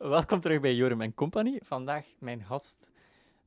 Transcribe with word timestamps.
Welkom 0.00 0.40
terug 0.40 0.60
bij 0.60 0.74
Jorum 0.74 1.14
Company. 1.14 1.58
Vandaag 1.62 2.06
mijn 2.18 2.44
gast 2.44 2.90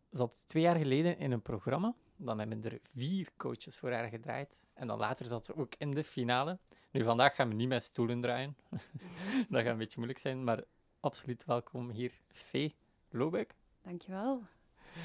zat 0.09 0.43
twee 0.47 0.63
jaar 0.63 0.75
geleden 0.75 1.17
in 1.17 1.31
een 1.31 1.41
programma. 1.41 1.95
Dan 2.15 2.39
hebben 2.39 2.63
er 2.63 2.79
vier 2.81 3.29
coaches 3.37 3.77
voor 3.77 3.91
haar 3.91 4.09
gedraaid. 4.09 4.61
En 4.73 4.87
dan 4.87 4.97
later 4.99 5.25
zat 5.25 5.45
ze 5.45 5.55
ook 5.55 5.73
in 5.77 5.91
de 5.91 6.03
finale. 6.03 6.59
Nu, 6.91 7.03
vandaag 7.03 7.35
gaan 7.35 7.47
we 7.47 7.53
niet 7.53 7.67
met 7.67 7.83
stoelen 7.83 8.21
draaien. 8.21 8.57
dat 9.49 9.61
gaat 9.61 9.71
een 9.71 9.77
beetje 9.77 9.97
moeilijk 9.97 10.19
zijn, 10.19 10.43
maar 10.43 10.63
absoluut 10.99 11.45
welkom 11.45 11.89
hier, 11.89 12.11
Fee 12.27 12.75
Lobeck. 13.09 13.55
Dankjewel. 13.81 14.41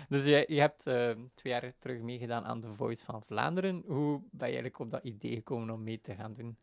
Dus 0.09 0.25
je, 0.25 0.45
je 0.49 0.61
hebt 0.61 0.87
uh, 0.87 1.11
twee 1.35 1.53
jaar 1.53 1.73
terug 1.79 2.01
meegedaan 2.01 2.45
aan 2.45 2.61
The 2.61 2.69
Voice 2.69 3.05
van 3.05 3.23
Vlaanderen. 3.23 3.83
Hoe 3.87 4.19
ben 4.19 4.49
je 4.49 4.55
eigenlijk 4.55 4.79
op 4.79 4.91
dat 4.91 5.05
idee 5.05 5.35
gekomen 5.35 5.75
om 5.75 5.83
mee 5.83 6.01
te 6.01 6.15
gaan 6.15 6.33
doen? 6.33 6.57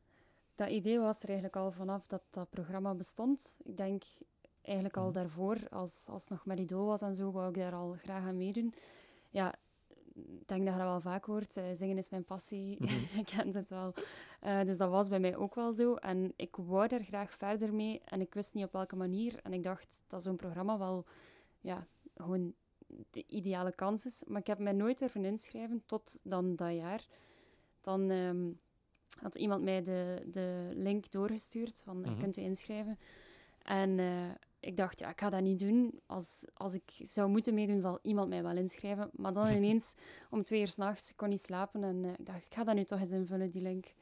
Dat 0.56 0.70
idee 0.70 1.00
was 1.00 1.22
er 1.22 1.28
eigenlijk 1.28 1.56
al 1.56 1.72
vanaf 1.72 2.08
dat 2.08 2.22
dat 2.30 2.50
programma 2.50 2.94
bestond. 2.94 3.56
Ik 3.64 3.78
denk 3.78 4.04
eigenlijk 4.66 4.98
al 4.98 5.05
mhm. 5.05 5.14
daarvoor, 5.14 5.58
als, 5.70 6.05
als 6.10 6.22
het 6.22 6.32
nog 6.32 6.46
met 6.46 6.60
Idol 6.60 6.86
was 6.86 7.02
en 7.02 7.16
zo, 7.16 7.32
wou 7.32 7.50
ik 7.50 7.56
daar 7.56 7.73
al 7.73 7.94
graag 7.94 8.28
aan 8.28 8.38
meedoen. 8.38 8.73
Ja, 9.30 9.56
ik 10.16 10.48
denk 10.48 10.66
dat 10.66 10.73
je 10.73 10.80
dat 10.80 10.90
wel 10.90 11.02
vaak 11.02 11.26
hoort. 11.26 11.58
Uh, 11.58 11.64
zingen 11.73 11.98
is 11.98 12.10
mijn 12.10 12.26
passie. 12.26 12.78
Mm 12.80 12.88
-hmm. 12.88 13.20
ik 13.20 13.26
ken 13.26 13.54
het 13.54 13.70
wel. 13.70 13.94
Uh, 14.44 14.62
dus 14.62 14.78
dat 14.78 14.90
was 14.90 15.08
bij 15.08 15.20
mij 15.20 15.36
ook 15.36 15.56
wel 15.56 15.73
zo. 15.73 15.96
En 15.96 16.34
ik 16.36 16.56
wou 16.56 16.88
daar 16.88 17.04
graag 17.04 17.34
verder 17.34 17.73
mee. 17.73 18.02
En 18.06 18.22
ik 18.22 18.34
wist 18.34 18.54
niet 18.54 18.66
op 18.66 18.72
welke 18.72 18.96
manier. 18.96 19.40
En 19.44 19.54
ik 19.54 19.64
dacht 19.64 19.88
dat 20.08 20.23
zo'n 20.23 20.36
programma 20.36 20.78
wel 20.78 21.06
ja, 21.62 21.88
gewoon 22.16 22.54
de 23.09 23.23
ideale 23.28 23.76
kans 23.76 24.06
is. 24.06 24.22
Maar 24.28 24.40
ik 24.40 24.48
heb 24.48 24.59
mij 24.59 24.73
nooit 24.73 25.02
ervan 25.02 25.26
inschrijven 25.26 25.84
tot 25.86 26.20
dan 26.22 26.56
dat 26.56 26.73
jaar. 26.73 27.06
Dan 27.82 28.09
um, 28.09 28.59
had 29.20 29.36
iemand 29.36 29.64
mij 29.64 29.84
de, 29.84 30.28
de 30.32 30.72
link 30.73 31.12
doorgestuurd 31.12 31.82
van 31.84 32.02
je 32.04 32.09
mhm. 32.09 32.20
kunt 32.20 32.36
je 32.36 32.42
inschrijven. 32.42 32.98
En 33.62 33.98
uh, 33.98 34.32
ik 34.66 34.76
dacht, 34.76 35.00
ja, 35.00 35.10
ik 35.10 35.20
ga 35.20 35.30
dat 35.30 35.42
niet 35.42 35.60
doen. 35.60 36.00
Als, 36.05 36.46
als 36.54 36.73
ik 36.73 36.92
zou 36.98 37.30
moeten 37.30 37.53
meedoen, 37.53 37.80
zal 37.80 38.00
iemand 38.02 38.30
mij 38.30 38.44
wel 38.44 38.58
inschrijven. 38.58 39.09
Maar 39.14 39.34
dan 39.34 39.48
ineens, 39.58 39.94
om 40.30 40.44
twee 40.44 40.62
uur 40.62 40.67
s'nachts, 40.67 41.14
kon 41.16 41.30
niet 41.30 41.42
slapen. 41.42 41.84
En 41.84 42.03
uh, 42.03 42.12
ik 42.12 42.26
dacht, 42.26 42.45
ik 42.45 42.53
ga 42.53 42.64
dat 42.64 42.76
nu 42.76 42.84
toch 42.84 43.00
eens 43.00 43.12
invullen, 43.12 43.50
die 43.50 43.62
link. 43.62 43.94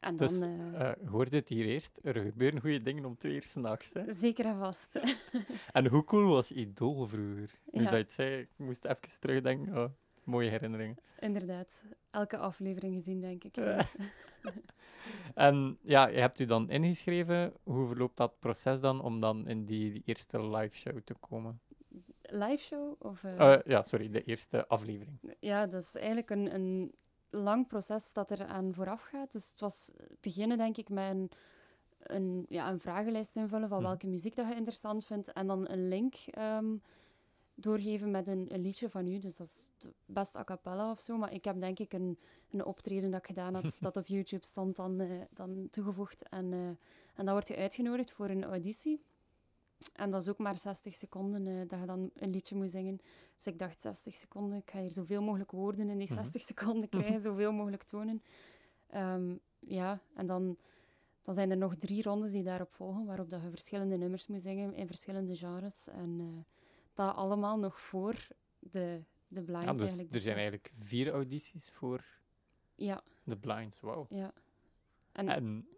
En 0.00 0.16
dus, 0.16 0.38
dan, 0.38 0.74
uh, 0.74 0.90
hoorde 1.10 1.36
het 1.36 1.48
hier 1.48 1.64
eerst? 1.64 1.98
Er 2.02 2.20
gebeuren 2.20 2.60
goede 2.60 2.80
dingen 2.80 3.04
om 3.04 3.16
twee 3.16 3.34
uur 3.34 3.42
s'nachts. 3.42 3.92
Zeker 4.08 4.44
en 4.44 4.58
vast. 4.58 5.00
en 5.72 5.86
hoe 5.86 6.04
cool 6.04 6.28
was 6.28 6.50
Idol 6.50 7.06
vroeger? 7.06 7.58
Nu 7.70 7.82
ja. 7.82 7.90
dat 7.90 8.08
je 8.08 8.14
zei, 8.14 8.40
ik 8.40 8.50
moest 8.56 8.84
even 8.84 9.20
terugdenken. 9.20 9.78
Oh, 9.78 9.90
mooie 10.28 10.50
herinneringen. 10.50 10.96
Inderdaad. 11.18 11.82
Elke 12.10 12.36
aflevering 12.36 12.94
gezien, 12.94 13.20
denk 13.20 13.44
ik. 13.44 13.56
en 15.34 15.78
ja, 15.82 16.08
je 16.08 16.18
hebt 16.18 16.38
u 16.38 16.44
dan 16.44 16.70
ingeschreven. 16.70 17.52
Hoe 17.62 17.86
verloopt 17.86 18.16
dat 18.16 18.38
proces 18.38 18.80
dan 18.80 19.00
om 19.00 19.20
dan 19.20 19.48
in 19.48 19.64
die, 19.64 19.92
die 19.92 20.02
eerste 20.04 20.48
live 20.48 20.76
show 20.76 21.00
te 21.04 21.14
komen? 21.14 21.60
Live 22.22 22.64
show? 22.64 22.94
Of, 22.98 23.22
uh... 23.22 23.56
ja, 23.64 23.82
sorry, 23.82 24.10
de 24.10 24.24
eerste 24.24 24.66
aflevering. 24.66 25.18
Ja, 25.40 25.66
dat 25.66 25.82
is 25.82 25.94
eigenlijk 25.94 26.30
een, 26.30 26.54
een 26.54 26.94
lang 27.30 27.66
proces 27.66 28.12
dat 28.12 28.30
er 28.30 28.46
aan 28.46 28.74
vooraf 28.74 29.02
gaat. 29.02 29.32
Dus 29.32 29.50
het 29.50 29.60
was 29.60 29.90
beginnen, 30.20 30.56
denk 30.56 30.76
ik, 30.76 30.88
met 30.88 31.10
een, 31.10 31.30
een, 31.98 32.46
ja, 32.48 32.70
een 32.70 32.80
vragenlijst 32.80 33.36
invullen 33.36 33.68
van 33.68 33.78
mhm. 33.78 33.86
welke 33.86 34.06
muziek 34.06 34.36
dat 34.36 34.48
je 34.48 34.54
interessant 34.54 35.04
vindt. 35.04 35.32
En 35.32 35.46
dan 35.46 35.68
een 35.68 35.88
link 35.88 36.14
um, 36.38 36.82
doorgeven 37.60 38.10
met 38.10 38.26
een, 38.26 38.54
een, 38.54 38.60
liedje 38.60 38.90
van 38.90 39.06
u. 39.06 39.18
Dus 39.18 39.36
dat 39.36 39.46
is 39.46 39.70
best 40.06 40.36
a 40.36 40.44
cappella 40.44 40.90
of 40.90 41.00
zo. 41.00 41.16
Maar 41.16 41.32
ik 41.32 41.44
heb 41.44 41.60
denk 41.60 41.78
ik 41.78 41.92
een, 41.92 42.18
een 42.50 42.64
optreden 42.64 43.10
dat 43.10 43.20
ik 43.20 43.26
gedaan 43.26 43.54
had, 43.54 43.76
dat 43.80 43.96
op 43.96 44.06
YouTube 44.06 44.46
stond, 44.46 44.76
dan, 44.76 45.00
uh, 45.00 45.22
dan 45.30 45.68
toegevoegd. 45.70 46.28
En, 46.28 46.52
uh, 46.52 46.68
en 47.14 47.24
dan 47.24 47.30
word 47.30 47.48
je 47.48 47.56
uitgenodigd 47.56 48.12
voor 48.12 48.28
een 48.28 48.44
auditie. 48.44 49.02
En 49.92 50.10
dat 50.10 50.22
is 50.22 50.28
ook 50.28 50.38
maar 50.38 50.56
60 50.56 50.94
seconden 50.94 51.46
uh, 51.46 51.68
dat 51.68 51.80
je 51.80 51.86
dan 51.86 52.10
een 52.14 52.30
liedje 52.30 52.54
moet 52.54 52.70
zingen. 52.70 53.00
Dus 53.36 53.46
ik 53.46 53.58
dacht 53.58 53.80
60 53.80 54.16
seconden, 54.16 54.58
ik 54.58 54.70
ga 54.70 54.80
hier 54.80 54.92
zoveel 54.92 55.22
mogelijk 55.22 55.50
woorden 55.50 55.88
in 55.90 55.98
die 55.98 56.06
60 56.06 56.34
mhm. 56.34 56.44
seconden 56.44 56.88
krijgen, 56.88 57.20
zoveel 57.20 57.52
mogelijk 57.52 57.82
tonen. 57.82 58.22
Um, 58.94 59.40
ja, 59.58 60.00
en 60.14 60.26
dan, 60.26 60.56
dan 61.22 61.34
zijn 61.34 61.50
er 61.50 61.56
nog 61.56 61.74
drie 61.74 62.02
rondes 62.02 62.32
die 62.32 62.42
daarop 62.42 62.72
volgen, 62.72 63.06
waarop 63.06 63.30
dat 63.30 63.42
je 63.42 63.50
verschillende 63.50 63.96
nummers 63.96 64.26
moet 64.26 64.40
zingen 64.40 64.74
in 64.74 64.86
verschillende 64.86 65.36
genres. 65.36 65.88
En 65.88 66.44
dat 66.98 67.14
allemaal 67.14 67.58
nog 67.58 67.80
voor 67.80 68.28
de, 68.58 69.04
de 69.28 69.42
blind 69.42 69.64
ja, 69.64 69.72
dus 69.72 69.80
eigenlijk. 69.80 70.14
Er 70.14 70.20
zijn 70.20 70.34
eigenlijk 70.34 70.70
vier 70.72 71.12
audities 71.12 71.70
voor 71.70 72.04
ja. 72.74 73.02
de 73.24 73.38
blind, 73.38 73.80
wow. 73.80 74.12
Ja. 74.12 74.32
En, 75.12 75.28
en 75.28 75.68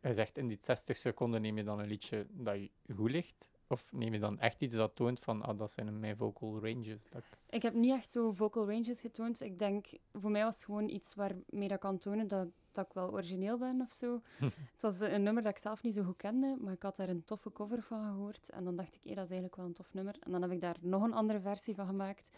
hij 0.00 0.12
zegt 0.12 0.36
in 0.36 0.46
die 0.46 0.58
60 0.60 0.96
seconden 0.96 1.40
neem 1.42 1.56
je 1.56 1.64
dan 1.64 1.78
een 1.78 1.86
liedje 1.86 2.26
dat 2.30 2.54
je 2.56 2.70
goed 2.94 3.10
ligt? 3.10 3.50
Of 3.70 3.92
neem 3.92 4.12
je 4.12 4.18
dan 4.18 4.38
echt 4.38 4.62
iets 4.62 4.74
dat 4.74 4.96
toont 4.96 5.20
van, 5.20 5.42
ah, 5.42 5.58
dat 5.58 5.70
zijn 5.70 6.00
mijn 6.00 6.16
vocal 6.16 6.60
ranges? 6.60 7.08
Dat 7.08 7.22
ik... 7.50 7.62
heb 7.62 7.74
niet 7.74 7.92
echt 7.92 8.10
zo 8.10 8.32
vocal 8.32 8.70
ranges 8.70 9.00
getoond. 9.00 9.40
Ik 9.40 9.58
denk, 9.58 9.86
voor 10.12 10.30
mij 10.30 10.44
was 10.44 10.54
het 10.54 10.64
gewoon 10.64 10.88
iets 10.88 11.14
waarmee 11.14 11.68
dat 11.68 11.78
kan 11.78 11.98
tonen 11.98 12.28
dat, 12.28 12.48
dat 12.70 12.86
ik 12.86 12.92
wel 12.92 13.12
origineel 13.12 13.58
ben 13.58 13.80
of 13.80 13.92
zo. 13.92 14.20
het 14.72 14.82
was 14.82 15.00
een 15.00 15.22
nummer 15.22 15.42
dat 15.42 15.52
ik 15.52 15.62
zelf 15.62 15.82
niet 15.82 15.94
zo 15.94 16.02
goed 16.02 16.16
kende, 16.16 16.56
maar 16.60 16.72
ik 16.72 16.82
had 16.82 16.96
daar 16.96 17.08
een 17.08 17.24
toffe 17.24 17.52
cover 17.52 17.82
van 17.82 18.04
gehoord. 18.04 18.48
En 18.48 18.64
dan 18.64 18.76
dacht 18.76 18.94
ik, 18.94 19.00
hé, 19.02 19.14
dat 19.14 19.24
is 19.24 19.30
eigenlijk 19.30 19.56
wel 19.56 19.66
een 19.66 19.72
tof 19.72 19.94
nummer. 19.94 20.16
En 20.20 20.32
dan 20.32 20.42
heb 20.42 20.50
ik 20.50 20.60
daar 20.60 20.76
nog 20.80 21.02
een 21.02 21.14
andere 21.14 21.40
versie 21.40 21.74
van 21.74 21.86
gemaakt 21.86 22.30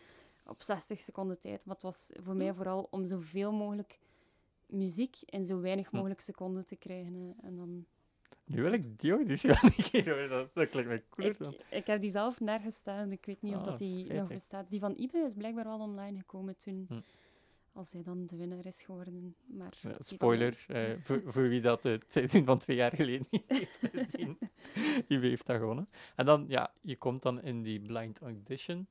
op 0.46 0.62
60 0.62 1.00
seconden 1.00 1.40
tijd. 1.40 1.64
Maar 1.64 1.74
het 1.74 1.84
was 1.84 2.10
voor 2.22 2.36
mij 2.36 2.54
vooral 2.54 2.88
om 2.90 3.06
zoveel 3.06 3.52
mogelijk 3.52 3.98
muziek 4.66 5.16
in 5.24 5.44
zo 5.44 5.60
weinig 5.60 5.90
hm. 5.90 5.96
mogelijk 5.96 6.20
seconden 6.20 6.66
te 6.66 6.76
krijgen. 6.76 7.34
En 7.42 7.56
dan... 7.56 7.86
Nu 8.52 8.62
wil 8.62 8.72
ik 8.72 8.98
die 8.98 9.12
auditie 9.12 9.48
wel 9.50 9.58
een 9.76 9.84
keer. 9.84 10.28
Dat, 10.28 10.54
dat 10.54 10.68
klinkt 10.68 10.90
me 10.90 11.02
cool. 11.10 11.28
Ik, 11.28 11.64
ik, 11.70 11.86
heb 11.86 12.00
die 12.00 12.10
zelf 12.10 12.40
nergens 12.40 12.74
staan. 12.74 13.12
Ik 13.12 13.24
weet 13.26 13.42
niet 13.42 13.54
of 13.54 13.60
ah, 13.60 13.66
dat 13.66 13.78
die 13.78 14.12
nog 14.12 14.28
bestaat. 14.28 14.70
Die 14.70 14.80
van 14.80 14.94
Ibe 14.96 15.18
is 15.18 15.34
blijkbaar 15.34 15.64
wel 15.64 15.78
online 15.78 16.16
gekomen 16.16 16.56
toen. 16.56 16.86
Hm. 16.88 17.00
Als 17.72 17.92
hij 17.92 18.02
dan 18.02 18.26
de 18.26 18.36
winnaar 18.36 18.66
is 18.66 18.82
geworden. 18.82 19.34
Maar 19.46 19.72
spoiler, 19.98 20.64
eh, 20.68 20.82
voor, 21.00 21.22
voor, 21.32 21.48
wie 21.48 21.60
dat 21.60 21.82
het 21.82 22.04
seizoen 22.08 22.44
van 22.44 22.58
twee 22.58 22.76
jaar 22.76 22.96
geleden 22.96 23.26
niet 23.30 23.44
heeft 23.52 23.78
gezien. 23.80 24.38
Ibe 25.08 25.26
heeft 25.26 25.46
dat 25.46 25.56
gewonnen. 25.56 25.88
En 26.16 26.26
dan, 26.26 26.44
ja, 26.48 26.72
je 26.80 26.96
komt 26.96 27.22
dan 27.22 27.42
in 27.42 27.62
die 27.62 27.80
blind 27.80 28.20
audition. 28.20 28.86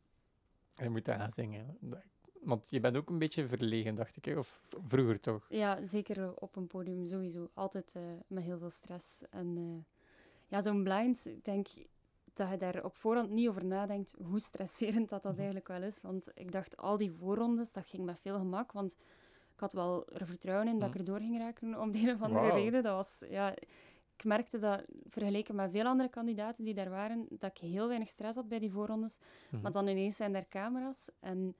En 0.75 0.83
je 0.83 0.89
moet 0.89 1.05
daar 1.05 1.19
gaan 1.19 1.31
zingen. 1.31 1.77
Want 2.41 2.67
je 2.69 2.79
bent 2.79 2.97
ook 2.97 3.09
een 3.09 3.19
beetje 3.19 3.47
verlegen, 3.47 3.95
dacht 3.95 4.17
ik, 4.17 4.25
hè? 4.25 4.37
of 4.37 4.61
vroeger 4.85 5.19
toch? 5.19 5.45
Ja, 5.49 5.85
zeker 5.85 6.33
op 6.39 6.55
een 6.55 6.67
podium 6.67 7.05
sowieso. 7.05 7.49
Altijd 7.53 7.93
uh, 7.97 8.03
met 8.27 8.43
heel 8.43 8.57
veel 8.57 8.69
stress. 8.69 9.21
En 9.29 9.57
uh, 9.57 9.83
ja, 10.47 10.61
zo'n 10.61 10.83
blind, 10.83 11.25
ik 11.25 11.45
denk 11.45 11.67
dat 12.33 12.49
je 12.49 12.57
daar 12.57 12.83
op 12.83 12.97
voorhand 12.97 13.29
niet 13.29 13.47
over 13.49 13.65
nadenkt 13.65 14.13
hoe 14.23 14.39
stresserend 14.39 15.09
dat, 15.09 15.21
dat 15.21 15.31
mhm. 15.31 15.41
eigenlijk 15.41 15.67
wel 15.67 15.83
is. 15.83 16.01
Want 16.01 16.27
ik 16.33 16.51
dacht, 16.51 16.77
al 16.77 16.97
die 16.97 17.11
voorrondes, 17.11 17.71
dat 17.71 17.85
ging 17.85 18.05
met 18.05 18.19
veel 18.19 18.37
gemak. 18.37 18.71
Want 18.71 18.91
ik 19.53 19.59
had 19.59 19.73
wel 19.73 20.09
er 20.09 20.25
vertrouwen 20.25 20.67
in 20.67 20.79
dat 20.79 20.87
ik 20.87 20.93
mhm. 20.93 20.99
er 20.99 21.05
door 21.05 21.19
ging 21.19 21.37
raken, 21.37 21.79
om 21.79 21.91
de 21.91 21.99
een 21.99 22.13
of 22.13 22.21
andere 22.21 22.49
reden. 22.49 22.83
Dat 22.83 22.95
was, 22.95 23.23
ja, 23.29 23.53
ik 24.17 24.23
merkte 24.23 24.59
dat, 24.59 24.83
vergeleken 25.07 25.55
met 25.55 25.71
veel 25.71 25.85
andere 25.85 26.09
kandidaten 26.09 26.63
die 26.63 26.73
daar 26.73 26.89
waren, 26.89 27.25
dat 27.29 27.49
ik 27.49 27.57
heel 27.57 27.87
weinig 27.87 28.07
stress 28.07 28.35
had 28.35 28.47
bij 28.47 28.59
die 28.59 28.71
voorrondes. 28.71 29.17
Mhm. 29.49 29.61
Maar 29.61 29.71
dan 29.71 29.87
ineens 29.87 30.15
zijn 30.15 30.35
er 30.35 30.47
camera's 30.47 31.09
en 31.19 31.55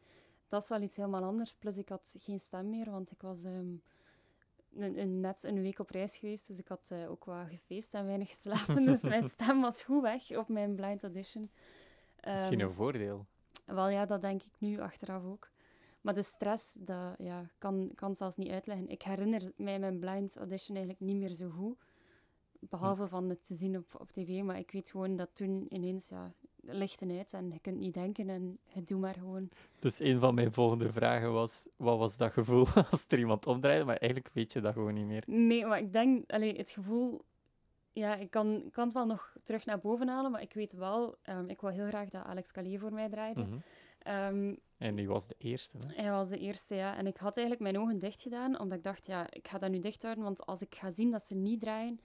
dat 0.52 0.62
is 0.62 0.70
wel 0.70 0.82
iets 0.82 0.96
helemaal 0.96 1.24
anders. 1.24 1.56
Plus, 1.56 1.78
ik 1.78 1.90
had 1.90 2.16
geen 2.18 2.40
stem 2.40 2.70
meer, 2.70 2.92
want 2.92 3.12
ik 3.12 3.22
was 3.22 3.44
um, 3.44 3.82
een, 4.74 5.00
een, 5.00 5.20
net 5.20 5.44
een 5.44 5.62
week 5.62 5.80
op 5.80 5.90
reis 5.90 6.18
geweest. 6.18 6.48
Dus 6.48 6.60
ik 6.60 6.68
had 6.68 6.90
uh, 6.92 7.12
ook 7.12 7.26
wat 7.26 7.48
gefeest 7.48 7.94
en 7.94 8.06
weinig 8.06 8.30
geslapen. 8.30 8.86
dus 8.92 9.02
mijn 9.02 9.24
stem 9.24 9.62
was 9.62 9.82
goed 9.82 10.02
weg 10.02 10.38
op 10.38 10.48
mijn 10.48 10.76
blind 10.76 11.04
audition. 11.04 11.44
Um, 11.44 12.34
Misschien 12.34 12.60
een 12.60 12.72
voordeel. 12.72 13.26
Wel 13.66 13.90
ja, 13.90 14.06
dat 14.06 14.22
denk 14.22 14.42
ik 14.44 14.54
nu 14.58 14.80
achteraf 14.80 15.24
ook. 15.24 15.50
Maar 16.02 16.14
de 16.14 16.24
stress, 16.24 16.74
dat 16.74 17.16
ja, 17.18 17.50
kan, 17.58 17.92
kan 17.96 18.16
zelfs 18.16 18.36
niet 18.36 18.52
uitleggen. 18.52 18.90
Ik 18.90 19.02
herinner 19.02 19.52
mij 19.56 19.80
mijn 19.80 20.00
blind 20.00 20.38
audition 20.38 20.76
eigenlijk 20.76 21.06
niet 21.06 21.18
meer 21.18 21.34
zo 21.34 21.50
goed. 21.50 21.78
Behalve 22.60 23.08
van 23.08 23.30
het 23.30 23.46
te 23.46 23.56
zien 23.56 23.78
op, 23.78 23.96
op 24.00 24.12
tv. 24.12 24.42
Maar 24.42 24.58
ik 24.58 24.72
weet 24.72 24.92
gewoon 24.92 25.16
dat 25.16 25.30
toen 25.34 25.66
ineens 25.70 26.08
ja, 26.08 26.34
lichten 26.62 27.18
uit 27.18 27.34
en 27.34 27.52
je 27.52 27.60
kunt 27.60 27.78
niet 27.78 27.94
denken 27.94 28.30
en 28.30 28.60
je 28.74 28.84
doet 28.84 29.00
maar 29.00 29.14
gewoon. 29.14 29.50
Dus 29.80 30.00
een 30.00 30.20
van 30.20 30.34
mijn 30.34 30.54
volgende 30.54 30.92
vragen 30.92 31.34
was, 31.34 31.68
wat 31.76 31.98
was 31.98 32.18
dat 32.18 32.32
gevoel 32.32 32.68
als 32.92 33.06
er 33.08 33.20
iemand 33.20 33.48
omdraaide? 33.48 33.86
Maar 33.86 33.98
eigenlijk 33.98 34.34
weet 34.34 34.54
je 34.54 34.62
dat 34.62 34.74
gewoon 34.74 34.94
niet 34.94 35.06
meer. 35.06 35.24
Nee, 35.26 35.66
maar 35.66 35.80
ik 35.80 35.94
denk, 35.94 36.32
allee, 36.32 36.58
het 36.58 36.70
gevoel... 36.70 37.22
Ja, 37.94 38.16
ik 38.16 38.30
kan, 38.30 38.70
kan 38.72 38.84
het 38.86 38.94
wel 38.94 39.06
nog 39.06 39.36
terug 39.44 39.66
naar 39.66 39.80
boven 39.80 40.08
halen, 40.08 40.32
maar 40.32 40.42
ik 40.42 40.54
weet 40.54 40.72
wel... 40.72 41.16
Um, 41.30 41.50
ik 41.50 41.62
wil 41.62 41.70
heel 41.70 41.88
graag 41.88 42.10
dat 42.10 42.24
Alex 42.24 42.52
Callier 42.52 42.80
voor 42.80 42.94
mij 42.94 43.10
draaide. 43.10 43.42
Mm 43.42 43.62
um, 44.08 44.60
en 44.78 44.96
die 44.96 45.08
was 45.08 45.28
de 45.28 45.36
eerste, 45.38 45.78
hè? 45.78 46.02
Hij 46.02 46.12
was 46.12 46.30
de 46.30 46.38
eerste, 46.38 46.76
ja. 46.76 46.98
En 46.98 47.08
ik 47.08 47.18
had 47.18 47.38
eigenlijk 47.38 47.72
mijn 47.72 47.84
ogen 47.84 48.00
dicht 48.00 48.22
gedaan, 48.22 48.60
omdat 48.60 48.78
ik 48.78 48.84
dacht, 48.84 49.06
ja, 49.06 49.32
ik 49.32 49.48
ga 49.48 49.58
dat 49.58 49.72
nu 49.72 49.80
dicht 49.80 50.02
houden, 50.02 50.24
want 50.24 50.46
als 50.46 50.62
ik 50.62 50.76
ga 50.76 50.92
zien 50.92 51.12
dat 51.12 51.24
ze 51.24 51.36
niet 51.36 51.60
draaien, 51.60 52.00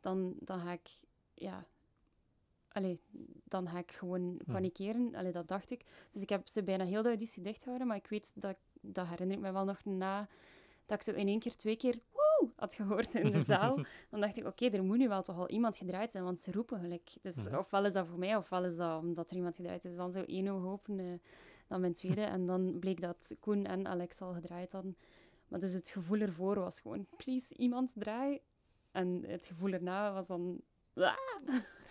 dan, 0.00 0.34
dan 0.38 0.58
ga 0.60 0.72
ik... 0.72 0.90
Ja, 1.34 1.66
allee, 2.72 3.00
dan 3.44 3.68
ga 3.68 3.78
ik 3.78 3.92
gewoon 3.92 4.40
hm. 4.44 4.52
panikeren. 4.52 5.14
Allee, 5.14 5.32
dat 5.32 5.48
dacht 5.48 5.70
ik. 5.70 5.84
Dus 6.10 6.22
ik 6.22 6.28
heb 6.28 6.48
ze 6.48 6.62
bijna 6.62 6.84
heel 6.84 7.02
de 7.02 7.08
auditie 7.08 7.42
dicht 7.42 7.58
gehouden. 7.62 7.86
Maar 7.86 7.96
ik 7.96 8.06
weet, 8.06 8.32
dat, 8.34 8.56
dat 8.80 9.06
herinner 9.06 9.36
ik 9.36 9.42
me 9.42 9.52
wel 9.52 9.64
nog 9.64 9.84
na, 9.84 10.26
dat 10.86 10.98
ik 10.98 11.14
zo 11.14 11.20
in 11.20 11.26
één 11.28 11.38
keer, 11.38 11.56
twee 11.56 11.76
keer, 11.76 11.98
woe, 12.12 12.50
had 12.56 12.74
gehoord 12.74 13.14
in 13.14 13.30
de 13.30 13.44
zaal, 13.54 13.76
dan 14.10 14.20
dacht 14.20 14.36
ik, 14.36 14.46
oké, 14.46 14.66
er 14.66 14.84
moet 14.84 14.98
nu 14.98 15.08
wel 15.08 15.22
toch 15.22 15.36
al 15.38 15.48
iemand 15.48 15.76
gedraaid 15.76 16.10
zijn, 16.10 16.24
want 16.24 16.40
ze 16.40 16.52
roepen 16.52 16.80
gelijk. 16.80 17.10
Dus 17.20 17.36
Mhm. 17.48 17.56
ofwel 17.56 17.84
is 17.86 17.92
dat 17.92 18.06
voor 18.06 18.18
mij, 18.18 18.36
ofwel 18.36 18.64
is 18.64 18.76
dat 18.76 19.00
omdat 19.02 19.30
er 19.30 19.36
iemand 19.36 19.56
gedraaid 19.56 19.84
is. 19.84 19.96
Dan 19.96 20.12
zou 20.12 20.24
één 20.24 20.48
oog 20.48 20.64
open, 20.64 20.98
eh, 20.98 21.06
dan 21.66 21.80
mijn 21.80 21.92
tweede. 21.92 22.22
En 22.22 22.46
dan 22.46 22.78
bleek 22.78 23.00
dat 23.00 23.34
Koen 23.40 23.66
en 23.66 23.86
Alex 23.86 24.20
al 24.20 24.32
gedraaid 24.32 24.72
hadden. 24.72 24.96
Maar 25.48 25.60
dus 25.60 25.72
het 25.72 25.88
gevoel 25.88 26.20
ervoor 26.20 26.54
was 26.58 26.80
gewoon, 26.80 27.06
please, 27.16 27.54
iemand 27.54 27.92
draai. 27.96 28.40
En 28.90 29.24
het 29.26 29.46
gevoel 29.46 29.72
erna 29.72 30.12
was 30.12 30.26
dan... 30.26 30.60
"Ah." 30.94 31.14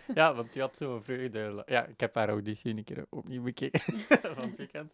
Ja, 0.14 0.34
want 0.34 0.54
je 0.54 0.60
had 0.60 0.76
zo'n 0.76 1.02
vreugde. 1.02 1.62
Ja, 1.66 1.84
ik 1.86 2.00
heb 2.00 2.14
haar 2.14 2.28
auditie 2.28 2.76
een 2.76 2.84
keer 2.84 3.06
opnieuw 3.08 3.42
bekeken 3.42 3.80
van 4.34 4.44
het 4.48 4.56
weekend. 4.56 4.92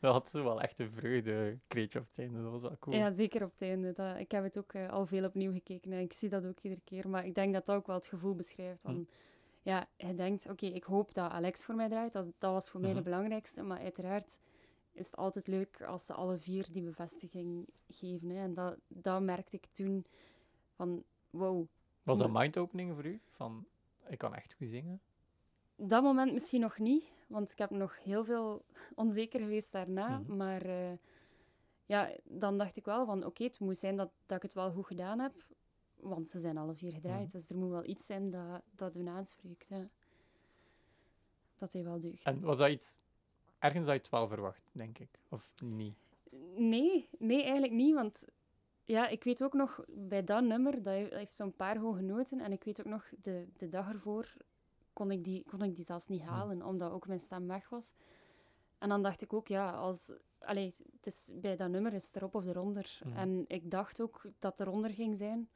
Dat 0.00 0.12
had 0.12 0.28
zo 0.28 0.44
wel 0.44 0.60
echt 0.60 0.78
een 0.78 0.90
vreugdekreetje 0.90 1.98
op 1.98 2.06
het 2.06 2.18
einde. 2.18 2.42
Dat 2.42 2.50
was 2.52 2.62
wel 2.62 2.76
cool. 2.80 2.96
Ja, 2.96 3.10
zeker 3.10 3.42
op 3.42 3.50
het 3.50 3.62
einde. 3.62 3.92
Dat, 3.92 4.16
ik 4.18 4.30
heb 4.30 4.42
het 4.42 4.58
ook 4.58 4.72
eh, 4.72 4.88
al 4.88 5.06
veel 5.06 5.24
opnieuw 5.24 5.52
gekeken 5.52 5.92
en 5.92 5.98
ik 6.00 6.12
zie 6.12 6.28
dat 6.28 6.44
ook 6.46 6.58
iedere 6.62 6.80
keer. 6.84 7.08
Maar 7.08 7.26
ik 7.26 7.34
denk 7.34 7.52
dat 7.54 7.66
dat 7.66 7.76
ook 7.76 7.86
wel 7.86 7.96
het 7.96 8.06
gevoel 8.06 8.34
beschrijft. 8.34 8.82
Van, 8.82 8.94
Hm. 8.94 9.00
Ja, 9.62 9.86
je 9.96 10.14
denkt, 10.14 10.50
oké, 10.50 10.66
ik 10.66 10.84
hoop 10.84 11.14
dat 11.14 11.30
Alex 11.30 11.64
voor 11.64 11.74
mij 11.74 11.88
draait. 11.88 12.12
Dat, 12.12 12.28
dat 12.38 12.52
was 12.52 12.68
voor 12.70 12.80
mij 12.80 12.88
Mhm. 12.88 12.98
de 12.98 13.04
belangrijkste. 13.04 13.62
Maar 13.62 13.78
uiteraard 13.78 14.38
is 14.92 15.06
het 15.06 15.16
altijd 15.16 15.46
leuk 15.46 15.82
als 15.82 16.06
ze 16.06 16.12
alle 16.12 16.38
vier 16.38 16.66
die 16.72 16.82
bevestiging 16.82 17.68
geven. 17.88 18.28
Hè. 18.28 18.42
En 18.42 18.54
dat, 18.54 18.76
dat 18.88 19.22
merkte 19.22 19.56
ik 19.56 19.66
toen 19.72 20.04
van, 20.76 21.02
wow. 21.30 21.66
Was 22.02 22.18
dat 22.18 22.30
mind-opening 22.32 22.94
voor 22.94 23.04
u? 23.06 23.20
Van, 23.30 23.66
ik 24.08 24.18
kan 24.18 24.34
echt 24.34 24.54
goed 24.54 24.68
zingen? 24.68 25.00
Dat 25.76 26.02
moment 26.02 26.32
misschien 26.32 26.60
nog 26.60 26.78
niet, 26.78 27.04
want 27.28 27.50
ik 27.50 27.58
heb 27.58 27.70
nog 27.70 28.02
heel 28.04 28.24
veel 28.24 28.64
onzeker 28.94 29.40
geweest 29.40 29.72
daarna. 29.72 30.18
Mhm. 30.18 30.36
Maar 30.36 30.62
eh, 30.62 30.92
ja, 31.86 32.10
dan 32.24 32.58
dacht 32.58 32.76
ik 32.76 32.84
wel 32.84 33.06
van 33.06 33.24
oké, 33.24 33.44
het 33.44 33.58
moet 33.60 33.76
zijn 33.76 33.96
dat, 33.96 34.10
dat 34.26 34.36
ik 34.36 34.42
het 34.42 34.52
wel 34.52 34.70
goed 34.70 34.86
gedaan 34.86 35.18
heb. 35.18 35.32
Want 35.96 36.28
ze 36.28 36.38
zijn 36.38 36.56
alle 36.58 36.74
vier 36.74 36.92
gedraaid, 36.92 37.22
Mhm. 37.26 37.36
dus 37.36 37.50
er 37.50 37.56
moet 37.56 37.70
wel 37.70 37.84
iets 37.84 38.06
zijn 38.06 38.30
dat, 38.30 38.62
dat 38.74 38.94
hun 38.94 39.08
aanspreekt. 39.08 39.66
Ja. 39.68 39.88
Dat 41.56 41.72
hij 41.72 41.84
wel 41.84 42.00
deugt. 42.00 42.22
En 42.24 42.40
was 42.40 42.58
dat 42.58 42.70
iets... 42.70 42.96
Ergens 43.58 43.86
had 43.86 43.94
je 43.94 44.00
het 44.00 44.10
wel 44.10 44.28
verwacht, 44.28 44.62
denk 44.72 44.98
ik. 44.98 45.08
Of 45.28 45.50
niet? 45.64 45.94
Nee, 46.54 47.08
nee, 47.18 47.42
eigenlijk 47.42 47.72
niet. 47.72 47.94
Want 47.94 48.24
ja, 48.86 49.08
ik 49.08 49.24
weet 49.24 49.42
ook 49.42 49.52
nog 49.52 49.84
bij 49.88 50.24
dat 50.24 50.42
nummer, 50.42 50.82
dat 50.82 50.94
he- 50.94 51.08
dat 51.08 51.18
heeft 51.18 51.34
zo'n 51.34 51.56
paar 51.56 51.78
hoge 51.78 52.00
noten. 52.02 52.40
En 52.40 52.52
ik 52.52 52.64
weet 52.64 52.80
ook 52.80 52.86
nog, 52.86 53.04
de, 53.20 53.44
de 53.56 53.68
dag 53.68 53.92
ervoor 53.92 54.34
kon 54.92 55.10
ik, 55.10 55.24
die, 55.24 55.44
kon 55.50 55.62
ik 55.62 55.76
die 55.76 55.84
zelfs 55.84 56.06
niet 56.06 56.22
halen, 56.22 56.62
omdat 56.62 56.92
ook 56.92 57.06
mijn 57.06 57.20
stem 57.20 57.46
weg 57.46 57.68
was. 57.68 57.92
En 58.78 58.88
dan 58.88 59.02
dacht 59.02 59.22
ik 59.22 59.32
ook, 59.32 59.48
ja, 59.48 59.70
als, 59.70 60.10
allee, 60.38 60.74
het 60.96 61.06
is, 61.06 61.30
bij 61.34 61.56
dat 61.56 61.70
nummer 61.70 61.92
is 61.92 62.06
het 62.06 62.16
erop 62.16 62.34
of 62.34 62.46
eronder. 62.46 62.98
En 63.14 63.44
ik 63.48 63.70
dacht 63.70 64.00
ook 64.00 64.22
dat 64.38 64.58
het 64.58 64.66
eronder 64.68 64.90
ging 64.90 65.16
zijn. 65.16 65.48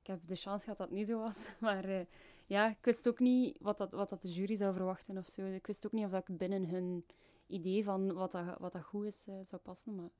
Ik 0.00 0.06
heb 0.06 0.20
de 0.26 0.36
chance 0.36 0.62
gehad 0.64 0.78
dat 0.78 0.88
het 0.88 0.96
niet 0.96 1.06
zo 1.06 1.18
was. 1.18 1.48
Maar 1.58 1.84
eh, 1.84 2.00
ja, 2.46 2.68
ik 2.68 2.78
wist 2.84 3.08
ook 3.08 3.18
niet 3.18 3.58
wat, 3.60 3.78
dat, 3.78 3.92
wat 3.92 4.08
dat 4.08 4.22
de 4.22 4.28
jury 4.28 4.54
zou 4.54 4.72
verwachten 4.74 5.18
of 5.18 5.26
zo. 5.28 5.42
Ik 5.42 5.66
wist 5.66 5.86
ook 5.86 5.92
niet 5.92 6.04
of 6.04 6.10
dat 6.10 6.28
ik 6.28 6.36
binnen 6.38 6.64
hun 6.68 7.04
idee 7.46 7.84
van 7.84 8.12
wat 8.12 8.30
dat, 8.32 8.58
wat 8.58 8.72
dat 8.72 8.82
goed 8.82 9.04
is 9.06 9.24
eh, 9.26 9.34
zou 9.40 9.62
passen. 9.62 9.94
Maar 9.94 10.10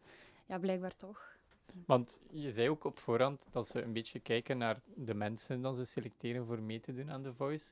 ja, 0.47 0.59
blijkbaar 0.59 0.97
toch. 0.97 1.39
Want 1.87 2.21
je 2.31 2.51
zei 2.51 2.71
ook 2.71 2.85
op 2.85 2.99
voorhand 2.99 3.47
dat 3.51 3.67
ze 3.67 3.83
een 3.83 3.93
beetje 3.93 4.21
kijken 4.21 4.59
naar 4.59 4.81
de 4.95 5.15
mensen 5.15 5.61
dat 5.63 5.77
ze 5.77 5.85
selecteren 5.85 6.47
voor 6.47 6.63
mee 6.63 6.81
te 6.81 6.93
doen 6.93 7.11
aan 7.11 7.23
The 7.23 7.33
Voice. 7.33 7.69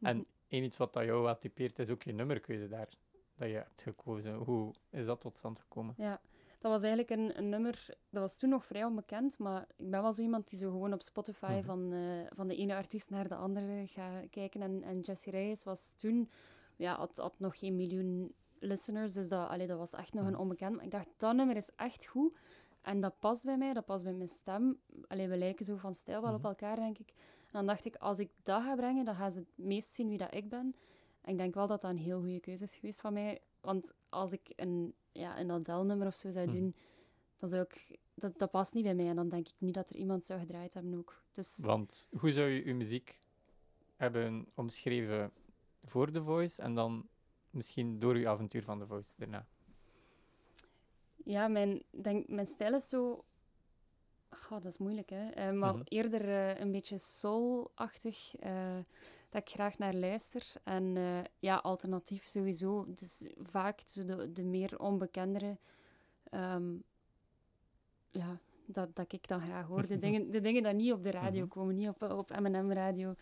En 0.00 0.16
Mhm. 0.16 0.24
één 0.48 0.64
iets 0.64 0.76
wat 0.76 0.92
dat 0.92 1.04
jou 1.04 1.22
wat 1.22 1.40
typeert, 1.40 1.78
is 1.78 1.90
ook 1.90 2.02
je 2.02 2.12
nummerkeuze 2.12 2.68
daar. 2.68 2.88
Dat 3.34 3.48
je 3.48 3.54
hebt 3.54 3.82
gekozen. 3.82 4.34
Hoe 4.34 4.72
is 4.90 5.06
dat 5.06 5.20
tot 5.20 5.34
stand 5.34 5.58
gekomen? 5.58 5.94
Ja, 5.96 6.20
dat 6.58 6.70
was 6.72 6.82
eigenlijk 6.82 7.10
een, 7.10 7.38
een 7.38 7.48
nummer, 7.48 7.86
dat 8.10 8.22
was 8.22 8.36
toen 8.38 8.48
nog 8.50 8.64
vrij 8.64 8.84
onbekend, 8.84 9.38
maar 9.38 9.66
ik 9.76 9.90
ben 9.90 10.02
wel 10.02 10.12
zo 10.12 10.22
iemand 10.22 10.48
die 10.48 10.58
zo 10.58 10.70
gewoon 10.70 10.92
op 10.92 11.02
Spotify 11.02 11.52
Mhm. 11.56 11.62
van, 11.64 11.92
eh, 11.92 12.26
van 12.36 12.48
de 12.48 12.56
ene 12.56 12.74
artiest 12.74 13.10
naar 13.10 13.28
de 13.28 13.34
andere 13.34 13.86
gaat 13.86 14.30
kijken. 14.30 14.62
En, 14.62 14.82
en 14.82 15.00
Jessie 15.00 15.32
Reyes 15.32 15.64
was 15.64 15.92
toen, 15.96 16.30
ja, 16.76 16.96
had, 16.96 17.16
had 17.16 17.38
nog 17.38 17.58
geen 17.58 17.76
miljoen 17.76 18.34
listeners, 18.58 19.12
dus 19.12 19.28
dat, 19.28 19.48
allee, 19.48 19.66
dat 19.66 19.78
was 19.78 19.92
echt 19.92 20.12
nog 20.12 20.24
een 20.24 20.32
Mhm. 20.32 20.40
onbekend. 20.40 20.74
Maar 20.76 20.84
ik 20.84 20.90
dacht, 20.90 21.08
dat 21.16 21.34
nummer 21.34 21.56
is 21.56 21.68
echt 21.76 22.06
goed 22.06 22.36
en 22.82 23.00
dat 23.00 23.18
past 23.18 23.44
bij 23.44 23.56
mij, 23.58 23.72
dat 23.72 23.84
past 23.84 24.04
bij 24.04 24.12
mijn 24.14 24.28
stem. 24.28 24.80
Allee, 25.06 25.28
we 25.28 25.36
lijken 25.36 25.64
zo 25.64 25.76
van 25.76 25.94
stijl 25.94 26.22
wel 26.22 26.32
op 26.34 26.38
Mhm. 26.38 26.46
elkaar, 26.48 26.76
denk 26.76 26.98
ik. 26.98 27.08
En 27.46 27.52
dan 27.52 27.66
dacht 27.66 27.84
ik, 27.84 27.96
als 27.96 28.18
ik 28.18 28.30
dat 28.42 28.62
ga 28.62 28.74
brengen, 28.74 29.04
dan 29.04 29.14
gaan 29.14 29.30
ze 29.30 29.38
het 29.38 29.48
meest 29.54 29.92
zien 29.92 30.08
wie 30.08 30.18
dat 30.18 30.34
ik 30.34 30.48
ben. 30.48 30.74
En 31.20 31.32
ik 31.32 31.38
denk 31.38 31.54
wel 31.54 31.66
dat 31.66 31.80
dat 31.80 31.90
een 31.90 31.98
heel 31.98 32.20
goede 32.20 32.40
keuze 32.40 32.62
is 32.62 32.74
geweest 32.74 33.00
van 33.00 33.12
mij. 33.12 33.40
Want 33.60 33.90
als 34.08 34.32
ik 34.32 34.52
een, 34.56 34.94
ja, 35.12 35.40
een 35.40 35.50
Adele-nummer 35.50 36.06
of 36.06 36.14
zo 36.14 36.30
zou 36.30 36.46
Mhm. 36.46 36.56
doen, 36.56 36.74
dan 37.36 37.48
zou 37.48 37.62
ik... 37.62 37.98
Dat, 38.14 38.38
dat 38.38 38.50
past 38.50 38.74
niet 38.74 38.84
bij 38.84 38.94
mij. 38.94 39.08
En 39.08 39.16
dan 39.16 39.28
denk 39.28 39.48
ik 39.48 39.54
niet 39.58 39.74
dat 39.74 39.90
er 39.90 39.96
iemand 39.96 40.24
zou 40.24 40.40
gedraaid 40.40 40.74
hebben 40.74 40.94
ook. 40.94 41.22
Dus 41.32 41.58
Want 41.60 42.08
hoe 42.18 42.32
zou 42.32 42.48
je 42.48 42.66
je 42.66 42.74
muziek 42.74 43.20
hebben 43.96 44.46
omschreven 44.54 45.32
voor 45.80 46.10
The 46.10 46.22
Voice 46.22 46.62
en 46.62 46.74
dan 46.74 47.08
misschien 47.50 47.98
door 47.98 48.18
je 48.18 48.28
avontuur 48.28 48.62
van 48.62 48.78
The 48.78 48.86
Voice 48.86 49.12
daarna? 49.16 49.46
Ja, 51.24 51.48
mijn, 51.48 51.82
denk, 51.90 52.28
mijn 52.28 52.46
stijl 52.46 52.74
is 52.74 52.88
zo... 52.88 53.24
Goh, 54.30 54.50
dat 54.62 54.64
is 54.72 54.78
moeilijk, 54.78 55.10
hè. 55.10 55.28
Eh, 55.30 55.52
maar 55.52 55.74
Mhm. 55.74 55.82
eerder 55.84 56.28
eh, 56.28 56.60
een 56.60 56.70
beetje 56.72 56.98
soul-achtig. 56.98 58.36
eh, 58.36 58.76
dat 59.28 59.40
ik 59.42 59.48
graag 59.48 59.78
naar 59.78 59.94
luister. 59.94 60.52
En 60.64 60.96
ja, 61.38 61.56
alternatief 61.56 62.28
sowieso. 62.28 62.86
Het 62.86 63.00
is 63.00 63.26
vaak 63.38 63.80
zo 63.86 64.04
de, 64.04 64.32
de 64.32 64.42
meer 64.42 64.78
onbekendere... 64.78 65.58
ehm, 66.30 66.74
ja, 68.10 68.38
dat, 68.66 68.96
dat 68.96 69.12
ik 69.12 69.28
dan 69.28 69.40
graag 69.40 69.66
hoor. 69.66 69.86
De 69.86 69.98
dingen, 70.04 70.30
de 70.30 70.40
dingen 70.40 70.62
die 70.62 70.72
niet 70.72 70.92
op 70.92 71.02
de 71.02 71.10
radio 71.10 71.40
Mhm. 71.40 71.48
komen, 71.48 71.74
niet 71.74 71.88
op, 71.88 72.02
op 72.02 72.38
M&M-radio. 72.40 73.14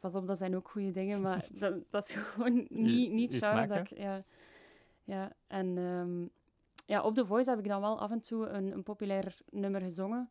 Pas 0.00 0.14
op, 0.14 0.26
dat 0.26 0.38
zijn 0.38 0.56
ook 0.56 0.68
goede 0.68 0.90
dingen, 0.90 1.20
maar 1.20 1.46
dat, 1.58 1.74
dat 1.90 2.08
is 2.08 2.14
gewoon 2.16 2.66
niet, 2.70 3.12
niet 3.12 3.34
genre 3.34 3.66
dat 3.66 3.90
ik... 3.90 3.98
Ja, 3.98 4.22
ja, 5.04 5.32
en 5.46 5.78
ehm, 5.78 6.26
ja, 6.84 7.02
op 7.02 7.14
The 7.14 7.26
Voice 7.26 7.50
heb 7.50 7.58
ik 7.58 7.68
dan 7.68 7.80
wel 7.80 8.00
af 8.00 8.10
en 8.10 8.20
toe 8.20 8.46
een, 8.46 8.72
een 8.72 8.82
populair 8.82 9.36
nummer 9.50 9.80
gezongen. 9.80 10.30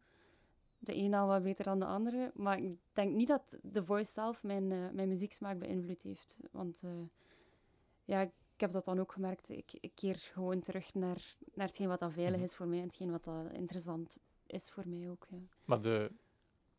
De 0.79 0.94
ene 0.94 1.17
al 1.17 1.27
wat 1.27 1.44
beter 1.44 1.63
dan 1.65 1.79
de 1.79 1.85
andere. 1.85 2.31
Maar 2.35 2.59
ik 2.59 2.77
denk 2.94 3.13
niet 3.13 3.27
dat 3.27 3.57
The 3.71 3.85
Voice 3.85 4.11
zelf 4.11 4.44
mijn, 4.44 4.71
eh, 4.71 4.89
mijn 4.91 5.07
muzieksmaak 5.07 5.59
beïnvloed 5.59 6.01
heeft. 6.01 6.38
Want 6.51 6.79
eh, 6.83 6.91
ja, 8.05 8.21
ik 8.21 8.31
heb 8.57 8.71
dat 8.71 8.85
dan 8.85 9.00
ook 9.00 9.11
gemerkt. 9.11 9.50
Ik, 9.50 9.71
ik 9.79 9.91
keer 9.95 10.15
gewoon 10.17 10.59
terug 10.59 10.94
naar, 10.94 11.35
naar 11.53 11.67
hetgeen 11.67 11.88
wat 11.88 12.00
dat 12.00 12.13
veilig 12.13 12.35
Mhm. 12.35 12.44
is 12.44 12.55
voor 12.55 12.67
mij 12.67 12.77
en 12.79 12.85
hetgeen 12.85 13.11
wat 13.11 13.23
dat 13.23 13.51
interessant 13.51 14.17
is 14.47 14.69
voor 14.69 14.83
mij 14.88 15.09
ook. 15.09 15.27
Ja. 15.29 15.38
Maar 15.65 15.81
de, 15.81 16.11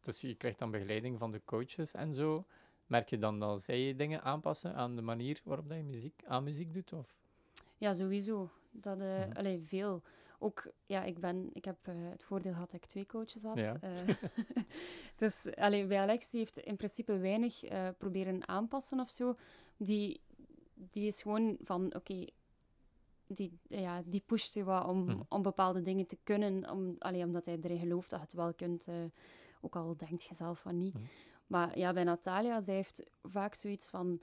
dus 0.01 0.21
je 0.21 0.35
krijgt 0.35 0.59
dan 0.59 0.71
begeleiding 0.71 1.19
van 1.19 1.31
de 1.31 1.41
coaches 1.45 1.93
en 1.93 2.13
zo. 2.15 2.45
Merk 2.87 3.09
je 3.09 3.19
dan 3.19 3.39
dat 3.39 3.63
zij 3.63 3.95
dingen 3.97 4.23
aanpassen 4.23 4.75
aan 4.75 4.97
de 4.97 5.03
manier 5.03 5.41
waarop 5.45 5.69
dat 5.69 5.77
je 5.77 5.85
muziek, 5.85 6.23
aan 6.27 6.45
muziek 6.45 6.73
doet? 6.75 6.93
Of? 6.93 7.15
Ja, 7.85 7.93
sowieso. 7.93 8.51
Dat, 8.71 8.99
allee, 9.33 9.61
veel. 9.63 10.03
Ook, 10.39 10.73
ja, 10.87 11.03
ik, 11.03 11.19
ben, 11.19 11.51
ik 11.53 11.65
heb 11.65 11.77
eh, 11.83 11.95
het 11.97 12.25
voordeel 12.25 12.53
gehad 12.53 12.71
dat 12.71 12.81
ik 12.83 12.87
twee 12.87 13.07
coaches 13.07 13.43
had. 13.43 13.57
Ja. 13.57 13.77
Eh, 13.81 13.91
dus 15.17 15.55
allee, 15.57 15.87
bij 15.87 16.01
Alex, 16.01 16.29
die 16.29 16.41
heeft 16.41 16.59
in 16.59 16.77
principe 16.77 17.19
weinig 17.19 17.61
proberen 17.99 18.49
aanpassen 18.49 19.01
of 19.01 19.11
zo. 19.11 19.35
Die, 19.77 20.21
die 20.75 21.07
is 21.07 21.23
gewoon 21.23 21.57
van, 21.63 21.95
oké, 21.95 22.27
die, 23.27 23.59
ja, 23.69 24.03
die 24.07 24.23
pusht 24.27 24.55
je 24.55 24.65
wat 24.65 24.87
om, 24.87 25.05
Mhm. 25.05 25.21
om 25.29 25.43
bepaalde 25.43 25.83
dingen 25.83 26.07
te 26.07 26.19
kunnen. 26.23 26.71
Om, 26.71 26.97
allee, 26.99 27.25
omdat 27.25 27.47
hij 27.47 27.59
erin 27.61 27.79
gelooft 27.79 28.11
dat 28.11 28.19
je 28.19 28.25
het 28.25 28.35
wel 28.35 28.55
kunt. 28.55 28.87
ook 29.61 29.77
al 29.77 29.97
denkt 29.97 30.23
je 30.23 30.35
zelf 30.35 30.59
van 30.59 30.79
niet. 30.79 30.95
Mhm. 30.99 31.07
Maar 31.47 31.79
ja, 31.79 31.93
bij 31.93 32.05
Natalia, 32.05 32.61
zij 32.61 32.75
heeft 32.75 33.03
vaak 33.23 33.55
zoiets 33.55 33.89
van... 33.89 34.21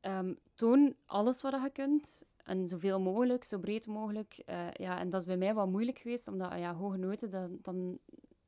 ehm, 0.00 0.34
toon 0.54 0.94
alles 1.06 1.40
wat 1.42 1.52
je 1.62 1.70
kunt. 1.72 2.22
En 2.44 2.68
zoveel 2.68 3.00
mogelijk, 3.00 3.44
zo 3.44 3.58
breed 3.58 3.86
mogelijk. 3.86 4.38
Eh, 4.44 4.70
ja, 4.72 4.98
en 4.98 5.10
dat 5.10 5.20
is 5.20 5.26
bij 5.26 5.36
mij 5.36 5.54
wat 5.54 5.68
moeilijk 5.68 5.98
geweest, 5.98 6.28
omdat 6.28 6.50
ah 6.50 6.58
ja, 6.58 6.74
hoge 6.74 6.96
noten, 6.96 7.30
dan, 7.30 7.58
dan 7.62 7.98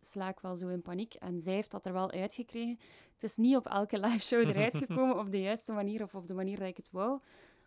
sla 0.00 0.28
ik 0.28 0.40
wel 0.40 0.56
zo 0.56 0.68
in 0.68 0.82
paniek. 0.82 1.14
En 1.14 1.40
zij 1.40 1.54
heeft 1.54 1.70
dat 1.70 1.86
er 1.86 1.92
wel 1.92 2.10
uitgekregen. 2.10 2.78
Het 3.12 3.22
is 3.22 3.36
niet 3.36 3.56
op 3.56 3.66
elke 3.66 4.00
live 4.00 4.18
show 4.18 4.40
eruit 4.48 4.76
gekomen 4.76 5.18
op 5.18 5.30
de 5.30 5.40
juiste 5.40 5.72
manier 5.72 6.02
of 6.02 6.14
op 6.14 6.26
de 6.26 6.34
manier 6.34 6.58
dat 6.58 6.68
ik 6.68 6.76
het 6.76 6.90
wou. 6.90 7.20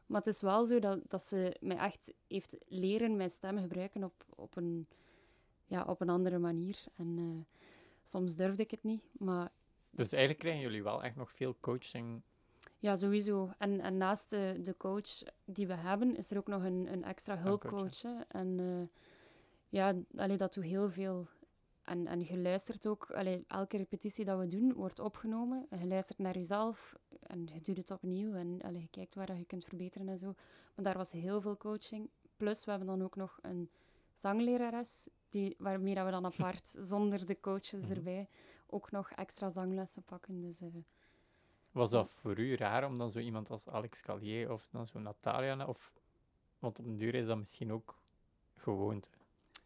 Maar 0.05 0.21
het 0.21 0.33
is 0.33 0.41
wel 0.41 0.65
zo 0.65 0.79
dat, 0.79 0.99
dat 1.07 1.27
ze 1.27 1.55
mij 1.59 1.77
echt 1.77 2.11
heeft 2.27 2.55
leren 2.67 3.15
mijn 3.15 3.29
stem 3.29 3.57
gebruiken 3.57 4.03
op, 4.03 4.25
op, 4.35 4.55
een, 4.55 4.87
ja, 5.65 5.83
op 5.83 6.01
een 6.01 6.09
andere 6.09 6.37
manier. 6.37 6.83
En 6.95 7.15
eh, 7.17 7.55
soms 8.03 8.35
durfde 8.35 8.63
ik 8.63 8.71
het 8.71 8.83
niet, 8.83 9.03
maar 9.11 9.51
Dus 9.89 10.11
eigenlijk 10.11 10.39
krijgen 10.41 10.61
jullie 10.61 10.83
wel 10.83 11.03
echt 11.03 11.15
nog 11.15 11.31
veel 11.31 11.55
coaching. 11.59 12.21
Ja, 12.79 12.95
sowieso. 12.95 13.49
En, 13.57 13.79
en 13.79 13.97
naast 13.97 14.29
de, 14.29 14.59
de 14.61 14.77
coach 14.77 15.21
die 15.45 15.67
we 15.67 15.73
hebben, 15.73 16.15
is 16.15 16.31
er 16.31 16.37
ook 16.37 16.47
nog 16.47 16.63
een, 16.63 16.87
een 16.91 17.03
extra 17.03 17.37
hulpcoach. 17.37 18.01
hè. 18.01 18.19
En 18.27 18.59
eh, 18.59 18.87
ja, 19.69 19.93
allee, 20.15 20.37
dat 20.37 20.53
doet 20.53 20.63
heel 20.63 20.89
veel. 20.89 21.27
En, 21.83 22.07
en 22.07 22.19
je 22.19 22.37
luistert 22.37 22.87
ook, 22.87 23.11
allee, 23.11 23.43
elke 23.47 23.77
repetitie 23.77 24.25
dat 24.25 24.39
we 24.39 24.47
doen, 24.47 24.73
wordt 24.73 24.99
opgenomen. 24.99 25.65
En 25.69 25.79
je 25.79 25.87
luistert 25.87 26.17
naar 26.19 26.33
jezelf 26.33 26.95
en 27.21 27.49
je 27.53 27.61
doet 27.61 27.77
het 27.77 27.91
opnieuw. 27.91 28.33
En 28.33 28.61
allee, 28.61 28.81
je 28.81 28.87
kijkt 28.89 29.15
waar 29.15 29.25
dat 29.25 29.37
je 29.37 29.45
kunt 29.45 29.65
verbeteren 29.65 30.09
en 30.09 30.17
zo. 30.17 30.33
Maar 30.75 30.85
daar 30.85 30.97
was 30.97 31.11
heel 31.11 31.41
veel 31.41 31.57
coaching. 31.57 32.09
Plus, 32.37 32.65
we 32.65 32.69
hebben 32.69 32.87
dan 32.87 33.01
ook 33.01 33.15
nog 33.15 33.39
een 33.41 33.69
zanglerares 34.13 35.07
die, 35.29 35.55
waarmee 35.57 35.95
dat 35.95 36.05
we 36.05 36.11
dan 36.11 36.25
apart, 36.25 36.75
zonder 36.91 37.25
de 37.25 37.39
coaches 37.39 37.89
erbij, 37.89 38.27
ook 38.67 38.91
nog 38.91 39.09
extra 39.11 39.49
zanglessen 39.49 40.03
pakken. 40.03 40.41
Dus, 40.41 40.61
eh, 40.61 40.67
Was 41.71 41.89
dat 41.89 42.09
voor 42.09 42.39
u 42.39 42.55
raar 42.55 42.85
om 42.85 42.97
dan 42.97 43.11
zo 43.11 43.19
iemand 43.19 43.49
als 43.49 43.67
Alex 43.67 44.01
Calier 44.01 44.51
of 44.51 44.69
dan 44.71 44.85
zo 44.87 44.99
Natalia, 44.99 45.65
of, 45.67 45.93
want 46.59 46.79
op 46.79 46.85
een 46.85 46.95
duur 46.95 47.15
is 47.15 47.25
dat 47.25 47.37
misschien 47.37 47.71
ook 47.71 47.95
gewoonte? 48.55 49.09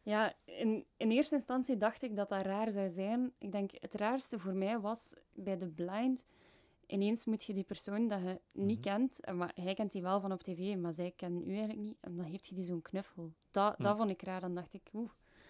Ja, 0.02 0.34
in, 0.46 0.86
in 0.98 1.12
eerste 1.12 1.36
instantie 1.36 1.78
dacht 1.78 2.02
ik 2.02 2.16
dat 2.16 2.30
dat 2.30 2.46
raar 2.46 2.72
zou 2.72 2.90
zijn. 2.90 3.34
Ik 3.38 3.52
denk, 3.52 3.72
het 3.80 3.94
raarste 3.94 4.40
voor 4.40 4.54
mij 4.56 4.80
was 4.80 5.14
bij 5.34 5.58
de 5.58 5.68
blind. 5.68 6.26
Ineens 6.88 7.26
moet 7.26 7.44
je 7.44 7.54
die 7.54 7.64
persoon 7.64 8.08
dat 8.08 8.22
je 8.24 8.42
niet 8.52 8.80
Mhm. 8.86 8.88
kent, 8.98 9.20
en 9.20 9.38
maar 9.38 9.52
hij 9.56 9.74
kent 9.74 9.92
die 9.92 10.02
wel 10.02 10.20
van 10.20 10.32
op 10.32 10.44
tv, 10.44 10.76
maar 10.78 10.94
zij 10.94 11.12
kennen 11.16 11.44
u 11.50 11.50
eigenlijk 11.52 11.80
niet, 11.80 11.98
en 12.02 12.16
dan 12.16 12.26
heeft 12.26 12.46
je 12.46 12.56
die 12.56 12.64
zo'n 12.64 12.82
knuffel. 12.82 13.34
Dat, 13.52 13.76
Hm. 13.78 13.84
dat 13.84 13.98
vond 13.98 14.10
ik 14.10 14.22
raar. 14.22 14.40
Dan 14.40 14.56
dacht 14.56 14.74
ik, 14.74 14.90
oeh, 14.94 15.10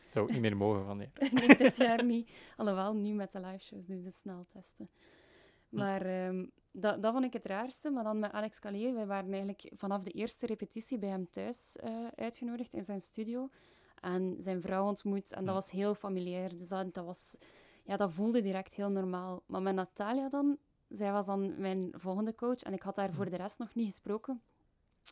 Zou 0.09 0.31
niet 0.31 0.41
meer 0.41 0.57
mogen 0.57 0.85
van 0.85 0.97
die. 0.97 1.09
nee, 1.47 1.57
dit 1.57 1.75
jaar 1.75 2.03
niet. 2.03 2.31
Alhoewel, 2.57 2.93
nu 2.95 3.13
met 3.13 3.31
de 3.31 3.39
liveshows 3.39 3.85
doen 3.85 4.01
ze 4.01 4.11
snel 4.11 4.45
testen. 4.47 4.89
Maar 5.73 6.01
ehm, 6.01 6.45
dat, 6.71 7.01
dat 7.01 7.11
vond 7.13 7.25
ik 7.25 7.33
het 7.33 7.45
raarste. 7.45 7.89
Maar 7.89 8.03
dan 8.03 8.19
met 8.19 8.31
Alex 8.31 8.59
Callier, 8.59 8.93
wij 8.93 9.05
waren 9.05 9.29
eigenlijk 9.29 9.71
vanaf 9.75 10.03
de 10.03 10.11
eerste 10.11 10.45
repetitie 10.45 10.97
bij 10.97 11.09
hem 11.09 11.29
thuis 11.29 11.75
eh, 11.75 12.07
uitgenodigd 12.15 12.73
in 12.73 12.83
zijn 12.83 13.01
studio. 13.01 13.47
En 13.99 14.35
zijn 14.37 14.61
vrouw 14.61 14.85
ontmoet. 14.87 15.33
En 15.33 15.45
dat 15.45 15.53
was 15.53 15.71
heel 15.71 15.95
familiair. 15.95 16.55
Dus 16.55 16.67
dat, 16.67 16.93
dat, 16.93 17.05
was, 17.05 17.35
ja, 17.83 17.97
dat 17.97 18.13
voelde 18.13 18.41
direct 18.41 18.73
heel 18.73 18.89
normaal. 18.89 19.43
Maar 19.45 19.61
met 19.61 19.75
Natalia 19.75 20.29
dan, 20.29 20.57
zij 20.89 21.11
was 21.11 21.25
dan 21.25 21.61
mijn 21.61 21.93
volgende 21.95 22.35
coach. 22.35 22.61
En 22.61 22.73
ik 22.73 22.81
had 22.81 22.95
haar 22.95 23.13
voor 23.13 23.29
de 23.29 23.35
rest 23.35 23.57
nog 23.57 23.75
niet 23.75 23.87
gesproken. 23.87 24.41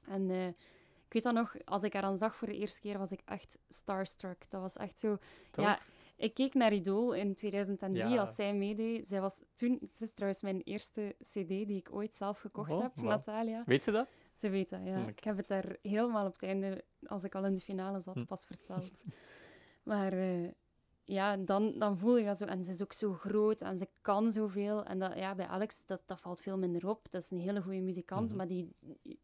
En 0.08 0.30
eh, 0.30 0.48
ik 0.48 1.14
weet 1.14 1.24
dat 1.24 1.34
nog, 1.34 1.56
als 1.66 1.84
ik 1.84 1.94
haar 1.94 2.02
dan 2.02 2.18
zag 2.18 2.36
voor 2.36 2.48
de 2.48 2.58
eerste 2.58 2.80
keer, 2.80 2.98
was 2.98 3.12
ik 3.12 3.22
echt 3.26 3.58
starstruck. 3.70 4.50
Dat 4.50 4.62
was 4.62 4.78
echt 4.78 5.00
zo... 5.00 5.18
Toch? 5.52 5.66
Ja, 5.66 5.80
ik 6.16 6.34
keek 6.34 6.54
naar 6.54 6.74
Idol 6.74 7.14
in 7.14 7.36
2003 7.36 8.08
Ja. 8.10 8.20
als 8.20 8.36
zij 8.36 8.54
meedeed. 8.56 9.08
Zij 9.08 9.22
was 9.22 9.40
toen, 9.54 9.78
het 9.82 10.02
is 10.02 10.14
trouwens 10.14 10.42
mijn 10.42 10.62
eerste 10.62 11.16
CD 11.20 11.48
die 11.48 11.78
ik 11.78 11.88
ooit 11.92 12.14
zelf 12.14 12.40
gekocht 12.40 12.72
Oh, 12.74 12.82
heb. 12.82 12.96
Natalia. 12.96 13.64
Weet 13.66 13.84
je 13.86 13.92
dat? 13.92 14.08
Ze 14.34 14.50
weet 14.50 14.70
dat, 14.70 14.80
ja. 14.84 15.08
Ik 15.08 15.24
heb 15.24 15.38
het 15.38 15.48
daar 15.48 15.76
helemaal 15.82 16.26
op 16.28 16.34
het 16.34 16.44
einde, 16.44 16.84
als 17.06 17.24
ik 17.24 17.36
al 17.36 17.46
in 17.46 17.56
de 17.56 17.62
finale 17.62 18.00
zat, 18.02 18.16
Hm. 18.16 18.26
pas 18.26 18.46
verteld. 18.46 18.92
maar 19.84 20.14
eh, 20.14 20.48
ja, 21.04 21.38
dan, 21.38 21.74
dan 21.80 21.98
voel 21.98 22.18
je 22.18 22.26
dat 22.26 22.38
zo. 22.38 22.46
En 22.46 22.64
ze 22.64 22.70
is 22.72 22.82
ook 22.82 22.94
zo 22.94 23.14
groot 23.14 23.62
en 23.62 23.78
ze 23.78 23.88
kan 24.02 24.32
zoveel. 24.32 24.84
En 24.86 25.00
dat, 25.00 25.18
ja, 25.18 25.36
bij 25.36 25.48
Alex, 25.48 25.84
dat, 25.86 26.02
dat 26.06 26.20
valt 26.20 26.42
veel 26.42 26.58
minder 26.58 26.88
op. 26.90 27.08
Dat 27.12 27.22
is 27.22 27.30
een 27.32 27.40
hele 27.40 27.62
goede 27.62 27.82
muzikant, 27.82 28.28
Mhm. 28.28 28.38
maar 28.38 28.48
die, 28.48 28.70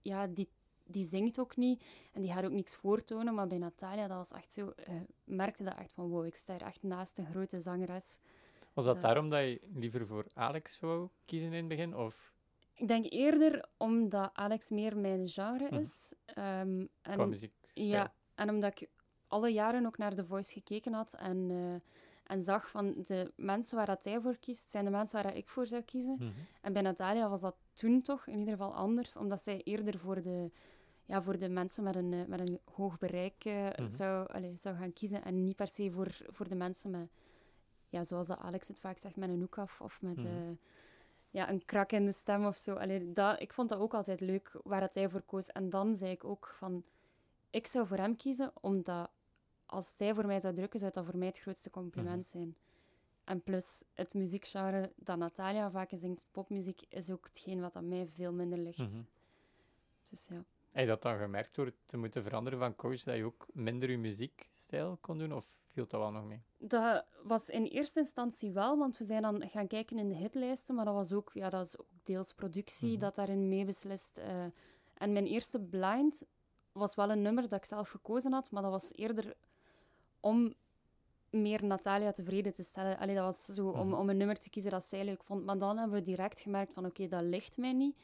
ja, 0.01 0.27
die, 0.27 0.49
die 0.87 1.05
zingt 1.05 1.39
ook 1.39 1.55
niet. 1.55 1.85
En 2.13 2.21
die 2.21 2.31
gaat 2.31 2.43
ook 2.45 2.51
niks 2.51 2.75
voortonen. 2.75 3.33
Maar 3.33 3.47
bij 3.47 3.57
Natalia, 3.57 4.07
dat 4.07 4.17
was 4.17 4.31
echt 4.31 4.53
zo... 4.53 4.69
eh 4.75 4.93
merkte 5.23 5.63
dat 5.63 5.75
echt 5.77 5.93
van, 5.93 6.09
wow, 6.09 6.25
ik 6.25 6.35
sta 6.35 6.59
echt 6.59 6.83
naast 6.83 7.17
een 7.17 7.25
grote 7.25 7.59
zangeres. 7.59 8.19
Was 8.73 8.85
dat 8.85 8.93
Dat- 8.93 9.03
daarom 9.03 9.29
dat 9.29 9.39
je 9.39 9.61
liever 9.73 10.07
voor 10.07 10.25
Alex 10.33 10.79
wou 10.79 11.07
kiezen 11.25 11.47
in 11.47 11.53
het 11.57 11.67
begin? 11.67 11.95
Of 11.95 12.33
Ik 12.73 12.87
denk 12.87 13.05
eerder 13.09 13.65
omdat 13.77 14.29
Alex 14.33 14.69
meer 14.69 14.97
mijn 14.97 15.27
genre 15.27 15.65
Mhm. 15.69 15.75
is. 15.79 16.13
Qua 16.25 16.61
en, 17.01 17.29
muziek? 17.29 17.53
ja, 17.73 18.13
en 18.35 18.49
omdat 18.49 18.81
ik 18.81 18.89
alle 19.27 19.49
jaren 19.53 19.85
ook 19.85 19.97
naar 19.97 20.13
The 20.15 20.25
Voice 20.25 20.53
gekeken 20.53 20.93
had 20.93 21.13
en, 21.13 21.47
eh, 21.49 22.33
en 22.35 22.41
zag 22.41 22.69
van 22.69 22.93
de 23.07 23.31
mensen 23.35 23.77
waar 23.77 23.85
dat 23.85 24.03
hij 24.03 24.21
voor 24.21 24.37
kiest, 24.37 24.71
zijn 24.71 24.85
de 24.85 24.91
mensen 24.91 25.15
waar 25.15 25.27
dat 25.31 25.35
ik 25.41 25.47
voor 25.47 25.67
zou 25.67 25.81
kiezen. 25.81 26.15
Mhm. 26.19 26.29
En 26.61 26.73
bij 26.73 26.81
Natalia 26.81 27.29
was 27.29 27.41
dat 27.41 27.55
toen 27.73 28.01
toch 28.01 28.27
in 28.27 28.37
ieder 28.39 28.53
geval 28.53 28.73
anders, 28.75 29.17
omdat 29.17 29.41
zij 29.43 29.61
eerder 29.63 29.99
voor 29.99 30.21
de, 30.21 30.51
ja, 31.07 31.21
voor 31.21 31.37
de 31.37 31.49
mensen 31.49 31.83
met 31.83 31.95
een, 31.95 32.13
eh, 32.13 32.25
met 32.25 32.39
een 32.39 32.59
hoog 32.73 32.97
bereik 32.97 33.45
eh, 33.45 33.67
Mhm. 33.77 33.89
zou, 33.89 34.27
allee, 34.27 34.55
zou 34.55 34.75
gaan 34.75 34.93
kiezen 34.93 35.23
en 35.23 35.43
niet 35.43 35.55
per 35.55 35.67
se 35.67 35.91
voor, 35.91 36.17
voor 36.27 36.47
de 36.49 36.55
mensen 36.55 36.91
met, 36.91 37.09
ja, 37.89 38.03
zoals 38.03 38.27
dat 38.27 38.37
Alex 38.39 38.67
het 38.67 38.79
vaak 38.79 38.97
zegt, 38.97 39.15
met 39.15 39.29
een 39.29 39.39
hoek 39.39 39.57
af 39.57 39.81
of 39.81 40.01
met 40.01 40.17
Mhm. 40.17 40.27
eh, 40.27 40.55
ja, 41.29 41.49
een 41.49 41.65
krak 41.65 41.91
in 41.91 42.05
de 42.05 42.11
stem 42.11 42.45
of 42.45 42.55
zo. 42.55 42.73
Allee, 42.75 43.11
dat, 43.13 43.41
ik 43.41 43.53
vond 43.53 43.69
dat 43.69 43.79
ook 43.79 43.93
altijd 43.93 44.21
leuk 44.21 44.59
waar 44.63 44.79
dat 44.79 44.93
hij 44.93 45.09
voor 45.09 45.21
koos. 45.21 45.47
En 45.47 45.69
dan 45.69 45.95
zei 45.95 46.11
ik 46.11 46.23
ook 46.23 46.51
van, 46.55 46.83
ik 47.49 47.67
zou 47.67 47.87
voor 47.87 47.97
hem 47.97 48.15
kiezen, 48.15 48.51
omdat 48.61 49.09
als 49.65 49.93
hij 49.97 50.13
voor 50.13 50.25
mij 50.25 50.39
zou 50.39 50.53
drukken, 50.53 50.79
zou 50.79 50.91
dat 50.91 51.05
voor 51.05 51.17
mij 51.17 51.27
het 51.27 51.39
grootste 51.39 51.69
compliment 51.69 52.21
Mhm. 52.21 52.29
zijn. 52.37 52.55
En 53.23 53.41
plus, 53.41 53.83
het 53.93 54.13
muziekgenre 54.13 54.91
dat 54.95 55.17
Natalia 55.17 55.71
vaak 55.71 55.89
zingt, 55.93 56.27
popmuziek, 56.31 56.81
is 56.89 57.09
ook 57.09 57.25
hetgeen 57.25 57.61
wat 57.61 57.75
aan 57.75 57.87
mij 57.87 58.07
veel 58.07 58.33
minder 58.33 58.59
ligt. 58.59 58.77
Dus 60.09 60.25
ja. 60.29 60.43
Heb 60.77 60.85
je 60.85 60.91
dat 60.91 61.01
dan 61.01 61.17
gemerkt 61.17 61.55
door 61.55 61.71
te 61.85 61.97
moeten 61.97 62.23
veranderen 62.23 62.59
van 62.59 62.75
coach, 62.75 63.03
dat 63.03 63.15
je 63.15 63.23
ook 63.23 63.45
minder 63.53 63.89
je 63.91 63.97
muziekstijl 63.97 64.97
kon 65.01 65.17
doen? 65.17 65.33
Of 65.33 65.55
viel 65.65 65.85
dat 65.87 65.99
wel 65.99 66.11
nog 66.11 66.25
mee? 66.25 66.41
Dat 66.57 67.05
was 67.23 67.49
in 67.49 67.63
eerste 67.65 67.99
instantie 67.99 68.51
wel, 68.51 68.77
want 68.77 68.97
we 68.97 69.03
zijn 69.03 69.21
dan 69.21 69.49
gaan 69.49 69.67
kijken 69.67 69.97
in 69.97 70.07
de 70.07 70.15
hitlijsten, 70.15 70.75
maar 70.75 70.85
dat 70.85 70.93
was 70.93 71.11
ook, 71.13 71.31
ja, 71.33 71.49
dat 71.49 71.65
is 71.65 71.77
ook 71.79 71.85
deels 72.03 72.33
productie 72.33 72.89
Mhm. 72.91 72.99
dat 72.99 73.15
daarin 73.15 73.47
meebeslist. 73.47 74.17
eh. 74.17 74.45
en 74.93 75.11
mijn 75.13 75.25
eerste 75.25 75.59
blind 75.59 76.21
was 76.71 76.95
wel 76.95 77.09
een 77.09 77.21
nummer 77.21 77.49
dat 77.49 77.59
ik 77.59 77.65
zelf 77.65 77.89
gekozen 77.89 78.31
had, 78.33 78.51
maar 78.51 78.61
dat 78.61 78.71
was 78.71 78.91
eerder 78.93 79.33
om 80.19 80.53
meer 81.29 81.65
Natalia 81.65 82.11
tevreden 82.11 82.53
te 82.53 82.63
stellen. 82.63 82.97
Allee, 82.97 83.15
dat 83.15 83.23
was 83.23 83.45
zo 83.45 83.67
om, 83.69 83.87
Mhm. 83.87 83.97
om 83.99 84.09
een 84.09 84.17
nummer 84.17 84.37
te 84.37 84.49
kiezen 84.49 84.71
dat 84.71 84.83
zij 84.83 85.05
leuk 85.05 85.23
vond. 85.23 85.45
Maar 85.45 85.57
dan 85.57 85.77
hebben 85.77 85.97
we 85.97 86.03
direct 86.03 86.39
gemerkt 86.39 86.73
van 86.73 86.85
oké, 86.85 87.07
dat 87.07 87.23
ligt 87.23 87.57
mij 87.57 87.73
niet. 87.73 87.97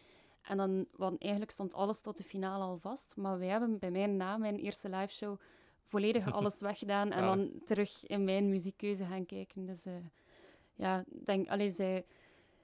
En 0.43 0.57
dan, 0.57 0.85
want 0.95 1.21
eigenlijk 1.21 1.51
stond 1.51 1.73
alles 1.73 1.99
tot 1.99 2.17
de 2.17 2.23
finale 2.23 2.63
al 2.63 2.77
vast. 2.77 3.15
Maar 3.15 3.39
wij 3.39 3.47
hebben 3.47 3.79
bij 3.79 3.91
mij 3.91 4.05
na 4.05 4.37
mijn 4.37 4.57
eerste 4.57 4.89
liveshow 4.89 5.39
volledig 5.83 6.31
alles 6.33 6.59
weggedaan 6.59 7.11
en 7.11 7.25
dan 7.25 7.51
terug 7.63 8.05
in 8.05 8.23
mijn 8.23 8.49
muziekkeuze 8.49 9.05
gaan 9.05 9.25
kijken. 9.25 9.65
Dus 9.65 9.85
eh, 9.85 9.93
ja, 10.73 11.03
denk, 11.23 11.49
allee, 11.49 11.69
zij, 11.69 12.05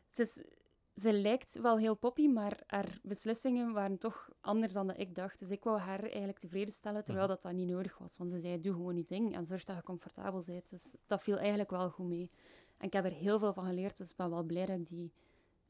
ze, 0.09 0.21
is, 0.21 0.41
ze 1.01 1.13
lijkt 1.13 1.59
wel 1.62 1.77
heel 1.77 1.95
poppy, 1.95 2.27
maar 2.27 2.59
haar 2.67 3.00
beslissingen 3.03 3.71
waren 3.74 3.98
toch 3.98 4.29
anders 4.41 4.74
dan 4.74 4.88
dat 4.88 5.00
ik 5.00 5.15
dacht. 5.15 5.39
Dus 5.39 5.50
ik 5.50 5.63
wou 5.63 5.79
haar 5.79 6.03
eigenlijk 6.03 6.39
tevreden 6.39 6.74
stellen, 6.74 7.03
terwijl 7.03 7.25
Mhm. 7.25 7.33
dat 7.36 7.43
dat 7.43 7.53
niet 7.53 7.67
nodig 7.69 7.98
was. 7.98 8.17
Want 8.17 8.29
ze 8.31 8.39
zei, 8.39 8.59
doe 8.59 8.74
gewoon 8.74 8.98
je 8.98 9.03
ding 9.03 9.36
en 9.36 9.45
zorg 9.45 9.63
dat 9.63 9.75
je 9.75 9.83
comfortabel 9.83 10.43
bent. 10.45 10.69
Dus 10.69 10.95
dat 11.07 11.21
viel 11.21 11.38
eigenlijk 11.38 11.69
wel 11.69 11.89
goed 11.89 12.07
mee. 12.07 12.31
En 12.77 12.86
ik 12.88 12.93
heb 12.93 13.05
er 13.05 13.12
heel 13.12 13.39
veel 13.39 13.53
van 13.53 13.65
geleerd, 13.65 13.98
dus 13.98 14.09
ik 14.09 14.15
ben 14.15 14.29
wel 14.29 14.43
blij 14.43 14.65
dat 14.65 14.77
ik 14.77 14.88
die, 14.88 15.13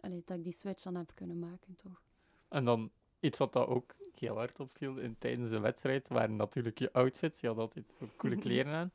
allee, 0.01 0.21
dat 0.25 0.37
ik 0.37 0.43
die 0.43 0.53
switch 0.53 0.83
dan 0.83 0.95
heb 0.95 1.11
kunnen 1.15 1.39
maken, 1.39 1.75
toch. 1.75 2.01
En 2.47 2.65
dan 2.65 2.91
iets 3.19 3.37
wat 3.37 3.53
dat 3.53 3.67
ook 3.67 3.95
heel 4.15 4.35
hard 4.35 4.59
opviel 4.59 4.97
in, 4.97 5.15
tijdens 5.17 5.49
de 5.49 5.59
wedstrijd, 5.59 6.07
waren 6.07 6.35
natuurlijk 6.35 6.79
je 6.79 6.93
outfits. 6.93 7.39
Je 7.39 7.47
had 7.47 7.57
altijd 7.57 7.89
zo 7.99 8.05
coole 8.17 8.37
kleren 8.45 8.73
aan. 8.73 8.91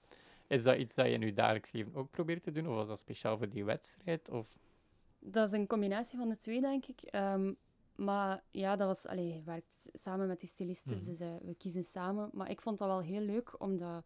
Is 0.46 0.62
dat 0.62 0.76
iets 0.78 0.94
dat 0.94 1.06
je 1.06 1.12
in 1.12 1.20
je 1.20 1.32
dagelijks 1.32 1.72
leven 1.72 1.94
ook 1.94 2.10
probeert 2.10 2.42
te 2.42 2.50
doen? 2.50 2.68
Of 2.68 2.74
was 2.74 2.88
dat 2.88 2.98
speciaal 2.98 3.38
voor 3.38 3.48
die 3.48 3.64
wedstrijd? 3.64 4.30
Of... 4.30 4.58
Dat 5.18 5.46
is 5.52 5.58
een 5.58 5.66
combinatie 5.66 6.18
van 6.18 6.28
de 6.28 6.36
twee, 6.36 6.60
denk 6.60 6.86
ik. 6.86 7.00
Ehm, 7.02 7.52
maar 7.94 8.42
ja, 8.50 8.76
dat 8.76 8.86
was... 8.86 9.06
Allee, 9.06 9.34
je 9.34 9.42
werkt 9.42 9.88
samen 9.92 10.26
met 10.26 10.40
die 10.40 10.48
stylisten, 10.48 10.94
Mhm. 10.96 11.04
dus 11.04 11.20
eh, 11.20 11.34
we 11.42 11.54
kiezen 11.54 11.82
samen. 11.82 12.30
Maar 12.32 12.50
ik 12.50 12.60
vond 12.60 12.78
dat 12.78 12.88
wel 12.88 13.00
heel 13.00 13.20
leuk, 13.20 13.60
omdat... 13.60 14.04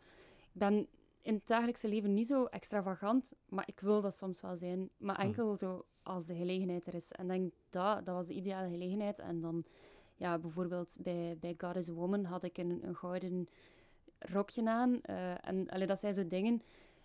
Ik 0.52 0.60
ben 0.60 0.86
in 1.22 1.34
het 1.34 1.46
dagelijkse 1.46 1.88
leven 1.88 2.14
niet 2.14 2.26
zo 2.26 2.44
extravagant, 2.44 3.32
maar 3.48 3.64
ik 3.66 3.80
wil 3.80 4.00
dat 4.00 4.16
soms 4.16 4.40
wel 4.40 4.56
zijn. 4.56 4.90
Maar 4.96 5.14
Mhm. 5.16 5.24
enkel 5.26 5.56
zo 5.56 5.84
als 6.08 6.24
de 6.26 6.34
gelegenheid 6.34 6.86
er 6.86 6.94
is. 6.94 7.12
En 7.12 7.24
ik 7.24 7.30
denk, 7.30 7.52
dat, 7.68 8.06
dat 8.06 8.14
was 8.14 8.26
de 8.26 8.34
ideale 8.34 8.68
gelegenheid. 8.68 9.18
En 9.18 9.40
dan, 9.40 9.64
ja, 10.16 10.38
bijvoorbeeld 10.38 10.96
bij, 10.98 11.36
bij 11.40 11.54
God 11.58 11.76
is 11.76 11.88
a 11.88 11.92
Woman 11.92 12.24
had 12.24 12.42
ik 12.44 12.58
een, 12.58 12.80
een 12.86 12.94
gouden 12.96 13.46
rokje 14.18 14.68
aan. 14.68 15.00
eh, 15.02 15.48
en 15.48 15.68
allee, 15.68 15.86
dat 15.86 15.98
zijn 15.98 16.14
zo 16.14 16.26
dingen 16.26 16.62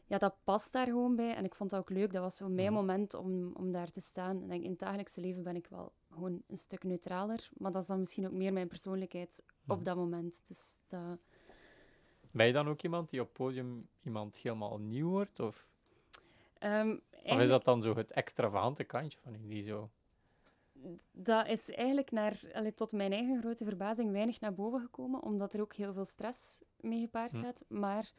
ja, 0.08 0.18
dat 0.18 0.36
past 0.44 0.72
daar 0.72 0.86
gewoon 0.86 1.16
bij. 1.16 1.36
En 1.36 1.44
ik 1.46 1.56
vond 1.56 1.70
dat 1.70 1.80
ook 1.80 1.90
leuk. 1.90 2.14
Dat 2.14 2.22
was 2.22 2.36
zo 2.36 2.50
mijn 2.50 2.72
Mhm. 2.72 2.74
moment 2.82 3.14
om, 3.14 3.52
om 3.54 3.72
daar 3.72 3.92
te 3.92 4.02
staan. 4.02 4.42
En 4.42 4.48
denk, 4.48 4.64
in 4.64 4.70
het 4.70 4.80
dagelijkse 4.80 5.22
leven 5.22 5.44
ben 5.44 5.56
ik 5.56 5.68
wel 5.68 5.92
gewoon 6.12 6.42
een 6.48 6.58
stuk 6.58 6.84
neutraler. 6.84 7.50
Maar 7.58 7.72
dat 7.72 7.82
is 7.82 7.88
dan 7.88 8.00
misschien 8.00 8.26
ook 8.26 8.32
meer 8.32 8.54
mijn 8.54 8.68
persoonlijkheid 8.68 9.42
Mhm. 9.64 9.72
op 9.72 9.86
dat 9.86 9.96
moment. 9.96 10.42
Dus 10.48 10.78
dat... 10.88 11.18
Ben 12.32 12.48
je 12.48 12.54
dan 12.54 12.68
ook 12.68 12.82
iemand 12.82 13.10
die 13.10 13.22
op 13.22 13.34
podium 13.34 13.88
iemand 14.04 14.36
helemaal 14.38 14.78
nieuw 14.80 15.10
wordt? 15.10 15.40
Of, 15.40 15.68
Ehm, 16.60 16.98
of 17.24 17.40
is 17.40 17.50
dat 17.50 17.64
dan 17.66 17.82
zo 17.82 17.96
het 17.96 18.12
extravagante 18.12 18.84
kantje 18.84 19.20
van 19.22 19.32
je 19.32 19.48
die 19.48 19.64
zo... 19.64 19.90
dat 21.12 21.48
is 21.48 21.70
eigenlijk 21.70 22.12
naar, 22.12 22.40
allee, 22.54 22.74
tot 22.74 22.92
mijn 22.92 23.12
eigen 23.12 23.40
grote 23.40 23.64
verbazing 23.66 24.12
weinig 24.12 24.40
naar 24.40 24.54
boven 24.54 24.80
gekomen, 24.82 25.22
omdat 25.24 25.54
er 25.54 25.62
ook 25.62 25.74
heel 25.74 25.94
veel 25.94 26.06
stress 26.06 26.60
mee 26.80 27.00
gepaard 27.02 27.32
Hm. 27.32 27.42
gaat. 27.42 27.64
Maar 27.68 28.12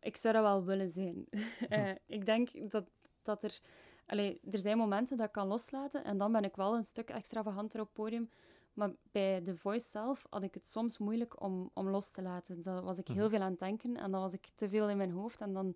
ik 0.00 0.16
zou 0.16 0.34
dat 0.34 0.42
wel 0.42 0.64
willen 0.64 0.90
zijn. 0.90 1.26
Eh, 1.68 1.90
ik 2.06 2.26
denk 2.26 2.70
dat, 2.70 2.84
dat 3.22 3.42
er... 3.42 3.58
Allee, 4.06 4.40
er 4.50 4.58
zijn 4.58 4.78
momenten 4.78 5.16
dat 5.16 5.26
ik 5.26 5.32
kan 5.32 5.46
loslaten 5.46 6.04
en 6.04 6.16
dan 6.16 6.32
ben 6.32 6.44
ik 6.44 6.56
wel 6.56 6.76
een 6.76 6.84
stuk 6.84 7.10
extravaganter 7.10 7.80
op 7.80 7.86
het 7.86 7.94
podium. 7.94 8.30
Maar 8.72 8.90
bij 9.12 9.40
The 9.40 9.56
Voice 9.56 9.88
zelf 9.88 10.26
had 10.30 10.42
ik 10.42 10.54
het 10.54 10.66
soms 10.66 10.98
moeilijk 10.98 11.40
om, 11.42 11.70
om 11.74 11.88
los 11.88 12.10
te 12.10 12.22
laten. 12.22 12.62
Dan 12.62 12.84
was 12.84 12.98
ik 12.98 13.08
heel 13.08 13.16
Mhm. 13.24 13.28
veel 13.30 13.40
aan 13.40 13.50
het 13.50 13.58
denken 13.58 13.96
en 13.96 14.10
dan 14.10 14.20
was 14.20 14.32
ik 14.32 14.46
te 14.54 14.68
veel 14.68 14.88
in 14.88 14.96
mijn 14.96 15.10
hoofd. 15.10 15.40
En 15.40 15.52
dan 15.52 15.74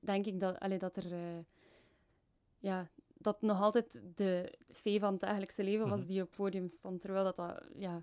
denk 0.00 0.26
ik 0.26 0.40
dat, 0.40 0.58
allee, 0.58 0.78
dat 0.78 0.96
er... 0.96 1.12
eh, 1.12 1.38
ja, 2.64 2.88
dat 3.18 3.42
nog 3.42 3.60
altijd 3.60 4.00
de 4.14 4.52
vee 4.70 5.00
van 5.00 5.12
het 5.12 5.20
dagelijkse 5.20 5.62
leven 5.62 5.88
was 5.88 6.00
Mhm. 6.00 6.08
die 6.08 6.20
op 6.22 6.26
het 6.26 6.36
podium 6.36 6.68
stond. 6.68 7.00
Terwijl 7.00 7.24
dat, 7.24 7.36
dat 7.36 7.68
ja, 7.76 8.02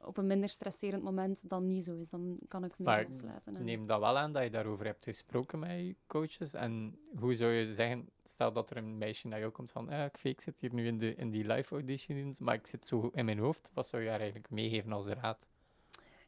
op 0.00 0.16
een 0.16 0.26
minder 0.26 0.48
stresserend 0.48 1.02
moment 1.02 1.48
dan 1.48 1.66
niet 1.66 1.84
zo 1.84 1.94
is. 1.94 2.10
Dan 2.10 2.38
kan 2.48 2.64
ik 2.64 2.78
meer 2.78 2.88
Maar 2.88 3.04
loslaten. 3.04 3.56
en- 3.56 3.64
Neem 3.64 3.86
dat 3.86 4.00
wel 4.00 4.18
aan 4.18 4.32
dat 4.32 4.42
je 4.42 4.50
daarover 4.50 4.86
hebt 4.86 5.04
gesproken 5.04 5.58
met 5.58 5.70
je 5.70 5.96
coaches. 6.06 6.52
En 6.52 6.98
hoe 7.18 7.34
zou 7.34 7.50
je 7.52 7.72
zeggen, 7.72 8.08
stel 8.24 8.52
dat 8.52 8.70
er 8.70 8.76
een 8.76 8.98
meisje 8.98 9.28
naar 9.28 9.38
jou 9.38 9.50
komt 9.52 9.70
van, 9.70 9.88
ah, 9.88 10.04
ik, 10.04 10.18
ik 10.22 10.40
zit 10.40 10.60
hier 10.60 10.74
nu 10.74 10.86
in, 10.86 10.98
de, 10.98 11.14
in 11.14 11.30
die 11.30 11.46
live 11.46 11.74
auditions, 11.74 12.38
maar 12.38 12.54
ik 12.54 12.66
zit 12.66 12.84
zo 12.86 13.10
in 13.14 13.24
mijn 13.24 13.38
hoofd. 13.38 13.70
Wat 13.74 13.86
zou 13.86 14.02
je 14.02 14.08
haar 14.08 14.18
eigenlijk 14.20 14.50
meegeven 14.50 14.92
als 14.92 15.06
raad? 15.06 15.46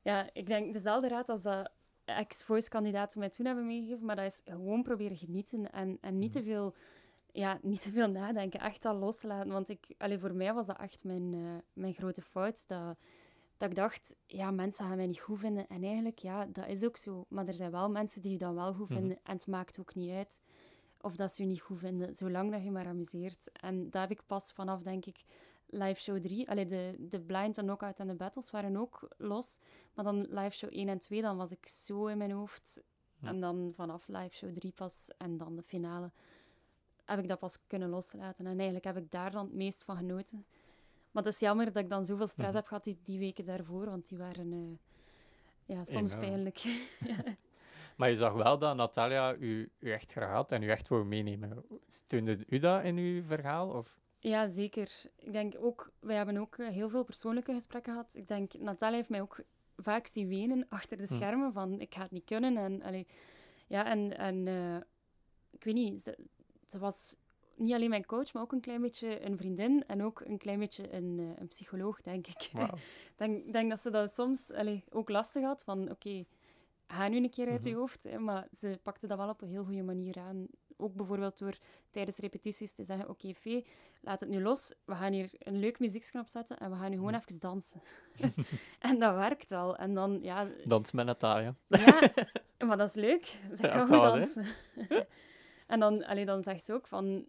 Ja, 0.02 0.30
ik 0.32 0.46
denk 0.46 0.72
dezelfde 0.72 1.08
raad 1.08 1.28
als 1.28 1.42
dat 1.42 1.70
ex-voice-kandidaten 2.04 3.18
mij 3.18 3.28
toen 3.28 3.46
hebben 3.46 3.66
meegegeven, 3.66 4.04
maar 4.04 4.16
dat 4.16 4.24
is 4.24 4.40
gewoon 4.44 4.82
proberen 4.82 5.16
genieten 5.16 5.72
en, 5.72 5.98
en 6.00 6.18
niet, 6.18 6.32
te 6.32 6.42
veel, 6.42 6.74
ja, 7.34 7.58
niet 7.62 7.82
te 7.82 7.90
veel 7.92 8.10
nadenken, 8.10 8.60
echt 8.60 8.82
dat 8.82 8.96
loslaten. 8.96 9.52
Want 9.52 9.68
ik, 9.68 9.94
allee, 9.98 10.18
voor 10.18 10.34
mij 10.34 10.54
was 10.54 10.66
dat 10.66 10.78
echt 10.78 11.04
mijn, 11.04 11.34
eh, 11.34 11.40
mijn 11.72 11.94
grote 11.94 12.22
fout, 12.22 12.68
dat, 12.68 12.96
dat 13.56 13.68
ik 13.68 13.74
dacht, 13.74 14.14
ja, 14.26 14.50
mensen 14.50 14.84
gaan 14.84 14.96
mij 14.96 15.06
niet 15.06 15.20
goed 15.20 15.38
vinden. 15.38 15.66
En 15.66 15.82
eigenlijk, 15.82 16.18
ja, 16.18 16.46
dat 16.46 16.66
is 16.66 16.84
ook 16.84 16.96
zo. 16.96 17.24
Maar 17.28 17.46
er 17.46 17.54
zijn 17.54 17.70
wel 17.70 17.90
mensen 17.90 18.22
die 18.22 18.32
je 18.32 18.38
dan 18.38 18.54
wel 18.54 18.74
goed 18.74 18.88
Mhm. 18.88 18.98
vinden 18.98 19.18
en 19.22 19.34
het 19.34 19.46
maakt 19.46 19.78
ook 19.80 19.94
niet 19.94 20.10
uit 20.10 20.38
of 21.00 21.16
dat 21.16 21.34
ze 21.34 21.42
je 21.42 21.48
niet 21.48 21.60
goed 21.60 21.78
vinden, 21.78 22.14
zolang 22.14 22.52
dat 22.52 22.62
je 22.64 22.70
maar 22.70 22.86
amuseert. 22.86 23.50
En 23.52 23.90
dat 23.90 24.00
heb 24.00 24.10
ik 24.10 24.26
pas 24.26 24.52
vanaf, 24.52 24.82
denk 24.82 25.04
ik, 25.04 25.24
live 25.66 26.00
show 26.00 26.18
3. 26.20 26.50
Allee, 26.50 26.66
de, 26.66 26.96
de 26.98 27.20
blind, 27.20 27.54
de 27.54 27.62
knockout 27.62 27.98
en 27.98 28.06
de 28.06 28.14
battles 28.14 28.50
waren 28.50 28.76
ook 28.76 29.08
los. 29.16 29.58
Maar 29.94 30.04
dan 30.04 30.20
live 30.28 30.50
show 30.50 30.70
1 30.72 30.88
en 30.88 30.98
2, 30.98 31.22
dan 31.22 31.36
was 31.36 31.50
ik 31.50 31.66
zo 31.66 32.06
in 32.06 32.18
mijn 32.18 32.30
hoofd. 32.30 32.82
En 33.20 33.40
dan 33.40 33.72
vanaf 33.74 34.08
live 34.08 34.36
show 34.36 34.50
3 34.52 34.72
pas 34.72 35.08
en 35.18 35.36
dan 35.36 35.56
de 35.56 35.62
finale 35.62 36.12
heb 37.04 37.18
ik 37.18 37.28
dat 37.28 37.38
pas 37.38 37.56
kunnen 37.66 37.88
loslaten. 37.88 38.46
En 38.46 38.54
eigenlijk 38.54 38.84
heb 38.84 38.96
ik 38.96 39.10
daar 39.10 39.30
dan 39.30 39.44
het 39.44 39.54
meest 39.54 39.82
van 39.84 39.96
genoten. 39.96 40.46
Maar 41.10 41.22
het 41.22 41.32
is 41.34 41.40
jammer 41.40 41.66
dat 41.72 41.76
ik 41.82 41.88
dan 41.88 42.04
zoveel 42.04 42.26
stress 42.26 42.48
Mhm. 42.48 42.56
heb 42.56 42.66
gehad 42.66 42.84
die, 42.84 42.98
die 43.04 43.18
weken 43.18 43.44
daarvoor, 43.44 43.84
want 43.84 44.08
die 44.08 44.18
waren 44.18 44.52
eh, 44.52 44.76
ja, 45.76 45.84
soms 45.84 46.12
Enorm. 46.12 46.28
pijnlijk. 46.28 46.62
Maar 47.96 48.10
je 48.10 48.16
zag 48.16 48.32
wel 48.32 48.58
dat 48.58 48.76
Natalia 48.76 49.34
u, 49.34 49.70
u 49.78 49.90
echt 49.92 50.12
graag 50.12 50.30
had 50.30 50.52
en 50.52 50.62
u 50.62 50.68
echt 50.68 50.88
wou 50.88 51.04
meenemen. 51.04 51.64
Steunde 51.86 52.38
u 52.48 52.58
dat 52.58 52.84
in 52.84 52.96
uw 52.96 53.22
verhaal? 53.22 53.68
Of? 53.68 53.98
Ja, 54.18 54.48
zeker. 54.48 55.02
Ik 55.18 55.32
denk 55.32 55.54
ook, 55.60 55.90
wij 56.00 56.16
hebben 56.16 56.36
ook 56.36 56.56
eh, 56.56 56.68
heel 56.68 56.88
veel 56.88 57.04
persoonlijke 57.04 57.52
gesprekken 57.54 57.92
gehad. 57.92 58.10
Ik 58.14 58.28
denk, 58.28 58.54
Natalia 58.54 58.96
heeft 58.96 59.08
mij 59.08 59.20
ook 59.20 59.40
vaak 59.76 60.06
zien 60.06 60.28
wenen 60.28 60.66
achter 60.68 60.96
de 60.96 61.06
Hm. 61.06 61.14
schermen 61.14 61.52
van 61.52 61.80
ik 61.80 61.94
ga 61.94 62.02
het 62.02 62.10
niet 62.10 62.24
kunnen. 62.24 62.56
En, 62.56 62.82
allee, 62.82 63.06
ja, 63.66 63.86
en, 63.86 64.18
en 64.18 64.46
eh, 64.48 64.76
ik 65.50 65.64
weet 65.64 65.74
niet, 65.74 66.14
ze, 66.74 66.80
was 66.80 67.16
niet 67.56 67.72
alleen 67.72 67.88
mijn 67.90 68.06
coach, 68.06 68.32
maar 68.32 68.42
ook 68.42 68.52
een 68.52 68.60
klein 68.60 68.80
beetje 68.80 69.24
een 69.26 69.36
vriendin 69.36 69.84
en 69.86 70.02
ook 70.02 70.20
een 70.20 70.38
klein 70.38 70.58
beetje 70.58 70.92
een, 70.94 71.16
eh, 71.18 71.40
een 71.40 71.48
psycholoog, 71.48 72.00
denk 72.00 72.26
ik. 72.26 72.42
Ik 72.42 72.50
denk, 73.16 73.52
denk 73.52 73.70
dat 73.70 73.80
ze 73.80 73.90
dat 73.90 74.14
soms 74.14 74.52
allee, 74.52 74.84
ook 74.90 75.08
lastig 75.08 75.44
had, 75.44 75.62
van 75.64 75.90
oké, 75.90 76.24
ga 76.86 77.08
nu 77.08 77.16
een 77.16 77.30
keer 77.30 77.48
uit 77.48 77.64
je 77.64 77.70
Mhm. 77.70 77.78
hoofd. 77.78 78.02
Hè, 78.02 78.18
maar 78.18 78.46
ze 78.58 78.78
pakte 78.82 79.06
dat 79.06 79.18
wel 79.18 79.28
op 79.28 79.42
een 79.42 79.48
heel 79.48 79.64
goede 79.64 79.82
manier 79.82 80.18
aan. 80.18 80.46
Ook 80.76 80.94
bijvoorbeeld 80.94 81.38
door 81.38 81.56
tijdens 81.90 82.16
repetities 82.16 82.72
te 82.72 82.84
zeggen, 82.84 83.08
oké 83.08 83.34
Fee, 83.34 83.64
laat 84.00 84.20
het 84.20 84.28
nu 84.28 84.42
los. 84.42 84.72
We 84.84 84.94
gaan 84.94 85.12
hier 85.12 85.30
een 85.38 85.58
leuk 85.58 85.78
muzieksknop 85.78 86.28
zetten 86.28 86.58
en 86.58 86.70
we 86.70 86.76
gaan 86.76 86.90
nu 86.90 86.96
gewoon 86.96 87.12
Mhm. 87.12 87.20
even 87.28 87.40
dansen. 87.40 87.80
en 88.88 88.98
dat 88.98 89.14
werkt 89.14 89.50
wel. 89.50 89.76
En 89.76 89.94
dan, 89.94 90.18
ja... 90.22 90.46
Dans 90.64 90.92
met 90.92 91.06
Natalia. 91.06 91.54
Ja, 91.66 92.00
maar 92.66 92.76
dat 92.76 92.88
is 92.88 92.94
leuk. 92.94 93.24
Ze 93.56 93.62
Ja, 93.62 93.68
kan 93.72 93.86
goed 93.86 93.90
dansen. 94.02 94.46
En 95.74 95.80
dan, 95.80 96.04
allee, 96.04 96.24
dan 96.24 96.42
zegt 96.42 96.64
ze 96.64 96.72
ook 96.72 96.86
van... 96.86 97.26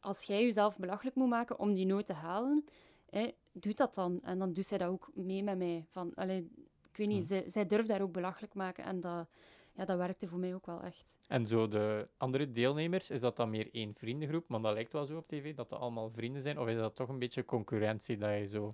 Als 0.00 0.22
jij 0.22 0.42
jezelf 0.42 0.78
belachelijk 0.78 1.16
moet 1.16 1.28
maken 1.28 1.58
om 1.58 1.74
die 1.74 1.86
noot 1.86 2.06
te 2.06 2.12
halen, 2.12 2.64
hè, 3.10 3.30
doe 3.52 3.74
dat 3.74 3.94
dan. 3.94 4.20
En 4.22 4.38
dan 4.38 4.52
doet 4.52 4.66
zij 4.66 4.78
dat 4.78 4.88
ook 4.88 5.10
mee 5.14 5.42
met 5.42 5.58
mij. 5.58 5.86
Van, 5.90 6.14
allee, 6.14 6.50
ik 6.90 6.96
weet 6.96 7.08
niet, 7.08 7.22
Hm. 7.22 7.26
zij, 7.28 7.44
zij 7.46 7.66
durft 7.66 7.88
daar 7.88 8.00
ook 8.00 8.12
belachelijk 8.12 8.54
maken. 8.54 8.84
En 8.84 9.00
dat, 9.00 9.28
ja, 9.72 9.84
dat 9.84 9.96
werkte 9.96 10.28
voor 10.28 10.38
mij 10.38 10.54
ook 10.54 10.66
wel 10.66 10.82
echt. 10.82 11.16
En 11.28 11.46
zo 11.46 11.66
de 11.68 12.08
andere 12.16 12.50
deelnemers, 12.50 13.10
is 13.10 13.20
dat 13.20 13.36
dan 13.36 13.50
meer 13.50 13.68
één 13.72 13.94
vriendengroep? 13.94 14.44
Want 14.48 14.64
dat 14.64 14.72
lijkt 14.74 14.92
wel 14.92 15.06
zo 15.06 15.16
op 15.16 15.26
tv, 15.26 15.54
dat 15.54 15.68
dat 15.68 15.80
allemaal 15.80 16.10
vrienden 16.10 16.42
zijn. 16.42 16.58
Of 16.58 16.68
is 16.68 16.76
dat 16.76 16.96
toch 16.96 17.08
een 17.08 17.18
beetje 17.18 17.44
concurrentie 17.44 18.16
dat 18.16 18.30
je 18.38 18.46
zo... 18.46 18.70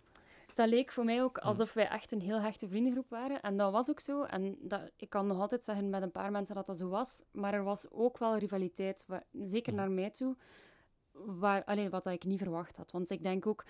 Dat 0.55 0.69
leek 0.69 0.93
voor 0.93 1.05
mij 1.05 1.23
ook 1.23 1.39
Hm. 1.41 1.47
alsof 1.47 1.73
wij 1.73 1.89
echt 1.89 2.13
een 2.13 2.21
heel 2.21 2.41
hechte 2.41 2.69
vriendengroep 2.69 3.09
waren. 3.11 3.41
En 3.43 3.57
dat 3.57 3.73
was 3.73 3.91
ook 3.91 4.01
zo. 4.01 4.23
En 4.23 4.57
dat, 4.61 4.91
ik 4.97 5.11
kan 5.11 5.27
nog 5.27 5.41
altijd 5.41 5.65
zeggen 5.65 5.91
met 5.91 6.03
een 6.03 6.13
paar 6.13 6.31
mensen 6.31 6.55
dat 6.55 6.67
dat 6.67 6.77
zo 6.77 6.89
was. 6.89 7.23
Maar 7.31 7.55
er 7.55 7.63
was 7.65 7.91
ook 7.91 8.19
wel 8.19 8.37
rivaliteit, 8.37 9.05
zeker 9.33 9.73
Hm. 9.73 9.79
naar 9.79 9.91
mij 9.91 10.11
toe, 10.11 10.37
waar, 11.13 11.89
wat 11.91 12.03
dat 12.05 12.13
ik 12.13 12.25
niet 12.25 12.39
verwacht 12.43 12.77
had. 12.77 12.93
Want 12.93 13.11
ik 13.11 13.23
denk 13.23 13.47
ook, 13.47 13.65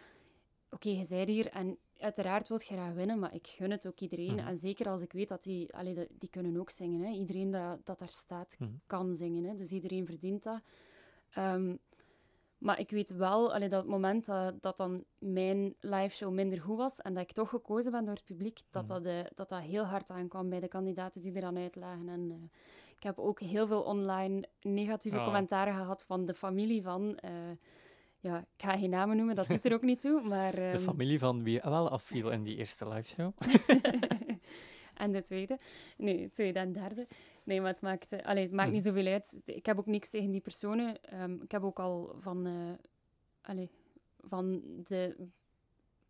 oké, 0.70 0.88
je 0.88 1.06
bent 1.08 1.28
hier 1.28 1.48
en 1.48 1.78
uiteraard 1.98 2.48
wil 2.48 2.58
je 2.58 2.64
graag 2.64 2.92
winnen, 2.92 3.18
maar 3.18 3.34
ik 3.34 3.46
gun 3.46 3.70
het 3.70 3.86
ook 3.86 4.00
iedereen. 4.00 4.34
Mhm. 4.34 4.46
En 4.46 4.56
zeker 4.56 4.88
als 4.88 5.00
ik 5.00 5.12
weet 5.12 5.28
dat 5.28 5.42
die, 5.42 5.74
allee, 5.74 6.06
die 6.18 6.28
kunnen 6.28 6.60
ook 6.60 6.70
zingen. 6.70 7.00
Hè. 7.00 7.12
Iedereen 7.12 7.50
dat, 7.50 7.86
dat 7.86 7.98
daar 7.98 8.08
staat, 8.08 8.56
kan 8.86 9.14
zingen. 9.14 9.44
Hè. 9.44 9.54
Dus 9.54 9.70
iedereen 9.70 10.06
verdient 10.06 10.42
dat. 10.42 10.60
Ehm, 11.30 11.76
maar 12.60 12.78
ik 12.80 12.90
weet 12.90 13.10
wel, 13.16 13.54
allee, 13.54 13.68
dat 13.68 13.80
het 13.82 13.90
moment 13.90 14.26
dat, 14.26 14.62
dat 14.62 14.76
dan 14.76 15.04
mijn 15.18 15.74
live 15.80 16.14
show 16.16 16.32
minder 16.32 16.60
goed 16.60 16.76
was 16.76 16.98
en 16.98 17.14
dat 17.14 17.22
ik 17.22 17.32
toch 17.32 17.48
gekozen 17.48 17.92
ben 17.92 18.04
door 18.04 18.14
het 18.14 18.24
publiek, 18.24 18.58
dat, 18.70 18.82
Mhm. 18.88 18.92
dat, 18.92 19.04
eh, 19.04 19.18
dat, 19.34 19.48
dat 19.48 19.60
heel 19.62 19.84
hard 19.84 20.10
aankwam 20.10 20.48
bij 20.48 20.60
de 20.60 20.68
kandidaten 20.68 21.20
die 21.20 21.32
er 21.34 21.40
dan 21.40 21.56
uitlagen. 21.58 22.08
En, 22.08 22.30
eh, 22.30 22.36
ik 22.96 23.02
heb 23.02 23.18
ook 23.18 23.40
heel 23.40 23.66
veel 23.66 23.82
online 23.82 24.48
negatieve 24.60 25.16
Ah. 25.18 25.24
commentaren 25.24 25.74
gehad 25.74 26.04
van 26.06 26.24
de 26.24 26.34
familie 26.34 26.82
van... 26.82 27.16
eh, 27.16 27.32
ja, 28.22 28.38
ik 28.38 28.64
ga 28.64 28.76
geen 28.76 28.90
namen 28.90 29.16
noemen, 29.16 29.34
dat 29.34 29.48
doet 29.48 29.64
er 29.64 29.72
ook 29.72 29.82
niet 29.82 30.00
toe, 30.00 30.20
maar... 30.22 30.52
De 30.56 30.60
ehm, 30.60 30.78
familie 30.78 31.18
van 31.18 31.42
wie 31.42 31.60
wel 31.62 31.88
afviel 31.88 32.30
in 32.30 32.42
die 32.42 32.56
eerste 32.56 32.88
liveshow. 32.88 33.32
en 34.94 35.12
de 35.12 35.22
tweede. 35.22 35.58
Nee, 35.96 36.30
tweede 36.30 36.58
en 36.58 36.72
derde. 36.72 37.06
Nee, 37.44 37.60
maar 37.60 37.70
het 37.70 37.80
maakt, 37.82 38.12
eh, 38.12 38.26
allee, 38.26 38.42
het 38.42 38.52
maakt 38.52 38.70
niet 38.72 38.82
zoveel 38.82 39.06
uit. 39.06 39.40
Ik 39.44 39.66
heb 39.66 39.78
ook 39.78 39.86
niks 39.86 40.10
tegen 40.10 40.30
die 40.30 40.40
personen. 40.40 41.02
Ehm, 41.02 41.32
ik 41.40 41.50
heb 41.50 41.62
ook 41.62 41.78
al 41.78 42.14
van, 42.18 42.46
allee, 43.42 43.70
van 44.20 44.60
de 44.86 45.16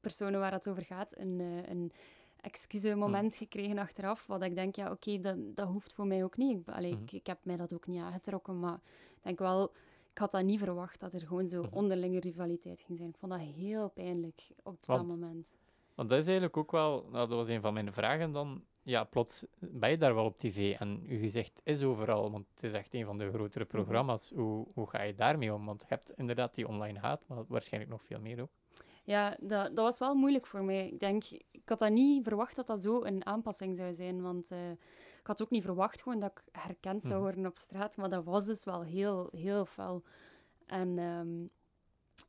personen 0.00 0.40
waar 0.40 0.52
het 0.52 0.68
over 0.68 0.84
gaat 0.84 1.18
een, 1.18 1.40
eh 1.40 1.68
een 1.70 1.92
excusemoment 2.40 3.34
gekregen 3.34 3.78
achteraf. 3.78 4.26
Wat 4.26 4.42
ik 4.44 4.54
denk, 4.54 4.76
ja, 4.76 4.90
oké, 4.90 5.18
dat, 5.18 5.36
dat 5.56 5.68
hoeft 5.68 5.92
voor 5.92 6.06
mij 6.06 6.24
ook 6.24 6.36
niet. 6.36 6.58
Ik, 6.60 6.68
allee, 6.74 6.92
Mhm. 6.92 7.02
ik, 7.02 7.12
ik 7.12 7.26
heb 7.26 7.38
mij 7.42 7.56
dat 7.56 7.74
ook 7.74 7.86
niet 7.86 8.00
aangetrokken, 8.00 8.58
maar 8.60 8.80
ik 9.14 9.22
denk 9.22 9.38
wel... 9.38 9.72
Ik 10.10 10.18
had 10.18 10.30
dat 10.30 10.44
niet 10.44 10.58
verwacht, 10.58 11.00
dat 11.00 11.12
er 11.12 11.20
gewoon 11.26 11.46
zo 11.46 11.64
onderlinge 11.70 12.20
rivaliteit 12.20 12.80
ging 12.80 12.98
zijn. 12.98 13.10
Ik 13.10 13.16
vond 13.18 13.32
dat 13.32 13.40
heel 13.40 13.90
pijnlijk 13.90 14.46
op 14.62 14.86
Want- 14.86 15.08
dat 15.08 15.18
moment. 15.18 15.50
Want 15.94 16.08
dat 16.08 16.18
is 16.18 16.24
eigenlijk 16.24 16.56
ook 16.56 16.70
wel, 16.70 17.02
nou, 17.10 17.28
dat 17.28 17.36
was 17.38 17.48
een 17.48 17.60
van 17.60 17.72
mijn 17.72 17.92
vragen 17.92 18.32
dan. 18.32 18.64
Ja, 18.82 19.04
plots 19.04 19.44
ben 19.58 19.90
je 19.90 19.98
daar 19.98 20.14
wel 20.14 20.24
op 20.24 20.36
tv 20.38 20.76
en 20.78 21.02
je 21.06 21.18
gezicht 21.18 21.60
is 21.64 21.82
overal, 21.82 22.30
want 22.30 22.46
het 22.54 22.62
is 22.62 22.72
echt 22.72 22.94
een 22.94 23.04
van 23.04 23.18
de 23.18 23.30
grotere 23.32 23.64
programma's. 23.64 24.30
Hoe, 24.34 24.66
hoe 24.74 24.88
ga 24.90 25.02
je 25.02 25.14
daarmee 25.14 25.54
om? 25.54 25.66
Want 25.66 25.80
je 25.80 25.86
hebt 25.88 26.12
inderdaad 26.16 26.54
die 26.54 26.68
online 26.68 26.98
haat, 26.98 27.22
maar 27.26 27.44
waarschijnlijk 27.48 27.92
nog 27.92 28.02
veel 28.02 28.20
meer 28.20 28.40
ook. 28.42 28.50
Ja, 29.04 29.36
dat, 29.40 29.66
dat 29.76 29.84
was 29.84 29.98
wel 29.98 30.14
moeilijk 30.14 30.46
voor 30.46 30.64
mij. 30.64 30.86
Ik 30.88 31.00
denk, 31.00 31.24
ik 31.50 31.68
had 31.68 31.78
dat 31.78 31.90
niet 31.90 32.24
verwacht 32.24 32.56
dat 32.56 32.66
dat 32.66 32.80
zo 32.80 33.04
een 33.04 33.26
aanpassing 33.26 33.76
zou 33.76 33.94
zijn. 33.94 34.22
Want 34.22 34.50
eh, 34.50 34.70
ik 34.70 35.26
had 35.26 35.42
ook 35.42 35.50
niet 35.50 35.62
verwacht 35.62 36.02
gewoon 36.02 36.20
dat 36.20 36.30
ik 36.30 36.42
herkend 36.62 37.02
zou 37.02 37.14
Mhm. 37.14 37.22
worden 37.22 37.46
op 37.46 37.56
straat. 37.56 37.96
Maar 37.96 38.08
dat 38.08 38.24
was 38.24 38.44
dus 38.44 38.64
wel 38.64 38.82
heel, 38.82 39.28
heel 39.36 39.64
fel. 39.64 40.02
En 40.66 40.98
ehm, 40.98 41.46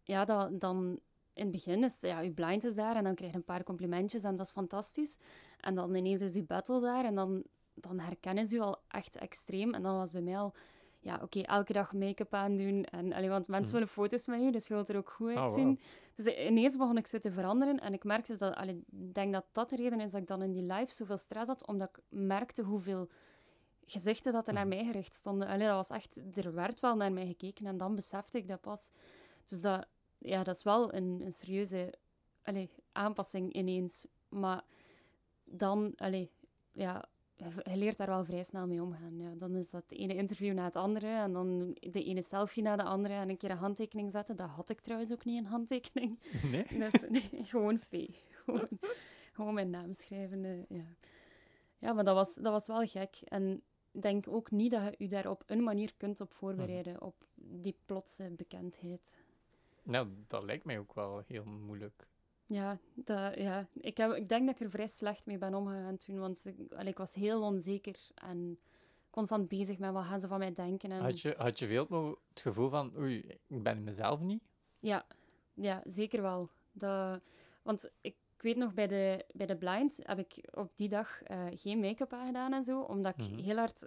ja, 0.04 0.26
dat, 0.26 0.60
dan 0.60 1.00
in 1.34 1.44
het 1.44 1.52
begin 1.52 1.84
is 1.84 1.96
ja, 2.00 2.20
je 2.20 2.32
blind 2.32 2.64
is 2.64 2.76
daar 2.76 2.96
en 2.96 3.04
dan 3.04 3.16
krijg 3.16 3.32
je 3.32 3.38
een 3.38 3.44
paar 3.44 3.64
complimentjes 3.64 4.24
en 4.24 4.36
dat 4.36 4.46
is 4.46 4.52
fantastisch. 4.52 5.18
En 5.62 5.76
dan 5.76 5.96
ineens 5.96 6.22
is 6.22 6.34
je 6.34 6.44
battle 6.44 6.80
daar 6.82 7.06
en 7.06 7.16
dan, 7.16 7.44
dan 7.74 8.00
herkennen 8.00 8.46
ze 8.46 8.56
je 8.56 8.62
al 8.62 8.78
echt 8.88 9.16
extreem. 9.18 9.74
En 9.74 9.84
dan 9.84 9.96
was 9.98 10.12
bij 10.12 10.22
mij 10.22 10.38
al, 10.38 10.54
ja, 11.00 11.20
oké, 11.22 11.40
elke 11.42 11.74
dag 11.74 11.94
make-up 11.94 12.34
aandoen. 12.34 12.84
En, 12.84 13.14
allee, 13.14 13.30
want 13.30 13.48
mensen 13.48 13.66
Mhm. 13.68 13.74
willen 13.74 13.88
foto's 13.88 14.28
met 14.28 14.42
je, 14.42 14.52
dus 14.52 14.68
je 14.68 14.74
wilt 14.74 14.90
er 14.90 14.98
ook 14.98 15.10
goed 15.10 15.32
Oh, 15.36 15.44
uitzien. 15.44 15.80
Dus 16.16 16.26
ineens 16.36 16.78
begon 16.78 16.98
ik 16.98 17.08
zo 17.08 17.18
te 17.18 17.32
veranderen 17.32 17.80
en 17.80 17.94
ik 17.94 18.04
merkte 18.04 18.36
dat, 18.36 18.56
allee, 18.56 18.84
ik 18.92 19.14
denk 19.14 19.34
dat 19.34 19.46
dat 19.52 19.70
de 19.70 19.76
reden 19.76 20.00
is 20.00 20.12
dat 20.12 20.22
ik 20.22 20.28
dan 20.28 20.42
in 20.42 20.52
die 20.52 20.64
live 20.74 20.94
zoveel 20.94 21.18
stress 21.18 21.48
had, 21.48 21.68
omdat 21.68 21.90
ik 21.90 22.00
merkte 22.10 22.62
hoeveel 22.64 23.08
gezichten 23.86 24.34
dat 24.34 24.48
er 24.48 24.54
naar 24.54 24.68
Mhm. 24.68 24.76
mij 24.76 24.86
gericht 24.86 25.16
stonden. 25.16 25.48
Allee, 25.48 25.68
dat 25.68 25.76
was 25.88 25.98
echt, 25.98 26.18
er 26.36 26.54
werd 26.54 26.80
wel 26.80 26.96
naar 26.96 27.12
mij 27.12 27.26
gekeken 27.26 27.66
en 27.66 27.78
dan 27.78 27.96
besefte 27.96 28.38
ik 28.38 28.48
dat 28.48 28.62
pas. 28.62 28.90
Dus 29.46 29.62
dat, 29.62 29.86
ja, 30.18 30.44
dat 30.44 30.56
is 30.56 30.64
wel 30.64 30.94
een, 30.94 31.22
een 31.26 31.32
serieuze 31.32 31.94
allee, 32.44 32.70
aanpassing 32.92 33.54
ineens. 33.54 34.06
Maar 34.30 34.62
dan, 35.52 35.94
allee, 35.96 36.32
ja, 36.72 37.06
je 37.36 37.78
leert 37.78 37.98
daar 37.98 38.08
wel 38.08 38.26
vrij 38.26 38.44
snel 38.44 38.68
mee 38.68 38.82
omgaan. 38.82 39.20
Ja. 39.20 39.34
Dan 39.36 39.56
is 39.56 39.70
dat 39.70 39.84
ene 39.88 40.16
interview 40.16 40.54
na 40.54 40.64
het 40.64 40.76
andere 40.76 41.08
en 41.08 41.34
dan 41.34 41.78
de 41.80 42.04
ene 42.04 42.22
selfie 42.22 42.64
na 42.64 42.76
de 42.76 42.84
andere 42.84 43.14
en 43.14 43.30
een 43.30 43.38
keer 43.38 43.52
een 43.52 43.58
handtekening 43.58 44.12
zetten. 44.12 44.36
Dat 44.36 44.50
had 44.50 44.70
ik 44.70 44.80
trouwens 44.82 45.12
ook 45.12 45.26
niet, 45.26 45.38
een 45.38 45.46
handtekening. 45.46 46.20
Nee? 46.52 46.66
Dus, 46.90 47.10
nee, 47.10 47.44
gewoon 47.44 47.80
vee. 47.80 48.16
Gewoon, 48.44 48.68
gewoon 49.34 49.54
mijn 49.54 49.70
naam 49.70 49.94
schrijven. 49.94 50.46
eh, 50.46 50.78
ja. 50.78 50.86
ja, 51.78 51.94
maar 51.94 52.04
dat 52.04 52.16
was, 52.16 52.34
dat 52.34 52.52
was 52.52 52.68
wel 52.68 52.88
gek. 52.88 53.20
En 53.24 53.62
ik 53.92 54.02
denk 54.02 54.28
ook 54.28 54.52
niet 54.52 54.72
dat 54.72 54.84
je 54.84 54.96
je 54.98 55.08
daar 55.08 55.30
op 55.30 55.44
een 55.46 55.64
manier 55.64 55.94
kunt 55.98 56.22
op 56.22 56.34
voorbereiden, 56.34 57.02
op 57.02 57.26
die 57.36 57.76
plotse 57.86 58.32
bekendheid. 58.38 59.18
Nou, 59.84 60.08
dat 60.28 60.44
lijkt 60.44 60.66
mij 60.66 60.80
ook 60.80 60.94
wel 60.94 61.24
heel 61.28 61.46
moeilijk. 61.46 62.08
Ja, 62.52 62.78
dat, 62.94 63.36
ja. 63.36 63.68
Ik, 63.74 63.98
heb, 63.98 64.14
ik 64.14 64.30
denk 64.30 64.46
dat 64.46 64.56
ik 64.56 64.62
er 64.62 64.70
vrij 64.70 64.88
slecht 64.88 65.26
mee 65.26 65.38
ben 65.38 65.54
omgegaan 65.54 65.98
toen, 65.98 66.20
want 66.20 66.46
ik, 66.46 66.56
allee, 66.74 66.92
ik 66.92 66.98
was 66.98 67.14
heel 67.14 67.42
onzeker 67.42 68.00
en 68.16 68.60
constant 69.10 69.48
bezig 69.48 69.78
met 69.78 69.92
wat 69.92 70.04
gaan 70.04 70.20
ze 70.20 70.28
van 70.28 70.40
mij 70.40 70.54
denken. 70.54 70.92
En... 70.92 71.02
Had, 71.02 71.22
je, 71.22 71.36
had 71.38 71.60
je 71.60 71.68
veel 71.68 72.18
het 72.30 72.42
gevoel 72.42 72.70
van, 72.70 72.98
oei, 72.98 73.18
ik 73.48 73.64
ben 73.64 73.84
mezelf 73.84 74.20
niet? 74.20 74.44
Ja, 74.80 75.06
ja 75.54 75.82
zeker 75.86 76.22
wel. 76.22 76.50
Dat, 76.72 77.24
want 77.62 77.92
ik 78.02 78.16
weet 78.38 78.58
nog, 78.58 78.74
bij 78.74 78.88
de, 78.88 79.26
bij 79.34 79.46
de 79.46 79.58
blind 79.58 80.00
heb 80.04 80.20
ik 80.20 80.50
op 80.54 80.72
die 80.76 80.90
dag 80.90 81.22
uh, 81.32 81.46
geen 81.54 81.80
make-up 81.80 82.14
aangedaan 82.14 82.54
en 82.54 82.64
zo, 82.64 82.82
omdat 82.82 83.14
ik 83.18 83.32
mhm. 83.32 83.40
heel 83.40 83.58
hard 83.58 83.86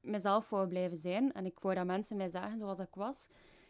mezelf 0.00 0.48
wou 0.48 0.68
blijven 0.68 0.96
zijn. 0.96 1.32
En 1.32 1.46
ik 1.46 1.58
wou 1.58 1.74
dat 1.74 1.86
mensen 1.86 2.16
mij 2.16 2.28
zagen 2.28 2.58
zoals 2.58 2.78
ik 2.78 2.94
was. 2.94 3.26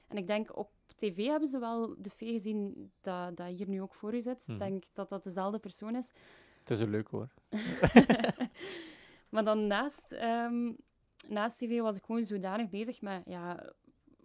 En 0.09 0.17
ik 0.17 0.27
denk, 0.27 0.57
op 0.57 0.71
tv 0.95 1.27
hebben 1.27 1.49
ze 1.49 1.59
wel 1.59 1.95
de 1.99 2.11
vee 2.11 2.33
gezien 2.33 2.93
dat, 3.01 3.37
dat 3.37 3.47
hier 3.47 3.69
nu 3.69 3.83
ook 3.83 3.95
voor 3.95 4.15
u 4.15 4.21
zit. 4.21 4.41
Ik 4.41 4.47
mhm. 4.47 4.59
denk 4.59 4.85
dat 4.93 5.09
dat 5.09 5.23
dezelfde 5.23 5.59
persoon 5.59 5.97
is. 5.97 6.11
Het 6.61 6.71
is 6.71 6.81
een 6.81 6.91
leuk 6.91 7.09
hoor. 7.09 7.29
maar 9.33 9.45
dan 9.45 9.67
naast, 9.67 10.13
um, 10.13 10.77
naast 11.29 11.59
tv 11.59 11.81
was 11.81 11.97
ik 11.97 12.05
gewoon 12.05 12.23
zodanig 12.23 12.69
bezig 12.69 13.01
met... 13.01 13.23
Ja, 13.27 13.73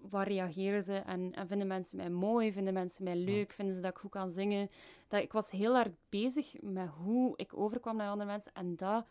waar 0.10 0.28
reageren 0.28 0.84
ze? 0.84 0.94
En, 0.94 1.34
en, 1.34 1.48
vinden 1.48 1.68
mensen 1.68 1.98
mij 1.98 2.10
mooi? 2.10 2.54
Vinden 2.54 2.74
mensen 2.74 3.04
mij 3.04 3.16
leuk? 3.16 3.52
Vinden 3.52 3.76
ze 3.76 3.82
dat 3.82 3.92
ik 3.92 3.98
goed 3.98 4.12
kan 4.12 4.30
zingen? 4.30 4.70
Dat, 5.08 5.22
ik 5.22 5.32
was 5.32 5.52
heel 5.52 5.74
hard 5.74 5.96
bezig 6.10 6.62
met 6.62 6.88
hoe 6.88 7.34
ik 7.36 7.58
overkwam 7.58 7.96
naar 7.96 8.10
andere 8.10 8.30
mensen. 8.30 8.52
En 8.54 8.76
dat, 8.76 9.10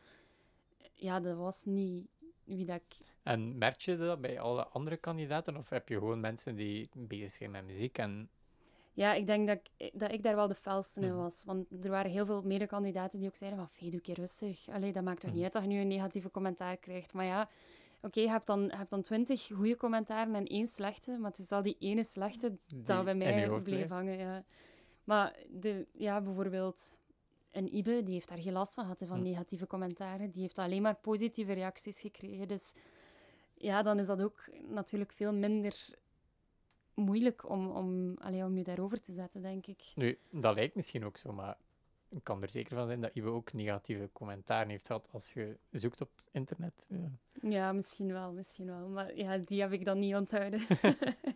ja, 0.94 1.20
dat 1.20 1.36
was 1.36 1.64
niet 1.64 2.08
wie 2.44 2.64
dat 2.64 2.76
ik... 2.76 2.96
En 3.22 3.58
merk 3.58 3.80
je 3.80 3.96
dat 3.96 4.20
bij 4.20 4.40
alle 4.40 4.66
andere 4.66 4.96
kandidaten? 4.96 5.56
Of 5.56 5.68
heb 5.68 5.88
je 5.88 5.94
gewoon 5.94 6.20
mensen 6.20 6.56
die 6.56 6.88
bezig 6.94 7.30
zijn 7.30 7.50
met 7.50 7.64
muziek 7.64 7.98
en... 7.98 8.30
Ja, 8.92 9.14
ik 9.14 9.26
denk 9.26 9.46
dat 9.46 9.60
ik, 9.76 9.90
dat 10.00 10.12
ik 10.12 10.22
daar 10.22 10.36
wel 10.36 10.48
de 10.48 10.54
felste 10.54 11.00
in 11.00 11.08
mhm. 11.08 11.16
was. 11.16 11.42
Want 11.44 11.84
er 11.84 11.90
waren 11.90 12.10
heel 12.10 12.26
veel 12.26 12.42
medekandidaten 12.42 13.18
die 13.18 13.28
ook 13.28 13.36
zeiden 13.36 13.58
van... 13.58 13.68
Fee, 13.68 13.90
doe 13.90 14.00
keer 14.00 14.14
rustig. 14.14 14.68
Allee, 14.68 14.92
dat 14.92 15.04
maakt 15.04 15.20
toch 15.20 15.30
niet 15.30 15.34
mhm. 15.34 15.44
uit 15.44 15.52
dat 15.52 15.62
je 15.62 15.68
nu 15.68 15.80
een 15.80 15.88
negatieve 15.88 16.30
commentaar 16.30 16.76
krijgt. 16.76 17.12
Maar 17.12 17.24
ja, 17.24 17.48
oké, 18.02 18.20
je 18.20 18.28
hebt 18.28 18.46
dan, 18.46 18.70
hebt 18.70 18.90
dan 18.90 19.02
twintig 19.02 19.46
goede 19.46 19.76
commentaren 19.76 20.34
en 20.34 20.46
één 20.46 20.66
slechte. 20.66 21.18
Maar 21.18 21.30
het 21.30 21.38
is 21.38 21.48
wel 21.48 21.62
die 21.62 21.76
ene 21.78 22.04
slechte 22.04 22.58
dat 22.66 23.04
bij 23.04 23.14
mij 23.14 23.60
bleef 23.62 23.88
hangen. 23.88 24.18
Ja. 24.18 24.44
Maar 25.04 25.36
de, 25.48 25.86
ja, 25.92 26.20
bijvoorbeeld 26.20 26.92
een 27.50 27.74
Ibe, 27.74 28.02
die 28.02 28.14
heeft 28.14 28.28
daar 28.28 28.38
geen 28.38 28.52
last 28.52 28.74
van 28.74 28.84
gehad, 28.84 29.02
van 29.04 29.18
hm. 29.18 29.22
negatieve 29.22 29.66
commentaren. 29.66 30.30
Die 30.30 30.42
heeft 30.42 30.58
alleen 30.58 30.82
maar 30.82 30.94
positieve 30.94 31.52
reacties 31.52 32.00
gekregen. 32.00 32.48
Dus 32.48 32.72
ja, 33.60 33.82
dan 33.82 33.98
is 33.98 34.06
dat 34.06 34.22
ook 34.22 34.44
natuurlijk 34.68 35.12
veel 35.12 35.34
minder 35.34 35.88
moeilijk 36.94 37.48
om, 37.48 37.70
om, 37.70 38.16
allee, 38.18 38.44
om 38.44 38.56
je 38.56 38.64
daarover 38.64 39.00
te 39.00 39.12
zetten, 39.12 39.42
denk 39.42 39.66
ik. 39.66 39.92
Nu, 39.94 40.18
dat 40.30 40.54
lijkt 40.54 40.74
misschien 40.74 41.04
ook 41.04 41.16
zo, 41.16 41.32
maar 41.32 41.56
ik 42.08 42.24
kan 42.24 42.42
er 42.42 42.48
zeker 42.48 42.76
van 42.76 42.86
zijn 42.86 43.00
dat 43.00 43.14
Ibe 43.14 43.28
ook 43.28 43.52
negatieve 43.52 44.10
commentaren 44.12 44.68
heeft 44.68 44.86
gehad 44.86 45.08
als 45.12 45.32
je 45.32 45.58
zoekt 45.70 46.00
op 46.00 46.10
internet. 46.30 46.86
Ja, 46.88 47.10
ja 47.50 47.72
misschien 47.72 48.12
wel, 48.12 48.32
misschien 48.32 48.66
wel. 48.66 48.88
Maar 48.88 49.16
ja, 49.16 49.38
die 49.38 49.60
heb 49.60 49.72
ik 49.72 49.84
dan 49.84 49.98
niet 49.98 50.14
onthouden. 50.14 50.60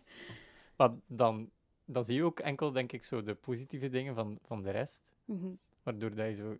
maar 0.77 0.93
dan, 1.07 1.49
dan 1.85 2.05
zie 2.05 2.15
je 2.15 2.23
ook 2.23 2.39
enkel, 2.39 2.71
denk 2.71 2.91
ik, 2.91 3.03
zo 3.03 3.23
de 3.23 3.35
positieve 3.35 3.89
dingen 3.89 4.15
van, 4.15 4.37
van 4.41 4.61
de 4.61 4.71
rest. 4.71 5.11
Mm 5.25 5.57
Waardoor 5.83 6.15
dat 6.15 6.27
je 6.27 6.33
zo 6.33 6.57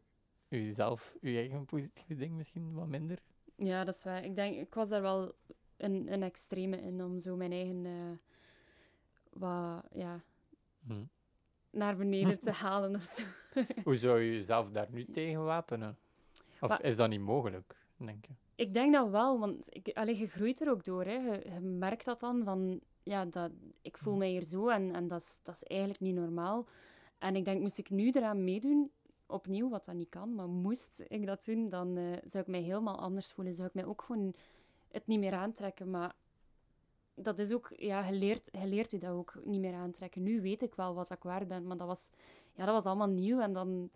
jezelf, 0.48 1.16
je 1.22 1.38
eigen 1.38 1.66
positieve 1.66 2.16
ding 2.16 2.34
misschien 2.36 2.74
wat 2.74 2.88
minder. 2.88 3.20
Ja, 3.56 3.84
dat 3.84 3.96
is 3.96 4.04
waar. 4.04 4.24
Ik 4.24 4.36
denk, 4.36 4.56
ik 4.56 4.74
was 4.74 4.90
daar 4.90 5.02
wel 5.02 5.36
een, 5.78 6.14
een 6.14 6.24
extreme 6.24 6.78
in 6.78 7.04
om 7.04 7.20
zo 7.20 7.36
mijn 7.36 7.52
eigen 7.52 7.86
uh, 7.86 7.94
wat, 9.30 9.84
ja, 9.92 10.22
hm. 10.88 11.04
naar 11.70 11.96
beneden 11.96 12.40
te 12.40 12.52
halen 12.66 12.96
of 12.96 13.04
zo. 13.04 13.24
Hoe 13.84 13.96
zou 13.96 14.22
je 14.22 14.32
jezelf 14.32 14.72
daar 14.72 14.88
nu 14.92 15.06
tegen 15.06 15.44
wapenen? 15.44 15.98
Of 16.60 16.80
is 16.80 16.96
dat 16.96 17.10
niet 17.10 17.20
mogelijk, 17.20 17.76
denk 17.98 18.26
je? 18.26 18.34
Ik 18.56 18.74
denk 18.74 18.94
dat 18.94 19.10
wel, 19.10 19.40
want 19.40 19.66
ik, 19.70 19.90
allee, 19.94 20.18
je 20.18 20.28
groeit 20.28 20.62
er 20.62 20.70
ook 20.70 20.84
door. 20.84 21.04
Hè. 21.04 21.14
Je, 21.14 21.60
merkt 21.62 22.06
dat 22.06 22.20
dan 22.20 22.44
van, 22.44 22.82
ja, 23.04 23.26
dat, 23.26 23.52
ik 23.82 23.98
voel 23.98 24.14
hm. 24.14 24.20
mij 24.20 24.30
hier 24.30 24.44
zo 24.44 24.68
en, 24.68 24.96
en 24.96 25.08
dat, 25.08 25.22
is, 25.22 25.40
dat 25.44 25.56
is 25.56 25.64
eigenlijk 25.64 26.00
niet 26.00 26.16
normaal. 26.16 26.66
En 27.18 27.36
ik 27.36 27.46
denk, 27.46 27.62
moest 27.62 27.78
ik 27.78 27.90
nu 27.90 28.10
eraan 28.10 28.44
meedoen, 28.44 28.92
opnieuw, 29.28 29.70
wat 29.70 29.86
dat 29.86 29.96
niet 29.96 30.10
kan, 30.10 30.36
maar 30.36 30.48
moest 30.48 31.04
ik 31.08 31.26
dat 31.26 31.46
doen, 31.46 31.66
dan 31.66 31.98
uh, 31.98 32.12
zou 32.26 32.44
ik 32.44 32.48
mij 32.48 32.62
helemaal 32.62 33.00
anders 33.00 33.32
voelen. 33.32 33.54
Zou 33.54 33.68
ik 33.68 33.74
mij 33.74 33.86
ook 33.86 34.02
gewoon 34.02 34.34
het 34.92 35.08
niet 35.08 35.20
meer 35.20 35.34
aantrekken. 35.34 35.90
Maar 35.90 36.16
dat 37.16 37.40
is 37.40 37.52
ook, 37.52 37.74
ja, 37.78 38.06
je 38.06 38.14
leert, 38.14 38.50
je 38.52 38.68
leert 38.68 38.92
je 38.92 39.00
dat 39.00 39.12
ook 39.12 39.40
niet 39.44 39.62
meer 39.62 39.74
aantrekken. 39.74 40.24
Nu 40.24 40.42
weet 40.42 40.62
ik 40.62 40.76
wel 40.76 40.94
wat 40.94 41.12
ik 41.12 41.24
waard 41.24 41.48
ben, 41.48 41.68
maar 41.68 41.78
dat 41.78 41.88
was, 41.88 42.10
ja, 42.54 42.66
dat 42.66 42.74
was 42.76 42.86
allemaal 42.86 43.10
nieuw. 43.10 43.40
En 43.40 43.54
dan, 43.54 43.90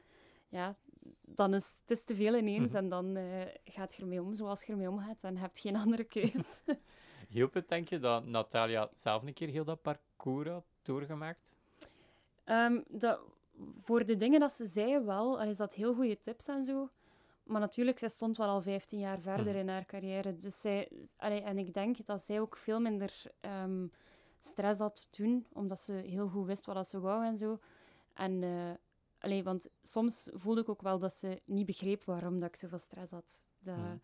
ja, 0.50 0.76
dan 1.22 1.54
is 1.54 1.74
het 1.82 1.98
is 1.98 2.04
te 2.04 2.15
veel 2.15 2.36
ineens 2.36 2.72
mhm. 2.72 2.76
en 2.76 2.89
dan 2.89 3.18
uh, 3.18 3.42
gaat 3.63 3.96
je 3.96 4.02
ermee 4.02 4.22
om 4.22 4.36
zoals 4.36 4.63
je 4.63 4.72
ermee 4.72 4.89
omgaat 4.89 5.22
en 5.22 5.38
heb 5.38 5.58
je 5.58 5.62
geen 5.62 5.76
andere 5.76 6.04
keus. 6.04 6.62
Hielp 7.30 7.54
het, 7.54 7.68
denk 7.68 7.89
je, 7.89 8.00
dat 8.00 8.26
Natalia 8.26 8.89
zelf 8.94 9.24
een 9.24 9.34
keer 9.34 9.50
heel 9.50 9.63
dat 9.63 9.82
parcours 9.82 10.50
had 10.50 10.65
doorgemaakt? 10.82 11.58
Um, 12.46 12.84
dat 12.88 13.20
voor 13.82 14.06
de 14.06 14.15
dingen 14.15 14.39
dat 14.39 14.52
ze 14.52 14.67
zei 14.67 15.00
wel, 15.00 15.41
is 15.41 15.58
dat 15.58 15.74
heel 15.74 15.93
goede 15.93 16.19
tips 16.19 16.48
en 16.48 16.63
zo. 16.63 16.89
Maar 17.43 17.62
natuurlijk, 17.62 18.00
zij 18.00 18.10
stond 18.10 18.38
wel 18.38 18.48
al 18.48 18.62
15 18.62 19.00
jaar 19.00 19.19
verder 19.19 19.54
hm. 19.54 19.60
in 19.60 19.69
haar 19.69 19.86
carrière. 19.86 20.36
Dus 20.36 20.62
zij, 20.62 20.89
allee, 21.17 21.41
en 21.41 21.58
ik 21.58 21.74
denk 21.74 22.06
dat 22.06 22.22
zij 22.22 22.39
ook 22.39 22.58
veel 22.58 22.80
minder 22.80 23.24
um, 23.41 23.91
stress 24.39 24.80
had 24.80 25.08
toen, 25.12 25.45
omdat 25.54 25.80
ze 25.80 25.93
heel 25.93 26.28
goed 26.28 26.45
wist 26.45 26.65
wat 26.65 26.89
ze 26.89 27.00
wou 27.00 27.26
en 27.26 27.38
zo. 27.38 27.60
En, 28.13 28.41
uh, 28.41 28.72
allee, 29.19 29.43
want 29.43 29.67
soms 29.82 30.30
voelde 30.34 30.62
ik 30.62 30.69
ook 30.69 30.82
wel 30.82 31.00
dat 31.00 31.13
ze 31.13 31.41
niet 31.45 31.65
begreep 31.65 32.04
waarom 32.04 32.39
dat 32.39 32.50
ik 32.50 32.56
zoveel 32.56 32.78
stress 32.78 33.12
had. 33.12 33.41
Dat, 33.60 33.76
hm. 33.76 33.98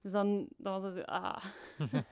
Dus 0.00 0.10
dan, 0.12 0.48
dan 0.56 0.72
was 0.72 0.82
het 0.82 0.92
zo, 0.92 1.00
ah. 1.00 1.44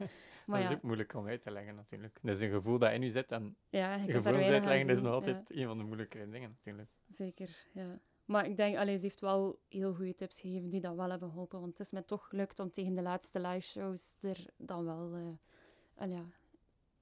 maar 0.46 0.60
dat 0.60 0.70
is 0.70 0.76
ook 0.76 0.82
moeilijk 0.82 1.14
om 1.14 1.26
uit 1.26 1.40
te 1.40 1.50
leggen, 1.50 1.74
natuurlijk. 1.74 2.18
Dat 2.22 2.34
is 2.34 2.40
een 2.40 2.50
gevoel 2.50 2.78
dat 2.78 2.92
in 2.92 3.02
u 3.02 3.08
zit 3.08 3.32
en 3.32 3.56
ja, 3.68 3.98
gevoelens 3.98 4.48
uitleggen 4.48 4.88
is 4.88 5.02
nog 5.02 5.12
altijd 5.12 5.50
een 5.50 5.66
van 5.66 5.78
de 5.78 5.84
moeilijke 5.84 6.28
dingen, 6.30 6.50
natuurlijk. 6.50 6.90
Zeker, 7.08 7.66
ja. 7.72 8.00
Maar 8.24 8.46
ik 8.46 8.56
denk, 8.56 8.76
allee, 8.76 8.96
ze 8.96 9.02
heeft 9.02 9.20
wel 9.20 9.60
heel 9.68 9.94
goede 9.94 10.14
tips 10.14 10.40
gegeven 10.40 10.68
die 10.68 10.80
dat 10.80 10.96
wel 10.96 11.10
hebben 11.10 11.30
geholpen. 11.30 11.60
Want 11.60 11.72
het 11.72 11.86
is 11.86 11.92
mij 11.92 12.02
toch 12.02 12.28
gelukt 12.28 12.58
om 12.58 12.70
tegen 12.70 12.94
de 12.94 13.02
laatste 13.02 13.40
live 13.40 13.66
shows 13.66 14.16
er 14.20 14.46
dan 14.56 14.84
wel 14.84 15.16
uh, 15.16 16.10
ja, 16.10 16.22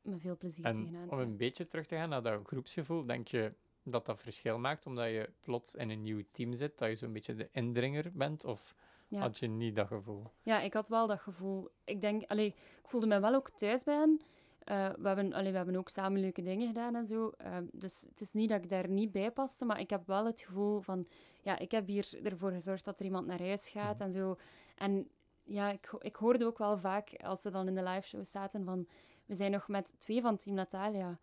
met 0.03 0.21
veel 0.21 0.37
plezier 0.37 0.65
en 0.65 0.75
tegenaan 0.75 1.09
te 1.09 1.15
Om 1.15 1.21
een 1.21 1.37
beetje 1.37 1.67
terug 1.67 1.87
te 1.87 1.95
gaan 1.95 2.09
naar 2.09 2.23
dat 2.23 2.41
groepsgevoel, 2.47 3.07
denk 3.07 3.29
je 3.29 3.51
dat 3.83 4.07
dat 4.07 4.21
verschil 4.21 4.59
maakt 4.59 4.87
omdat 4.87 5.07
je 5.07 5.33
plots 5.41 5.75
in 5.75 5.91
een 5.91 6.03
nieuw 6.03 6.23
team 6.31 6.53
zit, 6.53 6.79
dat 6.79 6.89
je 6.89 6.97
zo'n 6.97 7.13
beetje 7.13 7.35
de 7.35 7.49
indringer 7.53 8.13
bent? 8.13 8.45
Of 8.45 8.75
had 9.19 9.39
je 9.39 9.47
niet 9.47 9.75
dat 9.75 9.87
gevoel? 9.87 10.31
Ja, 10.43 10.61
ik 10.61 10.75
had 10.75 10.89
wel 10.89 11.07
dat 11.07 11.21
gevoel. 11.21 11.69
Ik 11.85 12.01
denk, 12.01 12.25
allee, 12.27 12.47
ik 12.47 12.57
voelde 12.83 13.07
me 13.07 13.21
wel 13.21 13.35
ook 13.35 13.51
thuis 13.51 13.83
bij 13.83 13.95
hen. 13.95 14.21
Uh, 14.65 14.89
we, 14.89 15.07
hebben, 15.07 15.33
allee, 15.33 15.51
we 15.51 15.57
hebben 15.57 15.77
ook 15.77 15.89
samen 15.89 16.21
leuke 16.21 16.43
dingen 16.43 16.67
gedaan 16.67 16.97
en 16.97 17.07
zo. 17.07 17.33
Uh, 17.45 17.57
dus 17.73 18.05
het 18.09 18.21
is 18.21 18.33
niet 18.33 18.49
dat 18.49 18.63
ik 18.63 18.69
daar 18.69 18.89
niet 18.89 19.13
bij 19.13 19.31
paste, 19.31 19.65
maar 19.65 19.81
ik 19.81 19.91
heb 19.91 20.07
wel 20.07 20.27
het 20.27 20.41
gevoel 20.41 20.81
van... 20.81 21.07
Ja, 21.43 21.59
ik 21.59 21.71
heb 21.71 21.87
hier 21.87 22.19
ervoor 22.23 22.53
gezorgd 22.53 22.85
dat 22.85 22.99
er 22.99 23.05
iemand 23.05 23.27
naar 23.27 23.43
huis 23.43 23.69
gaat 23.69 23.99
mhm. 23.99 24.03
en 24.03 24.13
zo. 24.13 24.37
En 24.75 25.09
ja, 25.45 25.71
ik, 25.71 25.93
ik 25.99 26.17
hoorde 26.17 26.47
ook 26.47 26.59
wel 26.59 26.79
vaak, 26.79 27.15
als 27.25 27.41
ze 27.41 27.51
dan 27.51 27.69
in 27.69 27.75
de 27.75 27.83
live 27.83 28.09
show 28.09 28.25
zaten, 28.25 28.65
van... 28.65 28.87
We 29.27 29.35
zijn 29.35 29.51
nog 29.51 29.69
met 29.69 29.95
twee 29.99 30.21
van 30.21 30.37
Team 30.37 30.57
Natalia 30.57 31.17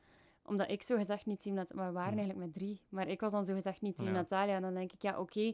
omdat 0.48 0.70
ik 0.72 0.82
zo 0.82 0.96
gezegd 0.96 1.26
niet 1.26 1.42
Team 1.42 1.56
Natalia... 1.56 1.84
Maar 1.84 1.94
we 1.94 2.00
waren 2.00 2.14
mhm. 2.14 2.20
eigenlijk 2.20 2.48
met 2.48 2.58
drie. 2.58 2.82
Maar 2.90 3.08
ik 3.08 3.20
was 3.20 3.32
dan 3.32 3.46
zo 3.46 3.54
gezegd 3.54 3.82
niet 3.82 3.96
Team 3.96 4.12
Natalia. 4.12 4.56
En 4.56 4.62
dan 4.62 4.74
denk 4.74 4.92
ik, 4.92 5.02
ja, 5.02 5.20
oké, 5.20 5.54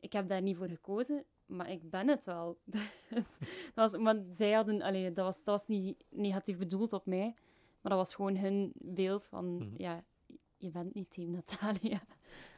ik 0.00 0.12
heb 0.12 0.28
daar 0.28 0.42
niet 0.42 0.56
voor 0.56 0.68
gekozen 0.68 1.24
maar 1.50 1.70
ik 1.70 1.90
ben 1.90 2.08
het 2.08 2.24
wel. 2.24 2.58
dus, 3.14 3.38
dat 3.74 3.90
was, 3.90 3.96
maar 4.00 4.16
zij 4.24 4.52
hadden, 4.52 4.82
allee, 4.82 5.12
dat, 5.12 5.24
was, 5.24 5.36
dat 5.36 5.58
was 5.58 5.66
niet 5.66 6.04
negatief 6.08 6.58
bedoeld 6.58 6.92
op 6.92 7.06
mij, 7.06 7.34
maar 7.80 7.92
dat 7.92 8.00
was 8.00 8.14
gewoon 8.14 8.36
hun 8.36 8.72
beeld 8.74 9.26
van, 9.26 9.54
mhm. 9.54 9.74
ja, 9.76 10.04
je 10.56 10.70
bent 10.70 10.94
niet 10.94 11.10
team 11.10 11.30
Natalia. 11.30 12.00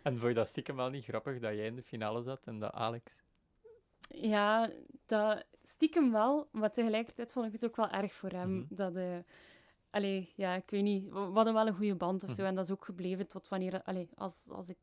En 0.03 0.17
vond 0.17 0.29
je 0.29 0.35
dat 0.35 0.49
stiekem 0.49 0.77
wel 0.77 0.91
niet 0.91 1.05
grappig 1.05 1.41
dat 1.41 1.55
jij 1.55 1.67
in 1.67 1.75
de 1.75 1.83
finale 1.83 2.23
zat 2.23 2.45
en 2.45 2.59
dat 2.59 2.73
Alex? 2.73 3.23
Ja, 4.09 4.71
dat 5.07 5.45
stiekem 5.63 6.13
wel, 6.13 6.49
maar 6.53 6.73
tegelijkertijd 6.73 7.33
vond 7.33 7.47
ik 7.47 7.53
het 7.53 7.65
ook 7.65 7.77
wel 7.77 7.91
erg 7.91 8.13
voor 8.13 8.31
hem. 8.31 8.51
Mhm. 8.51 8.75
Dat, 8.75 8.97
uh, 8.97 9.19
allee, 9.91 10.33
ja, 10.37 10.55
ik 10.55 10.71
weet 10.71 10.83
niet, 10.83 11.09
we 11.09 11.19
hadden 11.19 11.55
wel 11.55 11.67
een 11.67 11.75
goede 11.75 11.95
band 11.95 12.23
of 12.23 12.29
zo, 12.29 12.37
mhm. 12.37 12.45
en 12.45 12.55
dat 12.55 12.65
is 12.65 12.71
ook 12.71 12.85
gebleven 12.85 13.27
tot 13.27 13.49
wanneer, 13.49 13.83
allee, 13.83 14.09
als, 14.15 14.49
als 14.51 14.69
ik 14.69 14.79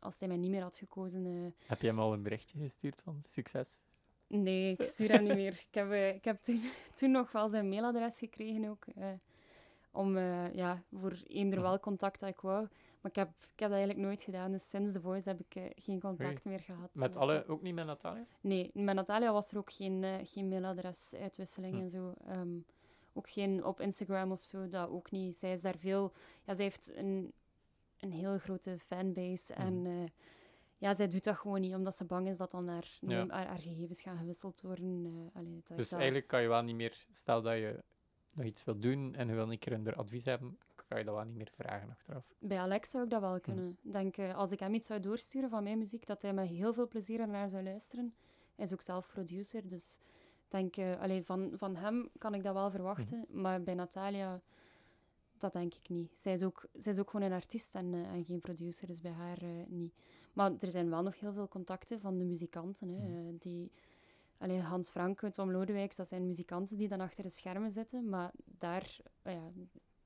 als 0.00 0.18
hij 0.18 0.28
mij 0.28 0.36
niet 0.36 0.50
meer 0.50 0.62
had 0.62 0.76
gekozen. 0.76 1.26
Uh... 1.26 1.50
Heb 1.66 1.80
je 1.80 1.86
hem 1.86 1.98
al 1.98 2.12
een 2.12 2.22
berichtje 2.22 2.58
gestuurd 2.58 3.02
van 3.02 3.22
succes? 3.22 3.78
Nee, 4.26 4.70
ik 4.70 4.82
stuur 4.82 5.10
hem 5.10 5.22
niet 5.22 5.34
meer. 5.34 5.52
Ik 5.52 5.74
heb, 5.74 5.90
uh, 5.90 6.08
ik 6.08 6.24
heb 6.24 6.42
toen, 6.42 6.60
toen 6.96 7.10
nog 7.10 7.32
wel 7.32 7.48
zijn 7.48 7.68
mailadres 7.68 8.18
gekregen 8.18 8.68
ook. 8.68 8.86
Uh, 8.98 9.06
om 9.92 10.18
ja, 10.52 10.82
voor 10.92 11.16
eender 11.26 11.62
wel 11.62 11.80
contact 11.80 12.20
dat 12.20 12.28
ik 12.28 12.40
wou. 12.40 12.68
Maar 13.00 13.10
ik 13.10 13.16
heb, 13.16 13.28
ik 13.28 13.60
heb 13.60 13.68
dat 13.68 13.78
eigenlijk 13.78 13.98
nooit 14.06 14.22
gedaan. 14.22 14.50
Dus 14.50 14.68
sinds 14.68 14.92
The 14.92 15.00
Voice 15.00 15.28
heb 15.28 15.40
ik 15.40 15.74
geen 15.76 16.00
contact 16.00 16.44
meer 16.44 16.60
gehad. 16.60 16.90
Met 16.94 17.16
alle, 17.16 17.44
ook 17.46 17.62
niet 17.62 17.74
met 17.74 17.86
Natalia? 17.86 18.24
Nee, 18.40 18.70
met 18.74 18.94
Natalia 18.94 19.32
was 19.32 19.50
er 19.50 19.58
ook 19.58 19.72
geen, 19.72 20.04
geen 20.24 20.48
mailadres-uitwisseling 20.48 21.74
hm. 21.74 21.80
en 21.80 21.90
zo. 21.90 22.14
Um, 22.28 22.64
ook 23.12 23.28
geen 23.28 23.64
op 23.64 23.80
Instagram 23.80 24.32
of 24.32 24.42
zo, 24.42 24.68
dat 24.68 24.88
ook 24.88 25.10
niet. 25.10 25.36
Zij 25.36 25.52
is 25.52 25.60
daar 25.60 25.78
veel... 25.78 26.12
Ja, 26.44 26.54
zij 26.54 26.64
heeft 26.64 26.92
een 26.94 27.32
een 28.00 28.12
heel 28.12 28.38
grote 28.38 28.78
fanbase. 28.78 29.52
Mhm. 29.52 29.62
En 29.62 29.86
eh, 29.86 30.08
ja, 30.76 30.94
zij 30.94 31.08
doet 31.08 31.24
dat 31.24 31.36
gewoon 31.36 31.60
niet, 31.60 31.74
omdat 31.74 31.96
ze 31.96 32.04
bang 32.04 32.28
is 32.28 32.36
dat 32.36 32.50
dan 32.50 32.68
haar, 32.68 32.96
Ja. 33.00 33.26
haar, 33.28 33.46
haar 33.46 33.60
gegevens 33.60 34.00
gaan 34.02 34.16
gewisseld 34.16 34.60
worden. 34.60 35.04
eh 35.06 35.36
allee, 35.40 35.54
dat 35.64 35.70
is 35.70 35.76
Dus 35.76 35.88
dat- 35.88 35.98
eigenlijk 35.98 36.28
kan 36.28 36.42
je 36.42 36.48
wel 36.48 36.62
niet 36.62 36.74
meer, 36.76 37.06
stel 37.10 37.42
dat 37.42 37.54
je 37.54 37.82
nog 38.32 38.46
iets 38.46 38.64
wil 38.64 38.76
doen 38.76 39.14
en 39.14 39.28
je 39.28 39.34
wil 39.34 39.50
een 39.50 39.58
keer 39.58 39.72
een 39.72 39.94
advies 39.94 40.24
hebben, 40.24 40.58
kan 40.88 40.98
je 40.98 41.04
dat 41.04 41.14
wel 41.14 41.24
niet 41.24 41.36
meer 41.36 41.50
vragen 41.56 41.90
achteraf. 41.90 42.24
Bij 42.38 42.58
Alex 42.58 42.90
zou 42.90 43.04
ik 43.04 43.10
dat 43.10 43.20
wel 43.20 43.40
kunnen. 43.40 43.78
Ik 43.82 43.92
denk, 43.92 44.16
eh, 44.16 44.34
als 44.34 44.50
ik 44.52 44.60
hem 44.60 44.74
iets 44.74 44.86
zou 44.86 45.00
doorsturen 45.00 45.50
van 45.50 45.62
mijn 45.62 45.78
muziek, 45.78 46.06
dat 46.06 46.22
hij 46.22 46.32
met 46.32 46.48
heel 46.48 46.72
veel 46.72 46.88
plezier 46.88 47.28
naar 47.28 47.48
zou 47.48 47.62
luisteren. 47.62 48.14
Hij 48.56 48.64
is 48.64 48.72
ook 48.72 48.82
zelf 48.82 49.06
producer, 49.08 49.68
dus 49.68 49.98
denk, 50.48 50.78
allee, 50.78 51.22
van, 51.24 51.52
van 51.54 51.76
hem 51.76 52.08
kan 52.18 52.34
ik 52.34 52.42
dat 52.42 52.54
wel 52.54 52.70
verwachten. 52.70 53.24
Maar 53.28 53.62
bij 53.62 53.74
Natalia, 53.74 54.40
dat 55.40 55.52
denk 55.52 55.74
ik 55.74 55.88
niet. 55.88 56.10
Zij 56.16 56.32
is 56.32 56.42
ook, 56.42 56.66
zij 56.78 56.92
is 56.92 56.98
ook 56.98 57.10
gewoon 57.10 57.26
een 57.26 57.36
artiest 57.36 57.74
en, 57.74 57.94
eh, 57.94 58.10
en 58.12 58.24
geen 58.24 58.38
producer, 58.40 58.86
dus 58.86 59.00
bij 59.00 59.12
haar 59.12 59.42
eh, 59.42 59.48
niet. 59.68 60.00
Maar 60.32 60.52
er 60.58 60.70
zijn 60.70 60.90
wel 60.90 61.02
nog 61.02 61.20
heel 61.20 61.32
veel 61.32 61.48
contacten 61.48 62.00
van 62.00 62.18
de 62.18 62.24
muzikanten. 62.24 62.88
Hè, 62.88 62.98
Mhm. 63.08 63.28
eh, 63.28 63.34
die, 63.38 63.72
allee, 64.38 64.60
Hans 64.60 64.90
Franke, 64.90 65.30
Tom 65.30 65.50
Lodewijks, 65.50 65.96
dat 65.96 66.08
zijn 66.08 66.26
muzikanten 66.26 66.76
die 66.76 66.88
dan 66.88 67.00
achter 67.00 67.22
de 67.22 67.28
schermen 67.30 67.70
zitten. 67.70 68.08
Maar 68.08 68.30
daar, 68.44 68.96
eh, 69.22 69.34
ja, 69.34 69.50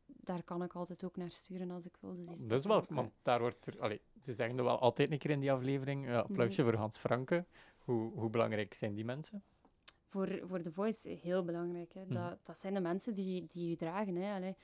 daar 0.06 0.42
kan 0.42 0.62
ik 0.62 0.72
altijd 0.74 1.04
ook 1.04 1.16
naar 1.16 1.30
sturen 1.30 1.70
als 1.70 1.86
ik 1.86 1.96
wil. 2.00 2.14
Dus 2.16 2.28
Dat 2.46 2.58
is 2.58 2.66
wel, 2.66 2.76
ook, 2.76 2.90
want 2.90 3.14
daar 3.22 3.40
wordt 3.40 3.66
er, 3.66 3.80
allee, 3.80 4.00
ze 4.20 4.32
zeggen 4.32 4.58
er 4.58 4.64
wel 4.64 4.78
altijd 4.78 5.10
een 5.10 5.18
keer 5.18 5.30
in 5.30 5.40
die 5.40 5.52
aflevering, 5.52 6.06
ja, 6.06 6.18
applausje 6.18 6.60
Mhm. 6.62 6.70
voor 6.70 6.78
Hans 6.78 6.98
Franke. 6.98 7.44
Hoe, 7.78 8.12
hoe 8.18 8.30
belangrijk 8.30 8.74
zijn 8.74 8.94
die 8.94 9.04
mensen? 9.04 9.42
voor, 10.06 10.40
voor 10.44 10.60
The 10.62 10.72
Voice 10.72 11.08
heel 11.08 11.44
belangrijk. 11.44 11.92
Hè. 11.94 12.04
Mhm. 12.04 12.12
Dat, 12.12 12.38
dat 12.42 12.58
zijn 12.60 12.74
de 12.74 12.80
mensen 12.80 13.14
die, 13.14 13.46
die 13.48 13.68
je 13.68 13.76
dragen. 13.76 14.14
Hè. 14.16 14.34
Allee, 14.34 14.56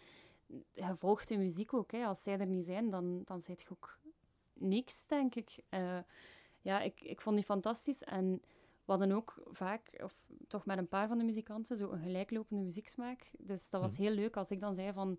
je 0.72 0.96
volgt 0.96 1.28
de 1.28 1.36
muziek 1.36 1.74
ook. 1.74 1.92
Hè. 1.92 2.04
Als 2.04 2.22
zij 2.22 2.38
er 2.38 2.46
niet 2.46 2.64
zijn, 2.64 2.90
dan, 2.90 3.22
dan 3.24 3.40
zit 3.40 3.60
je 3.60 3.66
ook 3.70 3.98
niks, 4.52 5.06
denk 5.06 5.34
ik. 5.34 5.58
Eh, 5.68 5.98
ja, 6.60 6.80
ik, 6.80 7.00
ik 7.00 7.20
vond 7.20 7.36
die 7.36 7.44
fantastisch. 7.44 8.02
En 8.04 8.30
we 8.84 8.96
hadden 8.96 9.12
ook 9.12 9.42
vaak, 9.50 10.00
of 10.02 10.28
toch 10.48 10.66
met 10.66 10.78
een 10.78 10.88
paar 10.88 11.08
van 11.08 11.18
de 11.18 11.24
muzikanten, 11.24 11.76
zo 11.76 11.90
een 11.90 12.02
gelijklopende 12.02 12.62
muzieksmaak. 12.62 13.30
Dus 13.38 13.70
dat 13.70 13.80
was 13.80 13.92
Mhm. 13.92 14.00
heel 14.02 14.14
leuk 14.14 14.36
als 14.36 14.50
ik 14.50 14.60
dan 14.60 14.74
zei 14.74 14.92
van... 14.92 15.18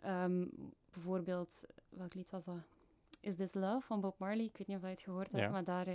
ehm, 0.00 0.46
bijvoorbeeld, 0.90 1.62
welk 1.88 2.14
lied 2.14 2.30
was 2.30 2.44
dat? 2.44 2.56
Is 3.20 3.34
This 3.34 3.54
Love 3.54 3.80
van 3.86 4.00
Bob 4.00 4.18
Marley. 4.18 4.44
Ik 4.44 4.56
weet 4.56 4.66
niet 4.66 4.76
of 4.76 4.82
je 4.82 4.88
het 4.88 5.00
gehoord 5.00 5.32
hebt, 5.32 5.44
Ja. 5.44 5.50
maar 5.50 5.64
daar 5.64 5.86
eh, 5.86 5.94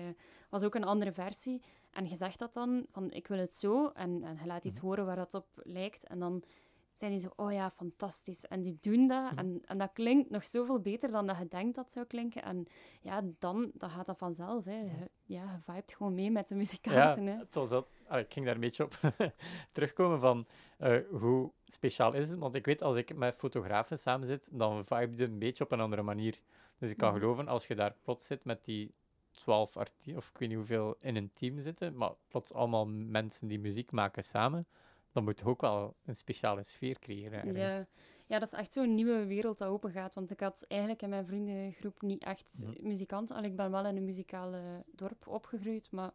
was 0.50 0.64
ook 0.64 0.76
een 0.76 0.84
andere 0.84 1.12
versie. 1.14 1.62
En 1.92 2.10
je 2.10 2.16
zegt 2.16 2.40
dat 2.40 2.54
dan, 2.54 2.86
van 2.92 3.12
ik 3.12 3.28
wil 3.28 3.38
het 3.38 3.54
zo, 3.54 3.88
en, 3.90 4.24
en 4.24 4.38
je 4.42 4.46
laat 4.46 4.66
iets 4.66 4.78
Mhm. 4.78 4.86
horen 4.86 5.06
waar 5.06 5.16
dat 5.16 5.34
op 5.34 5.48
lijkt. 5.64 6.04
En 6.04 6.20
dan 6.20 6.44
zijn 6.94 7.12
die 7.12 7.20
zo, 7.20 7.30
oh 7.36 7.52
ja, 7.52 7.70
fantastisch. 7.70 8.46
En 8.46 8.62
die 8.62 8.78
doen 8.82 9.08
dat, 9.08 9.32
Mhm. 9.32 9.38
en, 9.40 9.62
en 9.66 9.78
dat 9.78 9.92
klinkt 9.94 10.30
nog 10.30 10.44
zoveel 10.46 10.80
beter 10.80 11.12
dan 11.12 11.28
dat 11.28 11.38
je 11.38 11.48
denkt 11.48 11.76
dat 11.76 11.92
zou 11.92 12.06
klinken. 12.06 12.44
En 12.44 12.66
ja, 13.02 13.22
dan, 13.40 13.72
dan 13.74 13.90
gaat 13.90 14.06
dat 14.06 14.18
vanzelf. 14.18 14.66
Hè. 14.66 14.78
Je, 14.80 15.10
ja, 15.24 15.42
je 15.44 15.60
vibet 15.64 15.94
gewoon 15.98 16.14
mee 16.16 16.32
met 16.32 16.48
de 16.48 16.54
Ja, 16.54 16.60
muzikanten. 16.60 17.26
hè. 17.26 17.38
het 17.38 17.54
was 17.54 17.70
dat, 17.70 17.88
allee, 18.08 18.24
ik 18.24 18.34
ging 18.34 18.46
daar 18.46 18.56
een 18.56 18.62
beetje 18.62 18.84
op 18.84 18.94
terugkomen 19.72 20.20
van 20.20 20.48
eh, 20.78 20.98
hoe 21.12 21.52
speciaal 21.66 22.14
is 22.14 22.30
het. 22.30 22.40
Want 22.40 22.56
ik 22.56 22.66
weet, 22.66 22.82
als 22.82 22.96
ik 22.96 23.16
met 23.16 23.36
fotografen 23.36 23.98
samen 23.98 24.28
zit, 24.28 24.50
dan 24.52 24.86
vibe 24.86 25.18
je 25.18 25.24
een 25.24 25.40
beetje 25.40 25.64
op 25.64 25.72
een 25.72 25.80
andere 25.80 26.02
manier. 26.02 26.40
Dus 26.78 26.90
ik 26.92 26.98
kan 26.98 27.14
geloven, 27.14 27.48
als 27.48 27.68
je 27.68 27.76
daar 27.76 27.96
plots 28.02 28.26
zit 28.26 28.46
met 28.46 28.64
die 28.64 28.92
twaalf 29.32 29.78
artiesten, 29.78 30.16
of 30.16 30.30
ik 30.30 30.38
weet 30.38 30.50
niet 30.50 30.58
hoeveel 30.58 30.96
in 31.00 31.16
een 31.16 31.32
team 31.32 31.60
zitten, 31.60 31.96
maar 31.98 32.12
plots 32.28 32.54
allemaal 32.54 32.86
mensen 32.88 33.48
die 33.48 33.60
muziek 33.60 33.92
maken 33.92 34.24
samen, 34.24 34.68
dan 35.14 35.24
moet 35.24 35.40
je 35.40 35.46
ook 35.46 35.62
wel 35.62 35.96
een 36.06 36.16
speciale 36.16 36.64
sfeer 36.64 37.00
creëren. 37.00 37.56
Ja. 37.56 37.86
ja, 38.28 38.40
dat 38.40 38.54
is 38.54 38.60
echt 38.60 38.74
zo'n 38.74 38.96
nieuwe 38.96 39.26
wereld 39.26 39.58
dat 39.58 39.68
open 39.68 39.92
gaat. 39.92 40.16
Want 40.16 40.32
ik 40.32 40.40
had 40.40 40.66
eigenlijk 40.68 41.02
in 41.02 41.10
mijn 41.10 41.26
vriendengroep 41.26 42.02
niet 42.02 42.24
echt 42.24 42.54
Mhm. 42.58 42.88
muzikanten. 42.88 43.36
Al, 43.36 43.44
ik 43.44 43.56
ben 43.56 43.72
wel 43.72 43.86
in 43.86 43.98
een 43.98 44.06
muzikale 44.06 44.84
dorp 44.96 45.28
opgegroeid, 45.28 45.92
maar 45.92 46.12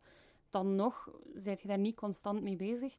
dan 0.51 0.75
nog 0.77 1.09
zit 1.35 1.61
je 1.61 1.69
daar 1.69 1.79
niet 1.79 1.97
constant 1.97 2.43
mee 2.43 2.57
bezig. 2.57 2.97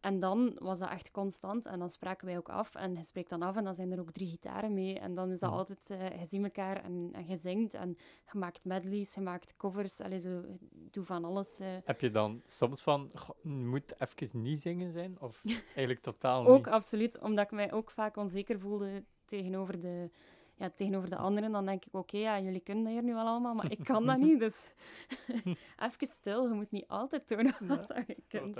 En 0.00 0.18
dan 0.20 0.56
was 0.58 0.78
dat 0.78 0.90
echt 0.90 1.10
constant. 1.10 1.66
En 1.66 1.78
dan 1.78 1.90
spraken 1.90 2.26
wij 2.26 2.36
ook 2.36 2.48
af. 2.48 2.74
En 2.74 2.94
je 2.96 3.02
spreekt 3.02 3.30
dan 3.30 3.42
af 3.42 3.56
en 3.56 3.64
dan 3.64 3.74
zijn 3.74 3.92
er 3.92 4.00
ook 4.00 4.10
drie 4.10 4.28
gitaren 4.28 4.74
mee. 4.74 4.98
En 4.98 5.14
dan 5.14 5.30
is 5.30 5.38
dat 5.38 5.50
altijd... 5.50 5.90
eh 5.90 6.20
je 6.20 6.26
ziet 6.28 6.42
elkaar 6.42 6.84
en, 6.84 7.08
en 7.12 7.26
je 7.26 7.36
zingt. 7.36 7.74
En 7.74 7.96
je 8.32 8.38
maakt 8.38 8.64
medleys, 8.64 9.14
je 9.14 9.20
maakt 9.20 9.56
covers. 9.56 10.00
Allee, 10.00 10.18
zo, 10.20 10.42
doe 10.70 11.04
van 11.04 11.24
alles. 11.24 11.58
eh. 11.58 11.66
Heb 11.84 12.00
je 12.00 12.10
dan 12.10 12.40
soms 12.46 12.82
van, 12.82 13.10
"Goh, 13.14 13.36
je 13.42 13.48
moet 13.48 13.94
even 14.00 14.40
niet 14.40 14.58
zingen 14.58 14.92
zijn? 14.92 15.20
Of 15.20 15.42
eigenlijk 15.74 16.00
totaal 16.00 16.46
Ook 16.46 16.56
niet? 16.56 16.66
absoluut, 16.66 17.18
omdat 17.18 17.44
ik 17.44 17.50
mij 17.50 17.72
ook 17.72 17.90
vaak 17.90 18.16
onzeker 18.16 18.60
voelde 18.60 19.04
tegenover 19.24 19.80
de, 19.80 20.10
ja, 20.58 20.70
tegenover 20.70 21.10
de 21.10 21.16
anderen. 21.16 21.52
Dan 21.52 21.66
denk 21.66 21.84
ik, 21.84 21.94
oké, 21.94 22.16
ja, 22.16 22.40
jullie 22.40 22.60
kunnen 22.60 22.84
dat 22.84 22.92
hier 22.92 23.02
nu 23.02 23.14
wel 23.14 23.26
allemaal, 23.26 23.54
maar 23.54 23.70
ik 23.70 23.78
kan 23.84 24.06
dat 24.06 24.18
niet. 24.26 24.38
Dus 24.40 24.70
even 25.84 26.06
stil, 26.06 26.48
je 26.48 26.54
moet 26.54 26.70
niet 26.70 26.88
altijd 26.88 27.26
tonen 27.26 27.54
wat 27.66 27.92
je 28.06 28.16
kunt. 28.28 28.56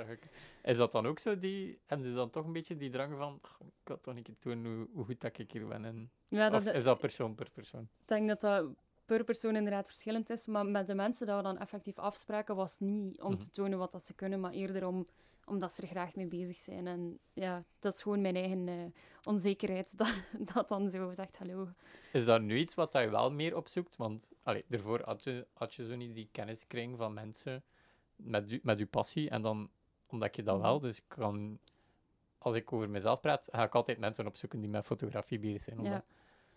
Is 0.63 0.77
dat 0.77 0.93
dan 0.93 1.07
ook 1.07 1.19
zo, 1.19 1.39
die, 1.39 1.81
hebben 1.87 2.07
ze 2.07 2.15
dan 2.15 2.31
toch 2.31 2.45
een 2.45 2.53
beetje 2.53 2.77
die 2.77 2.91
drang 2.91 3.17
van, 3.17 3.39
"Goh, 3.43 3.67
ik 3.67 3.89
wil 3.89 4.01
toch 4.01 4.17
een 4.17 4.23
keer 4.23 4.39
tonen 4.39 4.77
hoe, 4.77 4.89
hoe 4.93 5.05
goed 5.05 5.21
dat 5.21 5.39
ik 5.39 5.53
hier 5.53 5.67
ben? 5.67 5.85
En, 5.85 6.11
Ja, 6.27 6.51
dat, 6.51 6.67
of 6.67 6.73
is 6.73 6.85
dat 6.85 6.99
persoon 6.99 7.35
per 7.35 7.51
persoon? 7.51 7.83
Ik 7.83 8.09
denk 8.09 8.29
dat 8.29 8.41
dat 8.41 8.67
per 9.05 9.25
persoon 9.25 9.57
inderdaad 9.57 9.87
verschillend 9.89 10.31
is, 10.31 10.47
maar 10.47 10.67
met 10.67 10.87
de 10.87 10.95
mensen 10.95 11.27
dat 11.27 11.37
we 11.37 11.43
dan 11.43 11.59
effectief 11.59 11.99
afspraken, 11.99 12.57
was 12.57 12.79
niet 12.79 13.21
om 13.21 13.31
Mhm. 13.33 13.41
te 13.41 13.51
tonen 13.51 13.79
wat 13.79 13.93
dat 13.93 14.05
ze 14.07 14.15
kunnen, 14.15 14.41
maar 14.41 14.53
eerder 14.53 14.87
om, 14.87 15.07
omdat 15.49 15.73
ze 15.73 15.83
er 15.83 15.89
graag 15.89 16.15
mee 16.15 16.27
bezig 16.27 16.59
zijn. 16.59 16.87
En 16.87 17.19
ja, 17.33 17.65
dat 17.79 17.95
is 17.95 18.03
gewoon 18.03 18.21
mijn 18.21 18.37
eigen 18.37 18.69
eh, 18.69 18.85
onzekerheid 19.25 19.97
dat, 19.99 20.15
dat 20.55 20.69
dan 20.69 20.91
zo 20.91 21.13
zegt 21.13 21.39
hallo. 21.39 21.69
Is 22.13 22.25
dat 22.25 22.41
nu 22.43 22.57
iets 22.59 22.75
wat 22.75 22.93
je 22.93 23.09
wel 23.09 23.31
meer 23.33 23.57
opzoekt? 23.57 23.97
Want 23.97 24.31
allee, 24.43 24.65
daarvoor 24.69 25.03
had 25.05 25.25
je, 25.25 25.47
had 25.53 25.75
je 25.75 25.87
zo 25.87 25.97
niet 25.97 26.15
die 26.15 26.29
kenniskring 26.33 26.97
van 26.97 27.15
mensen 27.15 27.65
met, 28.17 28.53
u, 28.53 28.61
met 28.63 28.79
uw 28.79 28.87
passie. 28.89 29.31
En 29.31 29.43
dan, 29.43 29.71
omdat 30.07 30.37
je 30.37 30.43
dat 30.43 30.55
Mhm. 30.55 30.65
wel, 30.65 30.81
dus 30.81 30.97
ik 30.97 31.05
kan, 31.09 31.59
als 32.39 32.55
ik 32.55 32.73
over 32.73 32.91
mezelf 32.91 33.21
praat, 33.21 33.49
ga 33.53 33.65
ik 33.65 33.75
altijd 33.75 33.99
mensen 33.99 34.27
opzoeken 34.27 34.61
die 34.61 34.71
met 34.71 34.85
fotografie 34.85 35.39
bezig 35.39 35.61
zijn. 35.63 35.77
Ja. 35.77 35.83
Omdat 35.83 36.05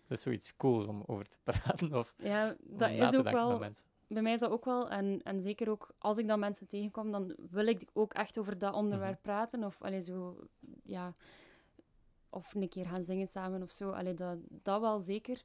Dat 0.06 0.18
is 0.18 0.22
zoiets 0.24 0.56
cools 0.56 0.86
om 0.86 1.02
over 1.06 1.28
te 1.28 1.38
praten 1.42 1.94
of 1.94 2.14
Ja, 2.16 2.56
dat 2.60 2.90
is 2.90 3.14
ook 3.14 3.30
wel. 3.30 3.60
Bij 4.12 4.22
mij 4.22 4.32
is 4.32 4.40
dat 4.40 4.50
ook 4.50 4.64
wel. 4.64 4.90
En, 4.90 5.20
en 5.22 5.40
zeker 5.42 5.70
ook 5.70 5.94
als 5.98 6.18
ik 6.18 6.28
dan 6.28 6.38
mensen 6.38 6.68
tegenkom, 6.68 7.10
dan 7.10 7.36
wil 7.50 7.66
ik 7.66 7.82
ook 7.92 8.12
echt 8.14 8.38
over 8.38 8.58
dat 8.58 8.74
onderwerp 8.74 9.12
Mhm. 9.12 9.22
praten. 9.22 9.64
Of 9.64 9.82
allee, 9.82 10.00
zo, 10.02 10.38
ja, 10.82 11.12
of 12.30 12.54
een 12.54 12.68
keer 12.68 12.86
gaan 12.86 13.02
zingen 13.02 13.26
samen 13.26 13.62
of 13.62 13.70
zo. 13.70 13.90
Allee, 13.90 14.14
dat, 14.14 14.38
dat 14.48 14.80
wel 14.80 15.00
zeker. 15.00 15.42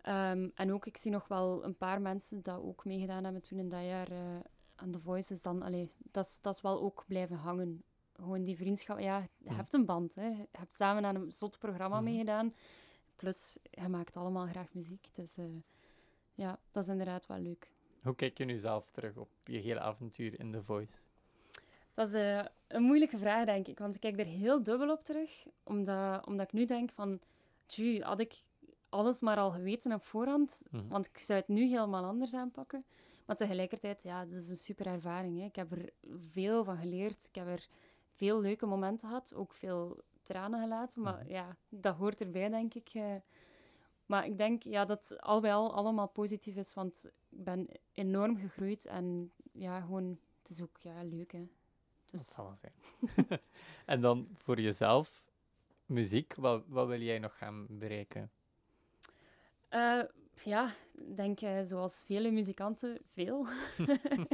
Ehm, 0.00 0.48
en 0.54 0.72
ook, 0.72 0.86
ik 0.86 0.96
zie 0.96 1.10
nog 1.10 1.28
wel 1.28 1.64
een 1.64 1.76
paar 1.76 2.00
mensen 2.00 2.42
dat 2.42 2.60
ook 2.62 2.84
meegedaan 2.84 3.24
hebben 3.24 3.42
toen 3.42 3.58
in 3.58 3.68
dat 3.68 3.84
jaar 3.84 4.10
eh, 4.10 4.18
aan 4.74 4.90
The 4.90 5.00
Voice. 5.00 5.28
Dus 5.32 5.42
dan, 5.42 5.62
allee, 5.62 5.90
dat, 6.10 6.38
is, 6.54 6.60
wel 6.60 6.80
ook 6.80 7.04
blijven 7.06 7.36
hangen. 7.36 7.82
Gewoon 8.12 8.44
die 8.44 8.56
vriendschap. 8.56 8.98
Ja, 8.98 9.26
je 9.38 9.52
hebt 9.52 9.72
een 9.74 9.86
band. 9.86 10.14
Hè. 10.14 10.26
Je 10.26 10.48
hebt 10.52 10.76
samen 10.76 11.04
aan 11.04 11.14
een 11.14 11.32
zot 11.32 11.58
programma 11.58 11.96
Mhm. 12.00 12.04
meegedaan. 12.04 12.54
Plus, 13.16 13.56
je 13.70 13.88
maakt 13.88 14.16
allemaal 14.16 14.46
graag 14.46 14.74
muziek. 14.74 15.08
Dus 15.12 15.36
eh, 15.36 15.44
ja, 16.34 16.58
dat 16.70 16.82
is 16.82 16.88
inderdaad 16.88 17.26
wel 17.26 17.38
leuk. 17.38 17.70
Hoe 18.02 18.14
kijk 18.14 18.38
je 18.38 18.44
nu 18.44 18.58
zelf 18.58 18.90
terug 18.90 19.16
op 19.16 19.28
je 19.44 19.58
hele 19.58 19.80
avontuur 19.80 20.40
in 20.40 20.50
The 20.52 20.62
Voice? 20.62 20.96
Dat 21.94 22.08
is 22.08 22.14
eh, 22.14 22.44
een 22.68 22.82
moeilijke 22.82 23.18
vraag, 23.18 23.44
denk 23.44 23.66
ik. 23.68 23.78
Want 23.78 23.94
ik 23.94 24.00
kijk 24.00 24.18
er 24.18 24.26
heel 24.26 24.62
dubbel 24.62 24.90
op 24.90 25.04
terug. 25.04 25.46
Omdat, 25.62 26.26
omdat 26.26 26.46
ik 26.46 26.52
nu 26.52 26.64
denk 26.64 26.90
van... 26.90 27.20
Tju, 27.66 28.00
had 28.02 28.20
ik 28.20 28.42
alles 28.88 29.20
maar 29.20 29.36
al 29.38 29.50
geweten 29.50 29.92
op 29.92 30.02
voorhand? 30.04 30.60
Mhm. 30.70 30.88
Want 30.88 31.06
ik 31.06 31.18
zou 31.18 31.38
het 31.38 31.48
nu 31.48 31.66
helemaal 31.68 32.04
anders 32.04 32.34
aanpakken. 32.34 32.84
Maar 33.24 33.36
tegelijkertijd, 33.36 34.02
ja, 34.02 34.24
dat 34.24 34.32
is 34.42 34.48
een 34.48 34.56
super 34.56 34.86
ervaring. 34.86 35.38
Hè. 35.38 35.44
Ik 35.44 35.56
heb 35.56 35.72
er 35.72 35.90
veel 36.16 36.64
van 36.64 36.76
geleerd. 36.76 37.26
Ik 37.28 37.34
heb 37.34 37.46
er 37.46 37.66
veel 38.08 38.40
leuke 38.40 38.66
momenten 38.66 39.08
gehad. 39.08 39.34
Ook 39.34 39.54
veel 39.54 40.00
tranen 40.22 40.60
gelaten. 40.60 41.02
Maar 41.02 41.22
Mhm. 41.22 41.30
ja, 41.32 41.56
dat 41.68 41.96
hoort 41.96 42.20
erbij, 42.20 42.48
denk 42.48 42.74
ik. 42.74 42.88
eh. 42.92 43.14
Maar 44.12 44.26
ik 44.26 44.38
denk 44.38 44.62
ja, 44.62 44.84
dat 44.84 45.08
het 45.08 45.20
al 45.20 45.40
bij 45.40 45.54
al 45.54 45.74
allemaal 45.74 46.08
positief 46.08 46.56
is. 46.56 46.74
Want 46.74 47.04
ik 47.04 47.44
ben 47.44 47.68
enorm 47.92 48.36
gegroeid. 48.36 48.86
En 48.86 49.32
ja, 49.52 49.80
gewoon... 49.80 50.18
Het 50.42 50.50
is 50.50 50.62
ook 50.62 50.78
ja, 50.80 51.02
leuk, 51.04 51.32
hè. 51.32 51.48
Dat 52.06 52.20
Dus 52.20 52.34
zal 52.34 52.44
wel 52.44 52.58
zijn. 52.60 53.40
en 53.92 54.00
dan 54.00 54.26
voor 54.34 54.60
jezelf, 54.60 55.24
muziek, 55.86 56.34
wat, 56.34 56.64
wat 56.66 56.86
wil 56.86 57.00
jij 57.00 57.18
nog 57.18 57.36
gaan 57.38 57.66
bereiken? 57.68 58.30
Eh, 59.68 60.02
ja, 60.44 60.70
ik 60.94 61.16
denk 61.16 61.40
eh, 61.40 61.62
zoals 61.62 62.02
vele 62.06 62.30
muzikanten, 62.30 62.98
veel. 63.04 63.46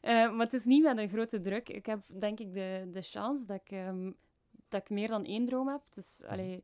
Eh, 0.00 0.30
maar 0.30 0.44
het 0.44 0.52
is 0.52 0.64
niet 0.64 0.82
met 0.82 0.98
een 0.98 1.08
grote 1.08 1.40
druk. 1.40 1.68
Ik 1.68 1.86
heb 1.86 2.04
denk 2.06 2.40
ik 2.40 2.52
de, 2.52 2.88
de 2.90 3.02
chance 3.02 3.46
dat 3.46 3.60
ik, 3.60 3.70
ehm, 3.70 4.12
dat 4.68 4.80
ik 4.80 4.90
meer 4.90 5.08
dan 5.08 5.24
één 5.24 5.44
droom 5.44 5.68
heb. 5.68 5.82
Dus 5.94 6.20
Mhm. 6.22 6.32
allee, 6.32 6.62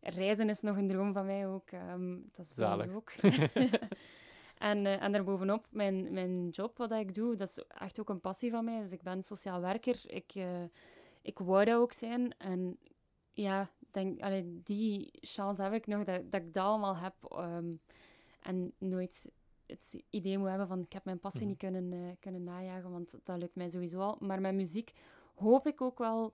reizen 0.00 0.48
is 0.48 0.60
nog 0.60 0.76
een 0.76 0.86
droom 0.86 1.12
van 1.12 1.26
mij 1.26 1.46
ook. 1.48 1.70
ehm, 1.70 2.16
dat 2.32 2.46
is 2.46 2.54
Zalig. 2.54 2.84
jullie 2.84 2.96
ook. 2.96 3.10
en, 4.58 4.86
eh, 4.86 5.02
en 5.02 5.12
daarbovenop, 5.12 5.66
mijn, 5.70 6.12
mijn 6.12 6.48
job, 6.48 6.76
wat 6.78 6.92
ik 6.92 7.14
doe, 7.14 7.34
dat 7.34 7.48
is 7.48 7.64
echt 7.68 8.00
ook 8.00 8.08
een 8.08 8.20
passie 8.20 8.50
van 8.50 8.64
mij. 8.64 8.80
Dus 8.80 8.92
ik 8.92 9.02
ben 9.02 9.22
sociaal 9.22 9.60
werker. 9.60 10.00
Ik, 10.06 10.32
eh, 10.34 10.62
ik 11.22 11.38
wou 11.38 11.64
dat 11.64 11.74
ook 11.80 11.92
zijn. 11.92 12.34
En 12.38 12.78
ja, 13.32 13.68
denk, 13.90 14.20
allee, 14.22 14.60
die 14.64 15.08
chance 15.20 15.62
heb 15.62 15.72
ik 15.72 15.86
nog, 15.86 16.04
dat, 16.04 16.30
dat 16.30 16.40
ik 16.42 16.54
dat 16.54 16.64
allemaal 16.64 16.96
heb. 16.96 17.14
ehm, 17.30 17.72
En 18.42 18.72
nooit 18.78 19.30
het 19.66 20.02
idee 20.10 20.38
moet 20.38 20.48
hebben 20.48 20.68
van 20.68 20.80
ik 20.80 20.92
heb 20.92 21.04
mijn 21.04 21.18
passie 21.20 21.40
Mhm. 21.40 21.48
niet 21.48 21.58
kunnen, 21.58 21.92
eh, 21.92 22.16
kunnen 22.20 22.44
najagen, 22.44 22.90
want 22.90 23.14
dat 23.24 23.38
lukt 23.38 23.54
mij 23.54 23.68
sowieso 23.68 23.98
al. 24.00 24.16
Maar 24.20 24.40
met 24.40 24.54
muziek 24.54 24.92
hoop 25.34 25.66
ik 25.66 25.80
ook 25.80 25.98
wel 25.98 26.32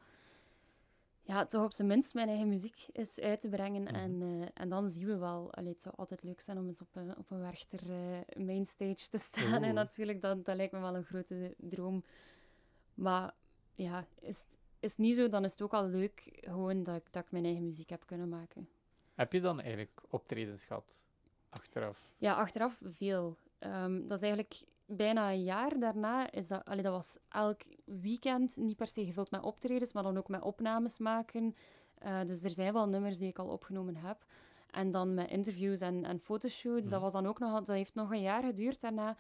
ja, 1.25 1.47
toch 1.47 1.65
op 1.65 1.73
zijn 1.73 1.89
minst 1.89 2.15
mijn 2.15 2.29
eigen 2.29 2.49
muziek 2.49 2.87
is 2.93 3.21
uit 3.21 3.41
te 3.41 3.49
brengen. 3.49 3.83
Mhm. 3.83 3.95
en, 3.95 4.23
eh, 4.23 4.49
en 4.55 4.69
dan 4.69 4.89
zien 4.89 5.07
we 5.07 5.17
wel. 5.17 5.53
Allee, 5.55 5.73
het 5.73 5.81
zou 5.83 5.95
altijd 5.97 6.23
leuk 6.23 6.41
zijn 6.41 6.59
om 6.59 6.67
eens 6.67 6.81
op 6.81 6.97
een, 6.97 7.17
op 7.17 7.31
een 7.31 7.41
Werchter 7.41 7.81
eh, 7.91 8.45
mainstage 8.45 9.09
te 9.11 9.19
staan. 9.19 9.63
En 9.63 9.75
natuurlijk, 9.75 10.21
dat, 10.21 10.45
dat 10.45 10.57
lijkt 10.57 10.73
me 10.73 10.81
wel 10.81 10.97
een 10.97 11.05
grote 11.05 11.55
droom. 11.59 12.05
Maar 12.95 13.35
ja, 13.75 14.07
is, 14.21 14.39
het- 14.39 14.59
is 14.81 14.97
niet 14.97 15.15
zo, 15.15 15.29
dan 15.29 15.45
is 15.45 15.51
het 15.51 15.63
ook 15.63 15.73
al 15.73 15.87
leuk 15.87 16.39
gewoon 16.41 16.83
dat, 16.83 16.97
ik- 16.97 17.13
dat 17.13 17.25
ik 17.25 17.31
mijn 17.31 17.45
eigen 17.45 17.63
muziek 17.65 17.91
heb 17.91 18.07
kunnen 18.07 18.29
maken. 18.29 18.69
Heb 19.15 19.33
je 19.33 19.41
dan 19.41 19.61
eigenlijk 19.61 20.01
optredens 20.11 20.65
gehad 20.65 21.03
achteraf? 21.49 22.11
Ja, 22.19 22.35
achteraf 22.35 22.81
veel. 22.85 23.37
Ehm, 23.59 24.07
dat 24.07 24.17
is 24.17 24.23
eigenlijk 24.23 24.55
bijna 24.87 25.31
een 25.31 25.43
jaar 25.43 25.79
daarna. 25.79 26.31
Is 26.31 26.47
dat, 26.47 26.65
allee, 26.65 26.83
dat 26.83 26.93
was 26.93 27.17
elk 27.29 27.63
weekend 27.85 28.57
niet 28.57 28.77
per 28.77 28.87
se 28.87 29.05
gevuld 29.05 29.31
met 29.31 29.43
optredens, 29.43 29.93
maar 29.93 30.03
dan 30.03 30.19
ook 30.19 30.29
met 30.29 30.43
opnames 30.43 30.99
maken. 30.99 31.55
Eh, 31.99 32.21
dus 32.25 32.43
er 32.43 32.51
zijn 32.51 32.73
wel 32.73 32.89
nummers 32.89 33.19
die 33.19 33.29
ik 33.29 33.39
al 33.39 33.49
opgenomen 33.49 33.97
heb. 33.97 34.25
En 34.71 34.91
dan 34.91 35.15
met 35.15 35.31
interviews 35.31 35.81
en, 35.81 36.05
en 36.05 36.21
fotoshoots. 36.21 36.83
Mhm. 36.83 36.91
Dat, 36.91 37.01
was 37.01 37.13
dan 37.13 37.27
ook 37.27 37.39
nog, 37.39 37.59
dat 37.59 37.77
heeft 37.77 37.95
nog 37.95 38.13
een 38.13 38.23
jaar 38.23 38.43
geduurd 38.43 38.81
daarna. 38.81 39.17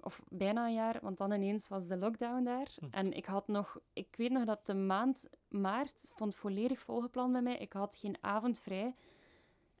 Of 0.00 0.22
bijna 0.28 0.66
een 0.66 0.74
jaar, 0.74 0.98
want 1.02 1.18
dan 1.18 1.32
ineens 1.32 1.68
was 1.68 1.86
de 1.86 1.96
lockdown 1.96 2.44
daar. 2.44 2.74
Hm. 2.78 2.86
En 2.90 3.12
ik 3.12 3.24
had 3.24 3.48
nog... 3.48 3.78
Ik 3.92 4.14
weet 4.16 4.30
nog 4.30 4.44
dat 4.44 4.66
de 4.66 4.74
maand 4.74 5.24
maart 5.48 6.00
stond 6.02 6.36
volledig 6.36 6.80
volgepland 6.80 7.32
bij 7.32 7.42
mij. 7.42 7.56
Ik 7.56 7.72
had 7.72 7.96
geen 7.96 8.16
avond 8.20 8.58
vrij. 8.58 8.94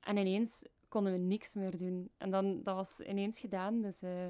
En 0.00 0.16
ineens 0.16 0.64
konden 0.88 1.12
we 1.12 1.18
niks 1.18 1.54
meer 1.54 1.76
doen. 1.76 2.10
En 2.16 2.30
dan, 2.30 2.62
dat 2.62 2.74
was 2.74 3.00
ineens 3.00 3.40
gedaan. 3.40 3.80
Dus 3.80 4.02
eh, 4.02 4.26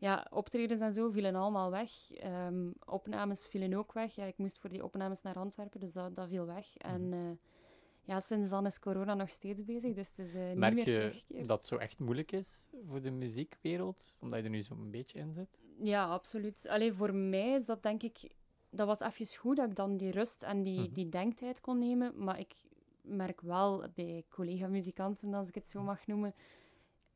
ja, 0.00 0.26
optredens 0.30 0.80
en 0.80 0.92
zo 0.92 1.10
vielen 1.10 1.34
allemaal 1.34 1.70
weg. 1.70 1.90
Ehm, 2.12 2.70
opnames 2.84 3.46
vielen 3.46 3.74
ook 3.74 3.92
weg. 3.92 4.14
Ja, 4.14 4.24
ik 4.24 4.38
moest 4.38 4.58
voor 4.58 4.70
die 4.70 4.84
opnames 4.84 5.22
naar 5.22 5.34
Antwerpen, 5.36 5.80
dus 5.80 5.92
dat, 5.92 6.16
dat 6.16 6.28
viel 6.28 6.46
weg. 6.46 6.76
En 6.76 7.12
eh, 7.12 7.30
ja, 8.02 8.20
sinds 8.20 8.48
dan 8.50 8.66
is 8.66 8.78
corona 8.78 9.14
nog 9.14 9.28
steeds 9.30 9.64
bezig, 9.64 9.94
dus 9.94 10.08
het 10.08 10.18
is 10.26 10.34
eh, 10.34 10.46
niet 10.48 10.56
Merk 10.56 10.74
meer 10.74 10.88
je 10.88 10.98
teruggekeerd. 10.98 11.48
dat 11.48 11.58
het 11.58 11.66
zo 11.68 11.76
echt 11.76 11.98
moeilijk 11.98 12.32
is 12.32 12.70
voor 12.86 13.00
de 13.00 13.10
muziekwereld? 13.10 14.16
Omdat 14.20 14.38
je 14.38 14.44
er 14.44 14.50
nu 14.50 14.62
zo'n 14.62 14.90
beetje 14.90 15.18
in 15.18 15.32
zit? 15.32 15.58
Ja, 15.82 16.04
absoluut. 16.06 16.66
Alleen 16.68 16.94
voor 16.94 17.14
mij 17.14 17.48
is 17.54 17.64
dat 17.66 17.82
denk 17.82 18.02
ik... 18.02 18.18
Dat 18.70 18.86
was 18.86 19.00
even 19.00 19.36
goed 19.38 19.56
dat 19.56 19.68
ik 19.68 19.74
dan 19.76 19.96
die 19.96 20.10
rust 20.10 20.42
en 20.42 20.62
die, 20.62 20.80
Mhm. 20.80 20.92
die 20.92 21.08
denktijd 21.08 21.60
kon 21.60 21.78
nemen. 21.78 22.12
Maar 22.24 22.38
ik 22.38 22.54
merk 23.02 23.40
wel 23.40 23.84
bij 23.94 24.24
collega-muzikanten, 24.28 25.34
als 25.34 25.48
ik 25.48 25.54
het 25.54 25.68
zo 25.68 25.82
mag 25.82 26.06
noemen... 26.06 26.34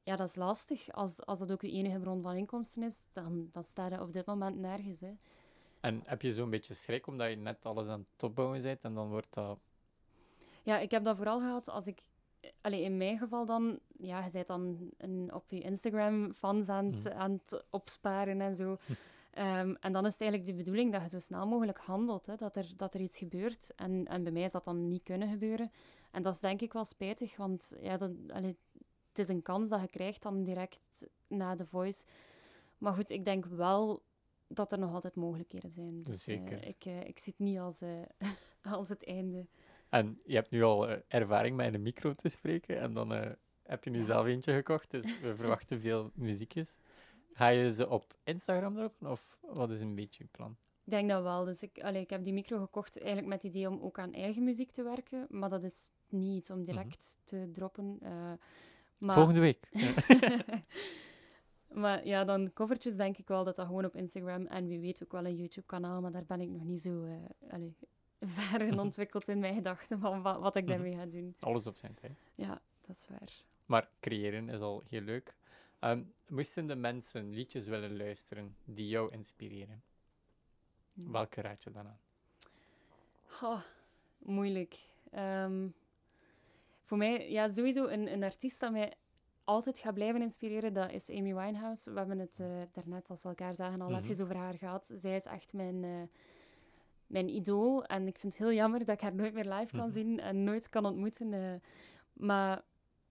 Ja, 0.04 0.16
dat 0.16 0.28
is 0.28 0.34
lastig. 0.34 0.92
Als, 0.92 1.26
als 1.26 1.38
dat 1.38 1.52
ook 1.52 1.62
je 1.62 1.70
enige 1.70 1.98
bron 1.98 2.22
van 2.22 2.34
inkomsten 2.34 2.82
is, 2.82 3.02
dan, 3.12 3.48
dan 3.52 3.62
sta 3.62 3.86
je 3.86 4.00
op 4.00 4.12
dit 4.12 4.26
moment 4.26 4.56
nergens. 4.58 5.00
Hè. 5.00 5.12
En 5.80 6.02
heb 6.04 6.22
je 6.22 6.32
zo'n 6.32 6.50
beetje 6.50 6.74
schrik 6.74 7.06
omdat 7.06 7.30
je 7.30 7.36
net 7.36 7.64
alles 7.66 7.88
aan 7.88 8.06
het 8.12 8.22
opbouwen 8.22 8.62
bent 8.62 8.82
en 8.82 8.94
dan 8.94 9.08
wordt 9.08 9.34
dat... 9.34 9.58
Ja, 10.62 10.78
ik 10.78 10.90
heb 10.90 11.04
dat 11.04 11.16
vooral 11.16 11.38
gehad 11.38 11.68
als 11.68 11.86
ik... 11.86 12.02
Allee, 12.60 12.82
in 12.82 12.96
mijn 12.96 13.18
geval 13.18 13.44
dan... 13.46 13.78
Ja, 13.98 14.24
je 14.24 14.30
bent 14.30 14.46
dan 14.46 14.90
een, 14.96 15.34
op 15.34 15.50
je 15.50 15.60
Instagram 15.60 16.32
fans 16.32 16.68
aan 16.68 16.92
het, 16.92 17.04
Mhm. 17.04 17.12
aan 17.18 17.32
het 17.32 17.64
opsparen 17.70 18.40
en 18.40 18.54
zo. 18.54 18.76
Ehm, 19.30 19.74
en 19.80 19.92
dan 19.92 20.06
is 20.06 20.12
het 20.12 20.20
eigenlijk 20.20 20.50
de 20.50 20.56
bedoeling 20.56 20.92
dat 20.92 21.02
je 21.02 21.08
zo 21.08 21.18
snel 21.18 21.46
mogelijk 21.46 21.78
handelt. 21.78 22.26
Hè, 22.26 22.36
dat, 22.36 22.56
er, 22.56 22.72
dat 22.76 22.94
er 22.94 23.00
iets 23.00 23.18
gebeurt. 23.18 23.74
En, 23.74 24.06
en 24.06 24.22
bij 24.22 24.32
mij 24.32 24.42
is 24.42 24.52
dat 24.52 24.64
dan 24.64 24.88
niet 24.88 25.02
kunnen 25.02 25.28
gebeuren. 25.28 25.70
En 26.10 26.22
dat 26.22 26.34
is 26.34 26.40
denk 26.40 26.60
ik 26.60 26.72
wel 26.72 26.84
spijtig, 26.84 27.36
want 27.36 27.72
ja, 27.80 27.96
dat, 27.96 28.10
allee, 28.32 28.56
het 29.16 29.28
is 29.28 29.34
een 29.34 29.42
kans 29.42 29.68
dat 29.68 29.80
je 29.80 29.88
krijgt 29.88 30.22
dan 30.22 30.44
direct 30.44 30.80
na 31.26 31.54
de 31.54 31.66
voice. 31.66 32.04
Maar 32.78 32.92
goed, 32.92 33.10
ik 33.10 33.24
denk 33.24 33.44
wel 33.44 34.02
dat 34.46 34.72
er 34.72 34.78
nog 34.78 34.92
altijd 34.92 35.14
mogelijkheden 35.14 35.70
zijn. 35.70 36.02
Dus 36.02 36.26
eh, 36.26 36.36
Zeker. 36.36 36.66
ik, 36.66 36.84
eh, 36.84 37.08
ik 37.08 37.18
zie 37.18 37.34
het 37.36 37.46
niet 37.46 37.58
als, 37.58 37.80
eh, 37.80 38.02
als 38.72 38.88
het 38.88 39.06
einde. 39.06 39.46
En 39.88 40.20
je 40.24 40.34
hebt 40.34 40.50
nu 40.50 40.62
al 40.62 40.88
ervaring 41.08 41.56
met 41.56 41.66
in 41.66 41.74
een 41.74 41.82
micro 41.82 42.12
te 42.12 42.28
spreken 42.28 42.80
en 42.80 42.92
dan 42.92 43.36
heb 43.62 43.84
je 43.84 43.90
nu 43.90 44.02
zelf 44.02 44.26
eentje 44.26 44.52
gekocht, 44.52 44.90
dus 44.90 45.20
we 45.20 45.36
verwachten 45.40 45.80
veel 45.80 46.10
muziekjes. 46.14 46.78
Ga 47.32 47.48
je 47.48 47.72
ze 47.72 47.88
op 47.88 48.16
Instagram 48.24 48.74
droppen 48.74 49.10
of 49.10 49.38
wat 49.40 49.70
is 49.70 49.80
een 49.80 49.94
beetje 49.94 50.22
je 50.22 50.28
plan? 50.30 50.56
Ik 50.84 50.90
denk 50.90 51.10
dat 51.10 51.22
wel. 51.22 51.44
Dus 51.44 51.62
ik, 51.62 51.82
allee, 51.82 52.02
ik 52.02 52.10
heb 52.10 52.24
die 52.24 52.32
micro 52.32 52.60
gekocht 52.60 52.98
eigenlijk 52.98 53.28
met 53.28 53.42
het 53.42 53.54
idee 53.54 53.68
om 53.68 53.80
ook 53.80 53.98
aan 53.98 54.12
eigen 54.12 54.44
muziek 54.44 54.70
te 54.70 54.82
werken. 54.82 55.26
Maar 55.30 55.48
dat 55.48 55.62
is 55.62 55.90
niet 56.08 56.36
iets 56.36 56.50
om 56.50 56.64
direct 56.64 57.16
te 57.24 57.50
droppen. 57.52 57.98
Maar, 59.04 59.14
Volgende 59.14 59.40
week. 59.40 59.68
maar 61.82 62.06
ja, 62.06 62.24
dan 62.24 62.52
covertjes 62.52 62.96
denk 62.96 63.18
ik 63.18 63.28
wel 63.28 63.44
dat 63.44 63.56
dat 63.56 63.66
gewoon 63.66 63.84
op 63.84 63.96
Instagram 63.96 64.46
en 64.46 64.66
wie 64.66 64.80
weet 64.80 65.02
ook 65.02 65.12
wel 65.12 65.24
een 65.24 65.36
YouTube-kanaal. 65.36 66.00
Maar 66.00 66.12
daar 66.12 66.24
ben 66.24 66.40
ik 66.40 66.48
nog 66.48 66.64
niet 66.64 66.80
zo 66.80 67.04
eh, 67.04 67.60
ver 68.36 68.60
in 68.60 68.78
ontwikkeld 68.78 69.28
in 69.28 69.38
mijn 69.38 69.54
gedachten 69.54 69.98
van 69.98 70.22
wat, 70.22 70.38
wat 70.38 70.56
ik 70.56 70.68
daarmee 70.68 70.94
ga 70.94 71.06
doen. 71.06 71.36
Alles 71.40 71.66
op 71.66 71.76
zijn 71.76 71.94
tijd. 71.94 72.12
Ja, 72.34 72.60
dat 72.80 72.96
is 72.96 73.06
waar. 73.08 73.42
Maar 73.66 73.88
creëren 74.00 74.48
is 74.48 74.60
al 74.60 74.82
heel 74.88 75.00
leuk. 75.00 75.36
Ehm, 75.78 76.02
moesten 76.28 76.66
de 76.66 76.76
mensen 76.76 77.30
liedjes 77.30 77.66
willen 77.66 77.96
luisteren 77.96 78.56
die 78.64 78.88
jou 78.88 79.12
inspireren, 79.12 79.82
welke 80.92 81.40
raad 81.40 81.62
je 81.62 81.70
dan 81.70 81.86
aan? 81.86 82.00
Goh, 83.26 83.60
moeilijk. 84.18 84.78
Ehm, 85.10 85.68
voor 86.94 87.02
mij, 87.02 87.30
ja, 87.30 87.48
sowieso 87.48 87.86
een, 87.86 88.12
een 88.12 88.22
artiest 88.22 88.60
dat 88.60 88.72
mij 88.72 88.92
altijd 89.44 89.78
gaat 89.78 89.94
blijven 89.94 90.22
inspireren, 90.22 90.72
dat 90.72 90.92
is 90.92 91.10
Amy 91.10 91.34
Winehouse. 91.34 91.92
We 91.92 91.98
hebben 91.98 92.18
het 92.18 92.34
eh, 92.40 92.46
daarnet, 92.72 93.10
als 93.10 93.22
we 93.22 93.28
elkaar 93.28 93.54
zagen, 93.54 93.80
al 93.80 93.90
Mhm. 93.90 94.02
even 94.10 94.24
over 94.24 94.36
haar 94.36 94.54
gehad. 94.54 94.90
Zij 94.94 95.16
is 95.16 95.24
echt 95.24 95.52
mijn, 95.52 95.84
eh, 95.84 96.02
mijn 97.06 97.28
idool. 97.28 97.84
En 97.84 98.06
ik 98.06 98.18
vind 98.18 98.32
het 98.32 98.42
heel 98.42 98.52
jammer 98.52 98.78
dat 98.84 98.94
ik 98.94 99.00
haar 99.00 99.14
nooit 99.14 99.34
meer 99.34 99.52
live 99.52 99.72
kan 99.76 99.84
Mhm. 99.86 99.92
zien 99.92 100.20
en 100.20 100.44
nooit 100.44 100.68
kan 100.68 100.86
ontmoeten. 100.86 101.32
eh. 101.32 101.54
maar 102.12 102.62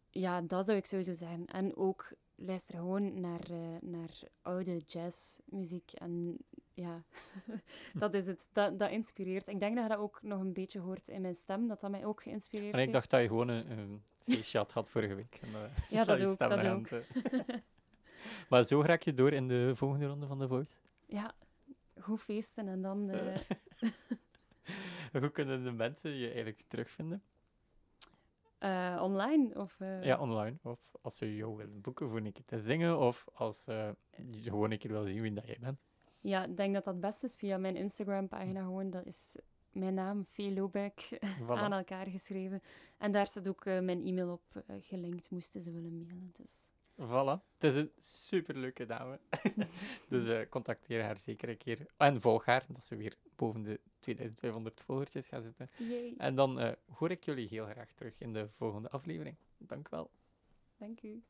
ja, 0.09 0.41
dat 0.41 0.65
zou 0.65 0.77
ik 0.77 0.85
sowieso 0.85 1.13
zeggen. 1.13 1.45
En 1.45 1.75
ook 1.75 2.13
luister 2.35 2.75
gewoon 2.75 3.19
naar, 3.21 3.47
naar 3.81 4.21
oude 4.41 4.77
jazzmuziek. 4.77 5.91
En 5.91 6.37
ja, 6.73 7.03
dat 7.93 8.13
is 8.13 8.25
het. 8.25 8.47
Dat, 8.51 8.79
dat 8.79 8.89
inspireert. 8.91 9.47
Ik 9.47 9.59
denk 9.59 9.75
dat 9.75 9.83
je 9.83 9.89
dat 9.89 9.97
ook 9.99 10.19
nog 10.21 10.39
een 10.39 10.53
beetje 10.53 10.79
hoort 10.79 11.07
in 11.07 11.21
mijn 11.21 11.35
stem, 11.35 11.67
dat 11.67 11.79
dat 11.79 11.91
mij 11.91 12.05
ook 12.05 12.21
geïnspireerd 12.23 12.73
En 12.73 12.79
ik 12.79 12.79
heeft. 12.79 12.91
dacht 12.93 13.09
dat 13.09 13.21
je 13.21 13.27
gewoon 13.27 13.47
een, 13.47 13.71
een 13.79 14.03
feestje 14.25 14.65
had 14.73 14.89
vorige 14.89 15.13
week. 15.15 15.39
En, 15.41 15.47
eh, 15.53 15.89
Ja, 15.89 16.03
dat 16.05 16.19
je 16.19 16.27
ook, 16.27 16.37
dat 16.37 16.65
ook. 16.65 16.87
te- 16.87 17.03
maar 18.49 18.63
zo 18.63 18.81
raak 18.81 19.01
je 19.01 19.13
door 19.13 19.31
in 19.31 19.47
de 19.47 19.75
volgende 19.75 20.05
ronde 20.07 20.27
van 20.27 20.39
The 20.39 20.47
Voice. 20.47 20.75
Ja, 21.05 21.31
goed 21.99 22.21
feesten 22.21 22.67
en 22.67 22.81
dan... 22.81 23.09
eh, 23.09 23.39
Hoe 25.11 25.29
kunnen 25.31 25.63
de 25.63 25.71
mensen 25.71 26.11
je 26.15 26.25
eigenlijk 26.25 26.63
terugvinden? 26.67 27.23
eh, 28.57 28.99
online 29.01 29.55
of... 29.55 29.79
eh, 29.79 30.03
Ja, 30.03 30.19
online. 30.19 30.57
Of 30.61 30.89
als 31.01 31.17
ze 31.17 31.35
jou 31.35 31.55
willen 31.55 31.81
boeken 31.81 32.09
voor 32.09 32.17
een 32.17 32.31
keer 32.31 32.45
te 32.45 32.59
zingen. 32.59 32.99
Of 32.99 33.25
als 33.33 33.63
ze 33.63 33.95
gewoon 34.41 34.71
een 34.71 34.77
keer 34.77 34.91
wil 34.91 35.05
zien 35.05 35.21
wie 35.21 35.33
dat 35.33 35.45
jij 35.47 35.57
bent. 35.59 35.85
Ja, 36.23 36.45
ik 36.45 36.57
denk 36.57 36.73
dat 36.73 36.83
dat 36.83 36.99
best 36.99 37.23
is 37.23 37.35
via 37.35 37.57
mijn 37.57 37.75
Instagram-pagina 37.75 38.61
gewoon. 38.61 38.89
Dat 38.89 39.05
is 39.05 39.35
mijn 39.71 39.93
naam, 39.93 40.25
Vee 40.25 40.59
Voilà. 40.59 41.47
aan 41.47 41.73
elkaar 41.73 42.07
geschreven. 42.07 42.61
En 42.97 43.11
daar 43.11 43.27
staat 43.27 43.47
ook 43.47 43.65
eh, 43.65 43.79
mijn 43.79 44.05
e-mail 44.05 44.31
op 44.31 44.63
eh, 44.67 44.75
gelinkt, 44.81 45.29
moesten 45.29 45.61
ze 45.61 45.71
willen 45.71 45.97
mailen. 45.97 46.29
Dus 46.31 46.71
Voilà. 46.95 47.43
Het 47.57 47.63
is 47.63 47.75
een 47.75 47.91
superleuke 47.97 48.85
dame. 48.85 49.19
dus 50.09 50.29
eh, 50.29 50.49
contacteer 50.49 51.03
haar 51.03 51.17
zeker 51.17 51.49
een 51.49 51.57
keer. 51.57 51.85
En 51.97 52.21
volg 52.21 52.45
haar, 52.45 52.65
dat 52.67 52.83
ze 52.83 52.95
weer 52.95 53.15
boven 53.35 53.61
de 53.61 53.79
2500 53.99 54.81
volgertjes 54.81 55.27
gaat 55.27 55.43
zitten. 55.43 55.69
yay, 55.77 56.13
En 56.17 56.35
dan 56.35 56.75
hoor 56.93 57.11
ik 57.11 57.23
jullie 57.23 57.47
heel 57.47 57.65
graag 57.65 57.91
terug 57.91 58.19
in 58.19 58.33
de 58.33 58.49
volgende 58.49 58.89
aflevering. 58.89 59.35
Dank 59.57 59.89
wel. 59.89 60.09
dank 60.77 61.01
u. 61.01 61.23